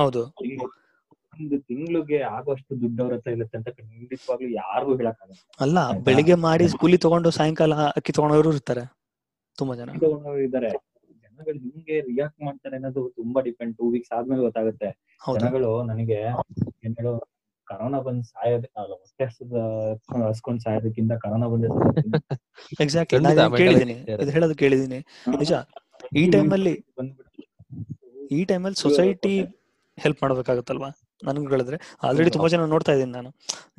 [0.00, 0.22] ಹೌದು.
[1.32, 5.40] ಒಂದು ತಿಂಗಳಿಗೆ ಆಗೋಷ್ಟು ದುಡ್ಡು ಅವ್ರ ಹತ್ರ ಇರುತ್ತೆ ಅಂತ ಖಂಡಿತವಾಗ್ಲೂ ಯಾರಿಗೂ ಹೇಳಕ್ಕಾಗಲ್ಲ.
[5.60, 8.84] ಅಲ್ಲ ಬೆಳಿಗ್ಗೆ ಮಾಡಿ ಕೂಲಿ ತಗೊಂಡು ಸಾಯಂಕಾಲ ಅಕ್ಕಿ ತಗೊಂಡವರು ಇರ್ತಾರೆ.
[9.58, 9.90] ತುಂಬಾ ಜನ.
[10.02, 10.70] ತಗೊಂಡವರು ಇದಾರೆ
[11.34, 14.90] ಜನಗಳು ಹಿಂಗೆ ರಿಯಾಕ್ಟ್ ಮಾಡ್ತಾರೆ ಅನ್ನೋದು ತುಂಬಾ ಡಿಪೆಂಡ್ ಟೂ ವೀಕ್ಸ್ ಆದ್ಮೇಲೆ ಗೊತ್ತಾಗುತ್ತೆ.
[15.36, 16.18] ಜನಗಳು ನನಗೆ
[16.86, 17.12] ಏನ್ ಹೇಳೋ
[17.68, 19.24] ಕರೋನಾ ಬಂದ್ ಸಾಯೋದ್ ಅಲ್ಲ ಹೊಟ್ಟೆ
[20.28, 21.64] ಹಸ್ಕೊಂಡ್ ಸಾಯೋದಕ್ಕಿಂತ ಕರೋನಾ ಬಂದ
[22.84, 23.94] ಎಕ್ಸಾಕ್ಟ್ಲಿ
[24.36, 24.54] ಹೇಳೋದು.
[24.62, 24.98] ಕೇಳಿದೀನಿ.
[25.42, 25.52] ನಿಜ.
[26.20, 26.74] ಈ ಟೈಮಲ್ಲಿ
[28.38, 29.34] ಈ ಟೈಮಲ್ಲಿ ಸೊಸೈಟಿ
[29.98, 30.90] ಹೆಲ್ಪ್ ಮಾಡ್ಬೇಕಾಗತ್ತಲ್ವಾ?
[31.22, 31.76] ನನ್ಗೆ ಹೇಳಿದ್ರೆ.
[32.06, 33.30] ಆಲ್ರೆಡಿ ತುಂಬಾ ಜನ ನೋಡ್ತಾ ಇದ್ದೀನಿ ನಾನು.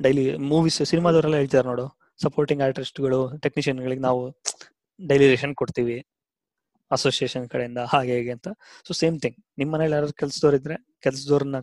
[0.02, 1.86] ಡೈಲಿ ಮೂವೀಸ್ ಸಿನಿಮಾದವರೆಲ್ಲ ಹೇಳ್ತಾರೆ ನೋಡು.
[2.22, 4.22] ಸಪೋರ್ಟಿಂಗ್ ಆರ್ಟಿಸ್ಟ್ಗಳು ಟೆಕ್ನಿಷಿಯನ್ಗಳಿಗೆ ನಾವು
[5.00, 5.96] ಡೈಲಿ ರೇಷನ್ ಕೊಡ್ತೀವಿ.
[6.90, 8.48] ಅಸೋಸಿಯೇಷನ್ ಕಡೆಯಿಂದ ಹಾಗೆ ಹೇಗೆ ಅಂತ.
[8.86, 11.58] ಸೊ ಸೇಮ್ ಥಿಂಗ್ ನಿಮ್ಮ ಮನೇಲಿ ಯಾರು ಕೆಲ್ಸದವ್ರು ಇದ್ರೆ ಕೆಲ್ಸದವ್ರನ್ನ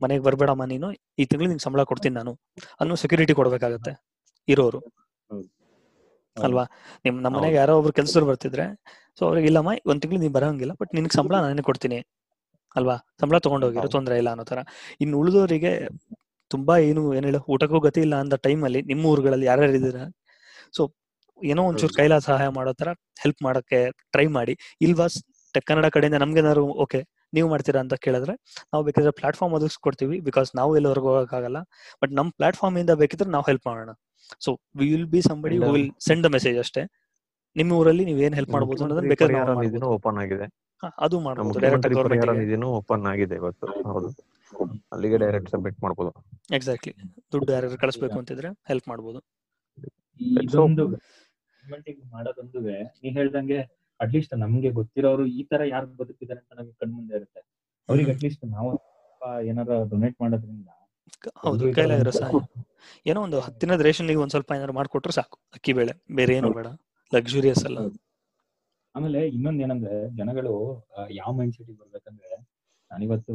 [0.00, 0.88] ಮನೆಗೆ ಬರಬೇಡಮ್ಮ ನೀನು.
[1.18, 2.32] ಈ ತಿಂಗಳು ನಿಂಗೆ ಸಂಬಳ ಕೊಡ್ತೀನಿ ನಾನು.
[2.80, 3.92] ಅನ್ನೋ ಸೆಕ್ಯೂರಿಟಿ ಕೊಡ್ಬೇಕಾಗತ್ತೆ
[4.48, 4.80] ಇರೋರು.
[6.36, 6.64] ಅಲ್ವಾ?
[7.04, 8.64] ನಿಮ್ ನಮ್ಮ ಮನೆಗೆ ಯಾರೋ ಒಬ್ರು ಕೆಲ್ಸದವ್ರು ಬರ್ತಿದ್ರೆ
[9.18, 11.98] ಸೊ ಅವ್ರಿಗೆ ಇಲ್ಲಮ್ಮ ಒಂದ್ ತಿಂಗಳು ನೀನ್ ಬರಂಗಿಲ್ಲ ಬಟ್ ನಿನ್ಗೆ ಸಂಬಳ ನಾನೇ ಕೊಡ್ತೀನಿ.
[12.76, 12.96] ಅಲ್ವಾ?
[13.20, 13.88] ಸಂಬಳ ತಗೊಂಡೋಗಿರೋ.
[13.96, 14.60] ತೊಂದ್ರೆ ಇಲ್ಲ ಅನ್ನೋ ತರ
[15.00, 15.72] ಇನ್ನು ಉಳಿದವರಿಗೆ
[16.50, 18.34] ತುಂಬಾ ಏನು ಏನ್ ಹೇಳ ಊಟಕ್ಕೂ ಗತಿ ಇಲ್ಲ ಅಂದ
[18.68, 20.04] ಅಲ್ಲಿ ನಿಮ್ಮ ಊರುಗಳಲ್ಲಿ ಯಾರ್ಯಾರು ಇದ್ದೀರಾ
[20.76, 20.82] ಸೊ
[21.42, 21.94] ಏನೋ ಒಂಚೂರು.
[21.94, 22.88] ಕೈಲ ಸಹಾಯ ಮಾಡೋ ತರ
[23.20, 24.58] ಹೆಲ್ಪ್ ಮಾಡಕ್ಕೆ ಟ್ರೈ ಮಾಡಿ.
[24.80, 25.06] ಇಲ್ವಾ
[25.66, 28.34] ಕನ್ನಡ ಕಡೆಯಿಂದ ನಮ್ಗೇನಾದ್ರು ಓಕೆ ನೀವು ಮಾಡ್ತೀರಾ ಅಂತ ಕೇಳಿದ್ರೆ
[28.72, 31.58] ನಾವು ಬೇಕಿದ್ರೆ ಪ್ಲಾಟ್ಫಾರ್ಮ್ ಒದಗಿಸ್ಕೊಡ್ತೀವಿ ಬಿಕಾಸ್ ನಾವು ಎಲ್ಲವರೆಗೂ ಹೋಗಕ್ಕಾಗಲ್ಲ.
[32.02, 33.90] ಬಟ್ ನಮ್ ಪ್ಲಾಟ್ಫಾರ್ಮ್ ಇಂದ ಬೇಕಿದ್ರೆ ನಾವು ಹೆಲ್ಪ್ ಮಾಡೋಣ.
[34.40, 36.82] So will be somebody And, will send a message ಅಷ್ಟೇ.
[37.56, 40.46] ನಿಮ್ಮ ಊರಲ್ಲಿ ನೀವು ಏನ್ ಹೆಲ್ಪ್ ಮಾಡಬಹುದು ಅನ್ನೋದನ್ನ ಬೇಕಾದ್ರೆ ಓಪನ್ ಆಗಿದೆ.
[40.98, 43.66] ಅದು ಮಾಡಬಹುದು ಮಾಡ್ಬೋದು ಡೈರೆಕ್ಟ್ ಓಪನ್ ಆಗಿದೆ ಇವತ್ತು.
[43.92, 44.08] ಹೌದು.
[44.92, 46.12] ಅಲ್ಲಿಗೆ ಡೈರೆಕ್ಟ್ ಸಬ್ಮಿಟ್ ಮಾಡಬಹುದು
[46.54, 46.94] ಎಕ್ಸಾಕ್ಟ್ಲಿ
[47.32, 49.20] ದುಡ್ಡು ಯಾರು ಕಳಿಸ್ಬೇಕು ಅಂತಿದ್ರೆ ಹೆಲ್ಪ್ ಮಾಡ್ಬೋದು.
[51.70, 53.58] ಗೌರ್ಮೆಂಟ್ ಮಾಡೋದೊಂದುವೆ ನೀ ಹೇಳ್ದಂಗೆ
[54.00, 57.40] ಅಟ್ಲೀಸ್ಟ್ ನಮ್ಗೆ ಗೊತ್ತಿರೋರು ಈ ತರ ಯಾರು ಬದುಕಿದ್ದಾರೆ ಅಂತ ನಮ್ಗೆ ಕಣ್ ಮುಂದೆ ಇರುತ್ತೆ.
[57.88, 58.70] ಅವ್ರಿಗೆ ಅಟ್ಲೀಸ್ಟ್ ನಾವು
[59.50, 60.68] ಏನಾರ ಡೊನೇಟ್ ಮಾಡೋದ್ರಿಂದ
[61.44, 61.64] ಹೌದು
[62.18, 62.40] ಸಹಾಯ
[63.06, 66.68] ಏನೋ ಒಂದು ಹತ್ತಿನದ ರೇಷನ್ ಒಂದ್ ಸ್ವಲ್ಪ ಏನಾರು ಮಾಡ್ಕೊಟ್ರೆ ಸಾಕು ಅಕ್ಕಿ ಬೇಳೆ ಬೇರೆ ಏನು ಬೇಡ
[67.12, 67.78] ಲಕ್ಸುರಿಯಸ್ ಅಲ್ಲ.
[68.94, 70.52] ಆಮೇಲೆ ಇನ್ನೊಂದ್ ಏನಂದ್ರೆ ಜನಗಳು
[71.18, 72.30] ಯಾವ ಮೈಂಡ್ ಸೆಟ್ ಬರ್ಬೇಕಂದ್ರೆ
[72.90, 73.34] ನಾನಿವತ್ತು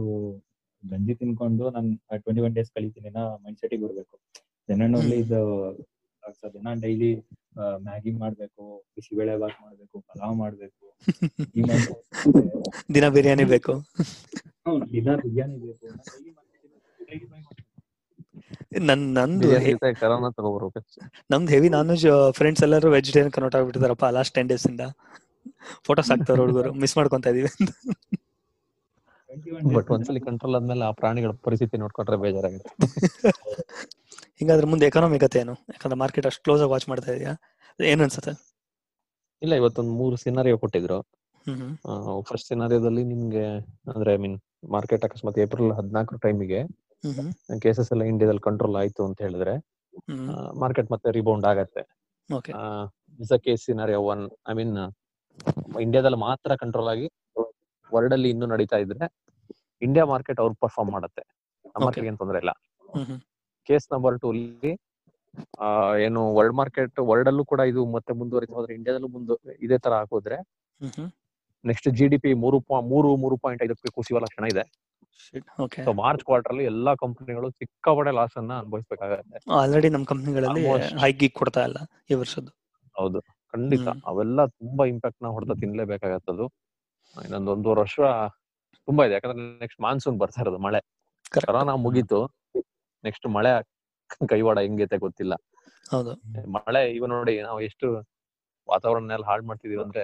[0.83, 1.89] ಗಂಜಿ ತಿನ್ಕೊಂಡು ನಾನು
[2.23, 3.09] ಟ್ವೆಂಟಿ ಒನ್ ಡೇಸ್ ಕಳಿತೀನಿ
[3.43, 4.15] ಮೈಂಡ್ ಸೆಟ್ ಬರ್ಬೇಕು.
[4.69, 5.41] ಜನನಲ್ಲಿ ಇದು
[6.43, 7.11] ಆ, ನಾನ್ ಡೈಲಿ
[7.85, 8.63] ಮ್ಯಾಗಿ ಮಾಡ್ಬೇಕು
[8.95, 10.79] ಬಿಸಿಬೇಳೆ ಬಾತ್ ಮಾಡ್ಬೇಕು ಪಲಾವ್ ಮಾಡ್ಬೇಕು
[12.95, 13.73] ದಿನ ಬಿರಿಯಾನಿ ಬೇಕು.
[14.93, 15.87] ದಿನ ಬಿರಿಯಾನಿ ಬೇಕು.
[18.81, 19.47] ನಾನ್ ನಂದು
[21.31, 22.05] ನಮ್ದು ಹೆವಿ ನಾನ್ ವೆಜ್
[22.37, 24.83] ಫ್ರೆಂಡ್ಸ್ ಎಲ್ಲರೂ ವೆಜಿಟೇರಿಯನ್ ಕನ್ವರ್ಟ್ ಆಗ್ಬಿಟ್ಟಿದಾರಪ್ಪ ಲಾಸ್ಟ್ ಟೆನ್ ಡೇಸ್ ಇಂದ.
[25.87, 27.71] ಫೋಟೋಸ್ ಹಾಕ್ತಾರ ಹುಡುಗರು ಮಿಸ್ ಮಾಡ್ಕೊಂತ ಇದೀವಿ ಅಂತ.
[29.29, 32.71] 21 days ಬಟ್ ಒಂದ್ಸಲಿ ಕಂಟ್ರೋಲ್ ಆದ್ಮೇಲೆ ಆ ಪ್ರಾಣಿಗಳ ಪರಿಸ್ಥಿತಿ ನೋಡ್ಕೊಂಡ್ರೆ ಬೇಜಾರಾಗುತ್ತೆ.
[34.39, 35.53] ಹಿಂಗಾದ್ರೆ ಮುಂದೆ ಎಕಾನಮಿ ಕತೆ ಏನು?
[35.73, 37.33] ಯಾಕಂದ್ರೆ ಮಾರ್ಕೆಟ್ ಅಷ್ಟು ಕ್ಲೋಸ್ ಆಗಿ ವಾಚ್ ಮಾಡ್ತಾ ಇದೆಯಾ?
[37.79, 38.33] ಏನ್ ಅನ್ಸುತ್ತೆ?
[39.41, 40.97] ಇಲ್ಲ ಇವತ್ತೊಂದು ಮೂರು ಸಿನಾರಿಯೋ ಕೊಟ್ಟಿದ್ರು.
[42.29, 43.45] ಫಸ್ಟ್ ಸಿನಾರಿಯೋದಲ್ಲಿ ನಿಮ್ಗೆ
[43.93, 44.37] ಅಂದ್ರೆ ಐ ಮೀನ್
[44.75, 46.61] ಮಾರ್ಕೆಟ್ ಅಕಸ್ಮಾತ್ ಏಪ್ರಿಲ್ ಹದಿನಾಲ್ಕು ಟೈಮಿಗೆ
[47.63, 49.55] ಕೇಸಸ್ ಎಲ್ಲ ಇಂಡಿಯಾದಲ್ಲಿ ಕಂಟ್ರೋಲ್ ಆಯ್ತು ಅಂತ ಹೇಳಿದ್ರೆ
[50.63, 51.83] ಮಾರ್ಕೆಟ್ ಮತ್ತೆ ರಿಬೌಂಡ್ ಆಗತ್ತೆ.
[53.45, 54.77] Case scenario one I mean
[55.81, 57.07] ಇಂಡಿಯಾದಲ್ಲಿ ಮಾತ್ರ ಕಂಟ್ರೋಲ್ ಆಗಿ
[57.93, 59.07] ವರ್ಲ್ಡ್ ಅಲ್ಲಿ ಇನ್ನೂ ನಡೀತಾ ಇದ್ರೆ
[59.81, 61.23] ಇಂಡಿಯಾ ಮಾರ್ಕೆಟ್ ಅವ್ರು ಪರ್ಫಾರ್ಮ್ ಮಾಡುತ್ತೆ.
[61.85, 62.05] ಮಾರ್ಕೆಟ್.
[62.09, 62.53] ಏನ್ ತೊಂದ್ರೆ ಇಲ್ಲ.
[63.65, 64.71] ಕೇಸ್ ನಂಬರ್ ಟೂ ಅಲ್ಲಿ
[66.03, 70.37] ಏನು ವರ್ಲ್ಡ್ ಮಾರ್ಕೆಟ್ ವರ್ಲ್ಡ್ ಅಲ್ಲೂ ಕೂಡ ಇದು ಮತ್ತೆ ಮುಂದುವರಿತು ಹೋದ್ರೆ ಇಂಡಿಯಾದಲ್ಲೂ ಮುಂದೆ ಇದೇ ತರ ಹಾಕೋದ್ರೆ
[71.65, 74.63] ನೆಕ್ಸ್ಟ್ ಜಿ ಡಿ ಪಿ ಮೂರು ಮೂರು ಮೂರು ಪಾಯಿಂಟ್ ಐದಕ್ಕೆ ಕುಸಿಯುವ ಲಕ್ಷಣ ಇದೆ.
[75.85, 79.51] ಸೊ ಮಾರ್ಚ್ ಕ್ವಾರ್ಟರ್ ಅಲ್ಲಿ ಎಲ್ಲಾ ಕಂಪನಿಗಳು ಸಿಕ್ಕಾಪಡೆ ಲಾಸ್ ಅನ್ನ ಅನುಭವಿಸಬೇಕಾಗತ್ತೆ.
[79.51, 80.99] ಆಲ್ರೆಡಿ ನಮ್ಮ ಕಂಪನಿಗಳಲ್ಲಿ Almost.
[80.99, 81.77] ಹೈ ಗೀಗ್ ಕೊಡ್ತಾ ಇಲ್ಲ
[82.09, 82.51] ಈ ವರ್ಷದ್ದು.
[82.95, 83.21] ಹೌದು
[83.53, 83.87] ಖಂಡಿತ.
[84.05, 86.45] ಅವೆಲ್ಲ ತುಂಬಾ ಇಂಪ್ಯಾಕ್ಟ್ನ ಹೊಡೆದ ತಿನ್ಲೇಬೇಕಾಗತ್ತದು.
[87.15, 87.99] ಇನ್ನೊಂದು ಒಂದೂವರೆ ವರ್ಷ
[88.87, 89.13] ತುಂಬಾ ಇದೆ.
[89.13, 90.81] ಯಾಕಂದ್ರೆ ನೆಕ್ಸ್ಟ್ ಮಾನ್ಸೂನ್ ಬರ್ತಾ ಇರೋದು ಮಳೆ.
[91.33, 92.19] ಕೊರೋನಾ ಮುಗೀತು.
[93.03, 93.51] ನೆಕ್ಸ್ಟ್ ಮಳೆ
[94.31, 95.33] ಕೈವಾಡ ಹೆಂಗೈತೆ ಗೊತ್ತಿಲ್ಲ.
[95.85, 96.11] ಹೌದು.
[96.55, 97.87] ಮಳೆ ಈಗ ನೋಡಿ ನಾವು ಎಷ್ಟು
[98.69, 100.03] ವಾತಾವರಣ ಎಲ್ಲ ಹಾಳು ಮಾಡ್ತಿದೀವಿ ಅಂದ್ರೆ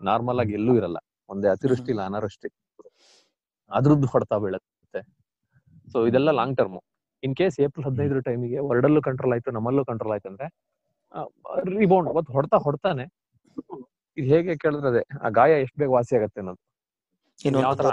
[0.00, 0.98] ನಾರ್ಮಲ್ ಆಗಿ ಎಲ್ಲೂ ಇರಲ್ಲ.
[1.30, 2.48] ಒಂದೇ ಅತಿವೃಷ್ಟಿ ಇಲ್ಲ ಅನಾವೃಷ್ಟಿ.
[3.70, 5.00] ಅದ್ರದ್ದು ಹೊಡ್ತಾ ಬೀಳತ್ತೆ.
[5.88, 6.78] ಸೊ ಇದೆಲ್ಲ long term
[7.22, 10.46] in case April ಹದಿನೈದರ ಟೈಮಿಗೆ ವರ್ಡಲ್ಲೂ ಕಂಟ್ರೋಲ್ ಆಯ್ತು ನಮ್ಮಲ್ಲೂ ಕಂಟ್ರೋಲ್ ಆಯ್ತು ಅಂದ್ರೆ
[11.76, 13.04] ರಿಬೌಂಡ್ ಅವತ್ತು ಹೊಡ್ತಾ ಹೊಡ್ತಾನೆ.
[14.16, 16.60] ಇದು ಹೇಗೆ ಕೇಳಿದ್ರೆ ಅದೇ ಆ ಗಾಯ ಎಷ್ಟು ಬೇಗ ವಾಸಿ ಆಗತ್ತೆ ಅನ್ನೋದು.
[17.62, 17.86] ಯಾವ ತರ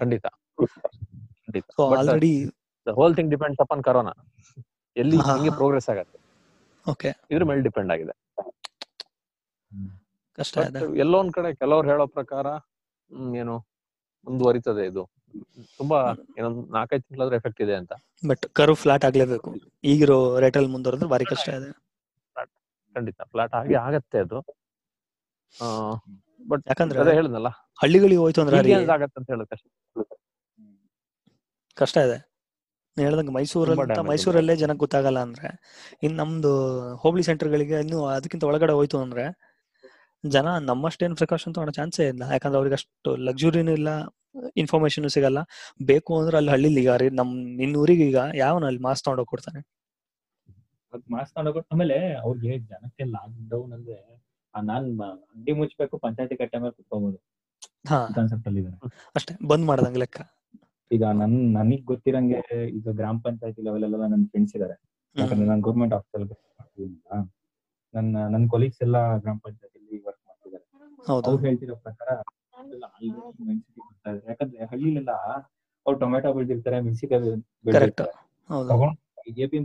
[0.00, 0.26] ಖಂಡಿತ.
[1.96, 2.32] Already
[2.86, 3.82] the whole thing depends corona.
[3.82, 4.12] Corona
[4.96, 5.50] ಎಲ್ಲಿ ಹಿಂಗೆ.
[5.50, 6.18] ಪ್ರೋಗ್ರೆಸ್ ಆಗತ್ತೆ.
[6.86, 8.14] ಓಕೆ ಇದ್ರ ಮೇಲೆ ಡಿಪೆಂಡ್ ಆಗಿದೆ.
[10.38, 10.80] ಕಷ್ಟ ಇದೆ.
[10.98, 12.46] ಎಲ್ಲೋ ಒಂದ್ ಕಡೆ ಕೆಲವ್ರು ಹೇಳೋ ಪ್ರಕಾರ
[13.36, 13.54] ಏನು
[14.26, 15.02] ಮುಂದುವರಿತದೆ ಇದು.
[15.76, 15.98] ತುಂಬಾ
[16.38, 17.92] ಏನೊಂದ್ ನಾಲ್ಕೈದು ತಿಂಗಳಾದ್ರೂ ಎಫೆಕ್ಟ್ ಇದೆ ಅಂತ.
[18.26, 19.50] ಬಟ್ ಕರು ಫ್ಲಾಟ್ ಆಗ್ಲೇಬೇಕು.
[19.84, 21.70] ಈಗಿರೋ ರೇಟಲ್ಲಿ ಮುಂದುವರೆದ್ರೆ ಭಾರಿ ಕಷ್ಟ ಇದೆ.
[22.96, 23.22] ಖಂಡಿತ.
[23.22, 24.38] ಫ್ಲಾಟ್ ಆಗಿ ಆಗತ್ತೆ ಅದು.
[26.48, 27.48] ಬಟ್ ಯಾಕಂದ್ರೆ ಅದೇ ಹೇಳಿದ್ನಲ್ಲ.
[27.82, 28.56] ಹಳ್ಳಿಗಳಿಗೆ ಹೋಯ್ತು ಅಂದ್ರೆ
[28.92, 29.70] ಆಗತ್ತೆ ಅಂತ ಹೇಳುತ್ತೆ ಅಷ್ಟೇ.
[31.76, 32.18] ಕಷ್ಟ ಇದೆ.
[32.96, 35.48] ಹೇಳ್ದಂಗೆ ಮೈಸೂರಲ್ಲಿ ಮೈಸೂರಲ್ಲೇ ಜನಕ್ಕೆ ಗೊತ್ತಾಗಲ್ಲ ಅಂದ್ರೆ
[36.06, 36.50] ಇನ್ ನಮ್ದು
[37.02, 39.24] ಹೋಬಳಿ ಸೆಂಟರ್ಗಳಿಗೆ ಇನ್ನು ಅದಕ್ಕಿಂತ ಒಳಗಡೆ ಹೋಯ್ತು ಅಂದ್ರೆ
[40.24, 42.22] ಜನ ನಮ್ಮಷ್ಟೇನು ಪ್ರಿಕಾಷನ್ ತಗೊಳ್ಳೋ ಚಾನ್ಸೇ ಇಲ್ಲ.
[42.34, 43.90] ಯಾಕಂದ್ರೆ ಅವ್ರಿಗೆ ಅಷ್ಟು ಲಕ್ಸುರಿನೂ ಇಲ್ಲ
[44.56, 45.40] ಇನ್ಫಾರ್ಮೇಶನ್ ಸಿಗಲ್ಲ.
[45.82, 49.60] ಬೇಕು ಅಂದ್ರೆ ಅಲ್ಲಿ ಹಳ್ಳಿಲಿ ಈಗ ರೀ ನಮ್ ನಿನ್ನ ಊರಿಗೆ ಈಗ ಯಾವನ ಅಲ್ಲಿ ಮಾಸ್ ತಗೊಂಡೋಗಿ ಕೊಡ್ತಾನೆ?
[51.10, 53.96] ಮಾಸ್ ತಗೊಂಡೋಗ್ಬಿಟ್ಟು ಆಮೇಲೆ ಅವ್ರಿಗೆ ಜನಕ್ಕೆ ಲಾಕ್ ಡೌನ್ ಅಂದ್ರೆ
[54.54, 57.18] ನಾನ್ ಅಡ್ಡಿ ಅಂಗಡಿ ಮುಚ್ಬೇಕು ಪಂಚಾಯತಿ ಕಟ್ಟೆ ಮೇಲೆ ಕುತ್ಕೋಬಹುದು
[57.88, 58.00] ಹಾ.
[58.16, 58.62] ಕಾನ್ಸೆಪ್ಟ್ ಅಲ್ಲಿ
[59.16, 60.20] ಅಷ್ಟೇ ಬಂದ್ ಮಾಡ್ದಂಗ ಲೆಕ್ಕ.
[60.92, 62.38] ಈಗ ನನ್ ನನಗ್ ಗೊತ್ತಿರಂಗೆ
[62.70, 64.76] ಈಗ ಗ್ರಾಮ ಪಂಚಾಯತಿ ಲೆವೆಲ್ ಎಲ್ಲ ನನ್ನ ಫ್ರೆಂಡ್ಸ್ ಇದಾರೆ.
[65.16, 66.26] ಯಾಕಂದ್ರೆ ನಾನು ಗೌರ್ಮೆಂಟ್ ಆಫೀಸಲ್
[67.94, 70.64] ನನ್ನ ನನ್ನ ಕೊಲೀಗ್ಸ್ ಎಲ್ಲ ಗ್ರಾಮ ಪಂಚಾಯತಿಲಿ ವರ್ಕ್ ಮಾಡ್ತಿದ್ದಾರೆ
[71.24, 72.08] ಅವ್ರು ಹೇಳ್ತಿರೋ ಪ್ರಕಾರ
[74.28, 75.12] ಯಾಕಂದ್ರೆ ಹಳ್ಳಿಲೆಲ್ಲ
[75.86, 77.30] ಅವ್ರು ಟೊಮೆಟೊ ಬೆಳೆದಿರ್ತಾರೆ ಮೆಣಸಿನಕಾಯಿ
[77.64, 78.12] ಬೆಳೆದಿರ್ತಾರೆ.
[78.50, 78.68] ಹೌದು.
[78.70, 78.98] ತಗೊಂಡ್
[79.36, 79.58] ಎ ಪಿ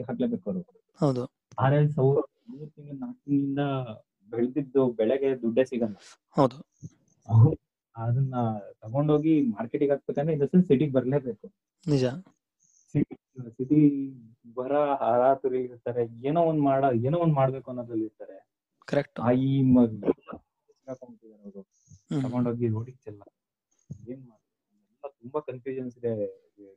[0.00, 0.62] ಹಾಕ್ಲೇಬೇಕು ಅವರು.
[1.00, 1.22] ಹೌದು.
[1.58, 2.20] ಆದ್ರೆ ಸಾವಿರ
[2.50, 3.62] ಮೂರ್ ತಿಂಗಳು ನಾಲ್ಕು ತಿಂಗಳಿಂದ
[4.28, 5.96] ಬೆಳೆದಿದ್ದು ಬೆಳೆಗೆ ದುಡ್ಡೇ ಸಿಗಲ್ಲ.
[6.36, 6.56] ಹೌದು.
[7.96, 8.34] ಅದನ್ನ
[8.80, 11.46] ತಗೊಂಡೋಗಿ ಮಾರ್ಕೆಟಿಗೆ ಹಾಕ್ಬೇಕಂದ್ರೆ ಇಂದ ಸಿಟಿಗೆ ಬರ್ಲೇಬೇಕು.
[11.86, 12.04] ನಿಜ.
[13.48, 13.80] ಸಿಟಿ
[14.54, 18.36] ಬರ ಹಾರಾತುರಿ ಇರ್ತಾರೆ ಏನೋ ಒಂದ್ ಮಾಡ ಏನೋ ಒಂದ್ ಮಾಡ್ಬೇಕು ಅನ್ನೋದ್ರಲ್ಲಿ ಇರ್ತಾರೆ.
[18.84, 19.72] ಕರೆಕ್ಟ್ ಈ
[21.40, 21.62] ಅವರು
[22.22, 23.22] ತಗೊಂಡೋಗಿ ರೋಡಿಗೆ ಚೆಲ್ಲ.
[24.08, 26.12] ಏನ್ ಮಾಡ್ತಾರೆ ತುಂಬಾ ಕನ್ಫ್ಯೂಷನ್ಸ್ ಇದೆ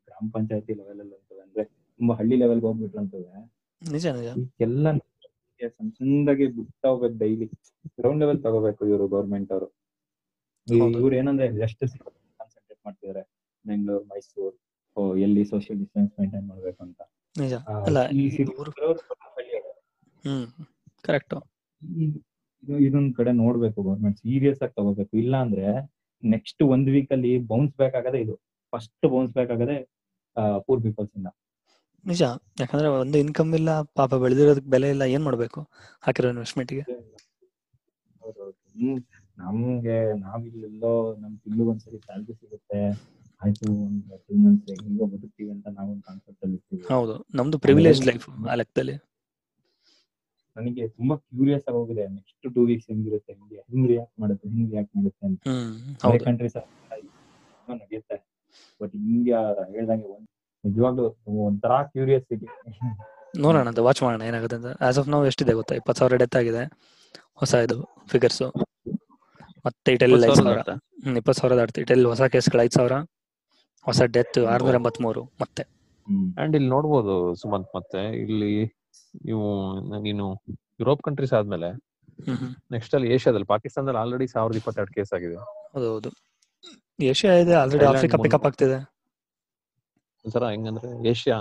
[0.05, 1.41] ಗ್ರಾಮ ಪಂಚಾಯತಿ ಲೆವೆಲ್ ಅಲ್ಲಿ ಅಂತವೆ.
[1.41, 1.63] ಅಂದ್ರೆ
[1.99, 3.41] ತುಂಬಾ ಹಳ್ಳಿ ಲೆವೆಲ್ ಹೋಗ್ಬಿಟ್ರು ಅಂತವೆ.
[3.82, 4.28] ನಿಜ ನಿಜ.
[4.61, 4.86] ಎಲ್ಲ
[5.61, 7.45] ಸಣ್ಣ ಸಣ್ಣದಾಗಿ ಬಿಡ್ತಾ ಹೋಗ್ಬೇಕು ಡೈಲಿ
[7.99, 9.76] ಗ್ರೌಂಡ್ ಲೆವೆಲ್ ತಗೋಬೇಕು ಇವರು ಗೌರ್ಮೆಂಟ್ ಅವರು.
[10.76, 13.30] ಇವ್ರು ಏನಂದ್ರೆ ಎಷ್ಟು ಕಾನ್ಸಂಟ್ರೇಟ್ ಮಾಡ್ತಿದಾರೆ.
[13.65, 14.59] ಬೆಂಗಳೂರು ಮೈಸೂರು
[14.97, 17.01] ಓ ಎಲ್ಲಿ ಸೋಷಿಯಲ್ ಡಿಸ್ಟೆನ್ಸ್ ಮೇಂಟೈನ್ ಮಾಡ್ಬೇಕು ಅಂತ.
[17.39, 17.53] ನಿಜ.
[17.53, 18.07] ಅಲ್ಲ
[20.26, 20.65] ಹ್ಮ್
[21.01, 21.34] ಕರೆಕ್ಟ್
[21.82, 25.18] ಇದು- ಇದೊಂದ್ ಕಡೆ ನೋಡ್ಬೇಕು ಗೌರ್ಮೆಂಟ್ ಸೀರಿಯಸ್ ಆಗಿ ತಗೋಬೇಕು.
[25.18, 25.91] ಇಲ್ಲ ಅಂದ್ರೆ
[26.24, 28.39] ನೆಕ್ಸ್ಟ್ ಒಂದ್ ವೀಕ್ ಅಲ್ಲಿ ಬೌನ್ಸ್ ಬ್ಯಾಕ್ ಆಗದೆ ಇದು.
[28.72, 29.91] ಫಸ್ಟ್ ಬೌನ್ಸ್ ಬ್ಯಾಕ್ ಆಗದೆ
[30.59, 31.28] ಪೂರ್ ಪೀಪಲ್ಸ್ ಇಂದ.
[32.05, 32.24] ನಿಜ.
[32.59, 35.70] ಯಾಕಂದ್ರೆ ಒಂದು ಇನ್ಕಮ್ ಇಲ್ಲ ಪಾಪ ಬೆಳೆದಿರೋದಕ್ಕೆ ಬೆಲೆ ಇಲ್ಲ ಏನ್ ಮಾಡ್ಬೇಕು?
[36.01, 39.03] ಹಾಕಿರೋ ಇನ್ವೆಸ್ಟ್ಮೆಂಟ್ಗೆ ಹ್ಮ್.
[39.47, 42.79] ನಮ್ಗೆ ನಾವಿಲ್ಲೆಲ್ಲೋ ನಮ್ ಒಂದ್ ಒಂದ್ಸರಿ ಸ್ಯಾಲ್ರಿ ಸಿಗುತ್ತೆ.
[43.41, 46.83] ಆಯ್ತು ಒಂದ್ ಟೂ ಮಂತ್ಸ್ ಹಿಂಗ ಬದುಕ್ತೀವಿ ಅಂತ ನಾವೊಂದ್ ಕಾನ್ಸೆಪ್ಟ್ ಅಲ್ಲಿ ಇರ್ತೀವಿ.
[46.93, 47.15] ಹೌದು.
[47.39, 48.95] ನಮ್ದು ಪ್ರಿವಿಲೇಜ್ ಲೈಫ್ ಆ ಲೆಕ್ಕದಲ್ಲಿ.
[50.55, 52.03] ನನಗೆ ತುಂಬಾ ಕ್ಯೂರಿಯಸ್ ಆಗಿ ಹೋಗಿದೆ.
[52.15, 55.41] ನೆಕ್ಸ್ಟ್ ಟೂ ವೀಕ್ಸ್ ಹೆಂಗಿರುತ್ತೆ ಹೆಂಗೆ ಹೆಂಗ್ ರಿಯಾಕ್ಟ್ ಮಾಡುತ್ತೆ ಹೆಂಗ್ ರಿಯಾಕ್ಟ್ ಮಾಡುತ್ತೆ ಅಂತ.
[56.05, 56.57] ಬೇರೆ ಕಂಟ್ರೀಸ್
[57.81, 58.17] ನಡೆಯುತ್ತೆ
[58.81, 59.39] ಬಟ್ ಇಂಡಿಯಾ
[59.73, 60.27] ಹೇಳ್ದಂಗೆ ಒಂದ್
[60.63, 61.05] ನಿಜವಾಗ್ಲೂ
[61.47, 62.47] ಒಂಥರ ಕ್ಯೂರಿಯಾಸಿಟಿ
[63.43, 64.69] ನೋಡೋಣ ಅಂತ ವಾಚ್ ಮಾಡೋಣ ಏನಾಗುತ್ತೆ ಅಂತ.
[64.87, 65.73] ಆಸ್ ಆಫ್ ನಾವು ಎಷ್ಟಿದೆ ಗೊತ್ತಾ?
[65.79, 66.63] ಇಪ್ಪತ್ತು ಸಾವಿರ ಡೆತ್ ಆಗಿದೆ.
[67.41, 67.77] ಹೊಸ ಇದು
[68.11, 68.43] ಫಿಗರ್ಸ್
[69.65, 70.73] ಮತ್ತೆ ಇಟಲಿ ಐದು ಸಾವಿರ
[71.17, 72.95] ಇಪ್ಪತ್ತು ಸಾವಿರ ದಾಟ್ತಿ ಇಟಲಿ ಹೊಸ ಕೇಸ್ಗಳು ಐದು ಸಾವಿರ
[73.85, 75.63] ಹೊಸ ಡೆತ್ ಆರ್ನೂರ ಎಂಬತ್ಮೂರು ಮತ್ತೆ.
[76.07, 76.27] ಹ್ಮ್.
[76.37, 78.51] ಅಂಡ್ ಇಲ್ಲಿ ನೋಡ್ಬೋದು ಸುಮಂತ್ ಮತ್ತೆ ಇಲ್ಲಿ
[79.25, 79.45] ನೀವು
[79.99, 80.25] ನೀನು
[80.79, 81.69] ಯುರೋಪ್ ಕಂಟ್ರೀಸ್ ಆದ್ಮೇಲೆ
[82.71, 85.37] ನೆಕ್ಸ್ಟ್ ಅಲ್ಲಿ ಏಷ್ಯಾದಲ್ಲಿ ಪಾಕಿಸ್ತಾನದಲ್ಲಿ ಆಲ್ರೆಡಿ ಸಾವಿರದ ಇಪ್ಪತ್ತೆರಡು ಕೇಸ್ ಆಗಿದೆ.
[85.73, 86.09] ಹೌದು ಹೌದು.
[87.09, 88.17] ಏಷ್ಯಾ ಇದೆ ಆಲ್ರೆಡಿ ಆಫ್ರಿಕಾ.
[88.17, 88.77] ಪಿಕಪ್ ಆಗ್ತಿದೆ.
[90.25, 91.37] ಒಂಥರ ಹೆಂಗಂದ್ರೆ ಏಷ್ಯಾ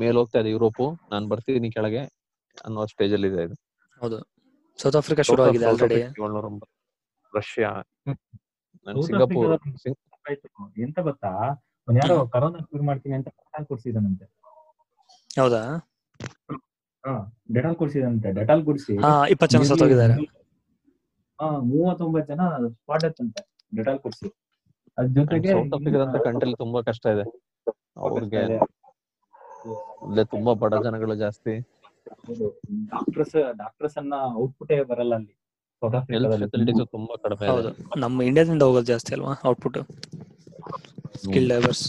[0.00, 0.82] ಮೇಲ್ ಹೋಗ್ತಾ ಇದೆ ಯುರೋಪ್.
[1.12, 2.02] ನಾನು ಬರ್ತೀನಿ ಕೆಳಗೆ
[2.64, 3.56] ಅನ್ನೋ ಸ್ಟೇಜ್ ಅಲ್ಲಿ ಇದೆ ಇದು.
[4.02, 4.18] ಹೌದು.
[4.78, 6.00] ಸೌತ್ ಆಫ್ರಿಕಾ ಶುರು ಆಗಿದೆ ಆಲ್ರೆಡಿ
[7.32, 7.70] ರಷ್ಯಾ
[9.06, 9.52] ಸಿಂಗಾಪುರ್
[10.84, 11.30] ಎಂತ ಗೊತ್ತಾ?
[11.88, 13.28] ಅವ್ನ್ ಯಾರೋ ಕರೋನಾ ಕ್ಯೂರ್ ಮಾಡ್ತೀನಿ ಅಂತ
[13.70, 14.26] ಕೊಡ್ಸಿದಾನಂತೆ.
[15.40, 15.62] ಹೌದಾ?
[17.54, 20.14] ಡೆಟಾಲ್ ಕೊಡ್ಸಿದಂತೆ ಡೆಟಾಲ್ ಕೊಡ್ಸಿ ಹಾ ಇಪ್ಪತ್ತು ಜನ ಸತ್ತೋಗಿದ್ದಾರೆ.
[21.38, 22.42] ಹಾ ಮೂವತ್ತೊಂಬತ್ತು ಜನ
[22.76, 23.38] ಸ್ಪಾಟ್ ಅಂತ
[23.76, 24.28] ಡೆಟಾಲ್ ಕೊಡ್ಸಿ.
[24.98, 25.52] ಅದ್ ಜೊತೆಗೆ
[26.26, 27.24] ಕಂಟ್ರಿ ತುಂಬಾ ಕಷ್ಟ ಇದೆ.
[28.04, 28.42] ಅವ್ರಿಗೆ
[30.04, 31.54] ಅಲ್ಲೇ ತುಂಬಾ ಬಡ ಜನಗಳು ಜಾಸ್ತಿ.
[32.92, 35.34] ಡಾಕ್ಟರ್ಸ್ ಡಾಕ್ಟರ್ಸ್ ಅನ್ನ ಔಟ್ಪುಟ್ ಬರಲ್ಲ ಅಲ್ಲಿ.
[36.32, 37.70] ಫೆಸಿಲಿಟೀಸ್ ತುಂಬಾ ಕಡಿಮೆ ಹೌದು.
[38.02, 39.78] ನಮ್ಮ ಇಂಡಿಯಾದಿಂದ ಹೋಗೋದು ಜಾಸ್ತಿ ಅಲ್ವಾ ಔಟ್ಪುಟ್
[41.22, 41.84] ಸ್ಕಿಲ್ ಡೈವರ್ಸ್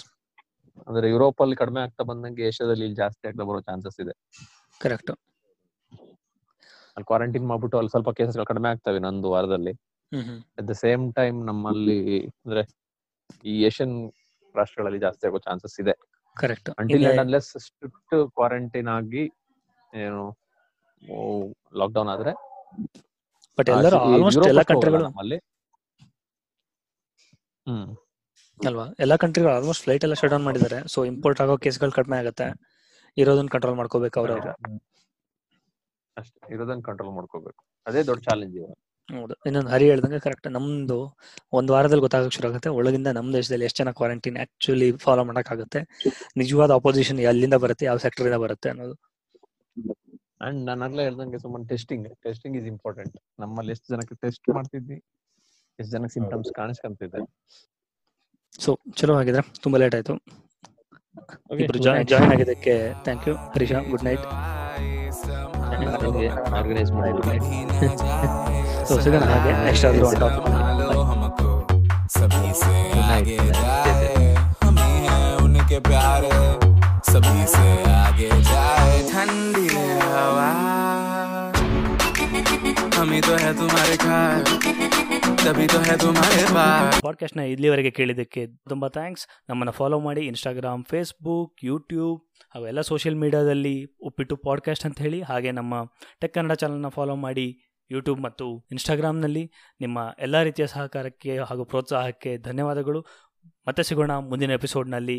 [0.87, 4.13] ಅಂದ್ರೆ ಯುರೋಪ್ ಅಲ್ಲಿ ಕಡಿಮೆ ಆಗ್ತಾ ಬಂದಂಗೆ ಏಷ್ಯಾದಲ್ಲಿ ಇಲ್ಲಿ ಜಾಸ್ತಿ ಆಗ್ತಾ ಬರೋ ಚಾನ್ಸಸ್ ಇದೆ.
[4.81, 5.11] ಕರೆಕ್ಟ್
[6.97, 9.73] ಅಲ್ಲಿ ಕ್ವಾರಂಟೈನ್ ಮಾಡ್ಬಿಟ್ಟು ಅಲ್ಲಿ ಸ್ವಲ್ಪ ಕೇಸಸ್ ಕಡಿಮೆ ಆಗ್ತವೆ ನಂದು ವಾರದಲ್ಲಿ.
[10.57, 11.97] ಅಟ್ ದ ಸೇಮ್ ಟೈಮ್ ನಮ್ಮಲ್ಲಿ
[12.39, 12.63] ಅಂದ್ರೆ
[13.45, 13.95] ಈ ಏಷ್ಯನ್
[14.55, 15.95] ರಾಷ್ಟ್ರಗಳಲ್ಲಿ ಜಾಸ್ತಿ ಆಗೋ ಚಾನ್ಸಸ್ ಇದೆ.
[16.37, 19.23] Correct until and unless strict quarantine ಆಗಿ
[19.97, 20.21] ಏನು
[21.79, 22.31] ಲಾಕ್ಡೌನ್ ಆದ್ರೆ
[23.57, 25.05] ಬಟ್ ಎಲ್ಲರೂ ಆಲ್ಮೋಸ್ಟ್ ಎಲ್ಲ ಕಂಟ್ರಿಗಳು
[27.67, 27.87] ಹ್ಮ್.
[28.59, 28.85] ಅಲ್ವಾ?
[28.99, 30.79] ಎಲ್ಲಾ ಕಂಟ್ರಿಗಳು ಆಲ್ಮೋಸ್ಟ್ ಫ್ಲೈಟ್ ಎಲ್ಲ ಶಟ್ ಡೌನ್ ಮಾಡಿದ್ದಾರೆ.
[30.87, 32.47] ಸೊ ಇಂಪೋರ್ಟ್ ಆಗೋ ಕೇಸ್ಗಳು ಕಡಿಮೆ ಆಗುತ್ತೆ.
[33.17, 34.51] ಇರೋದನ್ನ ಕಂಟ್ರೋಲ್ ಮಾಡ್ಕೋಬೇಕು ಅವ್ರವ್ರು
[36.17, 37.59] ಅಷ್ಟೇ ಇರೋದನ್ನ ಕಂಟ್ರೋಲ್ ಮಾಡ್ಕೋಬೇಕು.
[37.85, 38.73] ಅದೇ ದೊಡ್ಡ ಚಾಲೆಂಜ್ ಇವಾಗ.
[39.09, 39.33] ಹೌದು.
[39.45, 40.97] ಇನ್ನೊಂದು ಹರಿ ಹೇಳ್ದಂಗೆ ಕರೆಕ್ಟ್ ನಮ್ದು
[41.53, 42.69] ಒಂದ್ ವಾರದಲ್ಲಿ ಗೊತ್ತಾಗಕ್ಕೆ ಶುರು ಆಗುತ್ತೆ.
[42.69, 45.79] ಒಳಗಿಂದ ನಮ್ ದೇಶದಲ್ಲಿ ಎಷ್ಟು ಜನ ಕ್ವಾರಂಟೈನ್ ಆಕ್ಚುಲಿ ಫಾಲೋ ಮಾಡಕ್ಕಾಗುತ್ತೆ?
[46.37, 47.85] ನಿಜವಾದ ಅಪೋಸಿಷನ್ ಎಲ್ಲಿಂದ ಬರುತ್ತೆ?
[47.85, 48.95] ಯಾವ ಸೆಕ್ಟರ್ ಇಂದ ಬರುತ್ತೆ ಅನ್ನೋದು.
[50.42, 54.98] ಅಂಡ್ ನಾನು ಆಗ್ಲೇ ಹೇಳ್ದಂಗೆ ಸುಮ್ಮನೆ ಟೆಸ್ಟಿಂಗ್ ಟೆಸ್ಟಿಂಗ್ ಇಸ್ ಇಂಪಾರ್ಟೆಂಟ್ ನಮ್ಮಲ್ಲಿ ಎಷ್ಟು ಜನಕ್ಕೆ ಟೆಸ್ಟ್ ಮಾಡ್ತಿದ್ವಿ
[55.78, 57.20] ಎಷ್ಟು ಜನಕ್ಕೆ ಸಿಂಪ್ಟಮ್ಸ್ ಕಾಣಿಸ್ಕೊಂತಿದೆ
[58.58, 60.16] ಸೊ ಚಲೋ ಆಗಿದ್ರೆ ತುಂಬಾ ಲೇಟ್ ಆಯ್ತು
[61.50, 62.08] Okay, ಇಬ್ರು good night.
[62.10, 64.24] ಜಾಯ್ನ್ ಆಗಿದ್ದಕ್ಕೆ ಥ್ಯಾಂಕ್ ಯು ಹರೀಶಾ ಗುಡ್ ನೈಟ್
[66.58, 67.38] ಆರ್ಗನೈಸ್ ಮಾಡಿ
[68.88, 70.46] ಸೊ ಸಿಗೋಣ ಹಾಗೆ ನೆಕ್ಸ್ಟ್ ಆದ್ರೂ ಒಂದು ಟಾಪಿಕ್
[72.10, 72.74] सभी से
[73.08, 74.28] आगे जाए
[74.62, 76.32] हम ही हैं उनके प्यारे
[77.08, 77.66] सभी से
[77.98, 78.81] आगे जाए ठंडी
[80.12, 80.48] हवा
[82.96, 84.52] हम ही तो है तुम्हारे खास
[85.42, 91.64] तभी तो है तुम्हारे पास ಪಾಡ್ಕಾಸ್ಟ್ನ ಇಲ್ಲಿವರೆಗೆ ಕೇಳಿದ್ದಕ್ಕೆ ತುಂಬ ಥ್ಯಾಂಕ್ಸ್ ನಮ್ಮನ್ನು ಫಾಲೋ ಮಾಡಿ ಇನ್ಸ್ಟಾಗ್ರಾಮ್ ಫೇಸ್ಬುಕ್
[91.64, 92.16] ಯೂಟ್ಯೂಬ್
[92.54, 95.74] ಹಾಗೂ ಎಲ್ಲ ಸೋಷಿಯಲ್ ಮೀಡಿಯಾದಲ್ಲಿ ಉಪ್ಪಿಟ್ಟು ಪಾಡ್ಕಾಸ್ಟ್ ಅಂತ ಹೇಳಿ ಹಾಗೆ ನಮ್ಮ
[96.20, 97.46] ಟೆಕ್ ಕನ್ನಡ ಚಾನಲ್ನ ಫಾಲೋ ಮಾಡಿ
[97.90, 99.44] ಯೂಟ್ಯೂಬ್ ಮತ್ತು ಇನ್ಸ್ಟಾಗ್ರಾಮ್ನಲ್ಲಿ
[99.80, 103.02] ನಿಮ್ಮ ಎಲ್ಲ ರೀತಿಯ ಸಹಕಾರಕ್ಕೆ ಹಾಗೂ ಪ್ರೋತ್ಸಾಹಕ್ಕೆ ಧನ್ಯವಾದಗಳು
[103.66, 105.18] ಮತ್ತೆ ಸಿಗೋಣ ಮುಂದಿನ ಎಪಿಸೋಡ್ನಲ್ಲಿ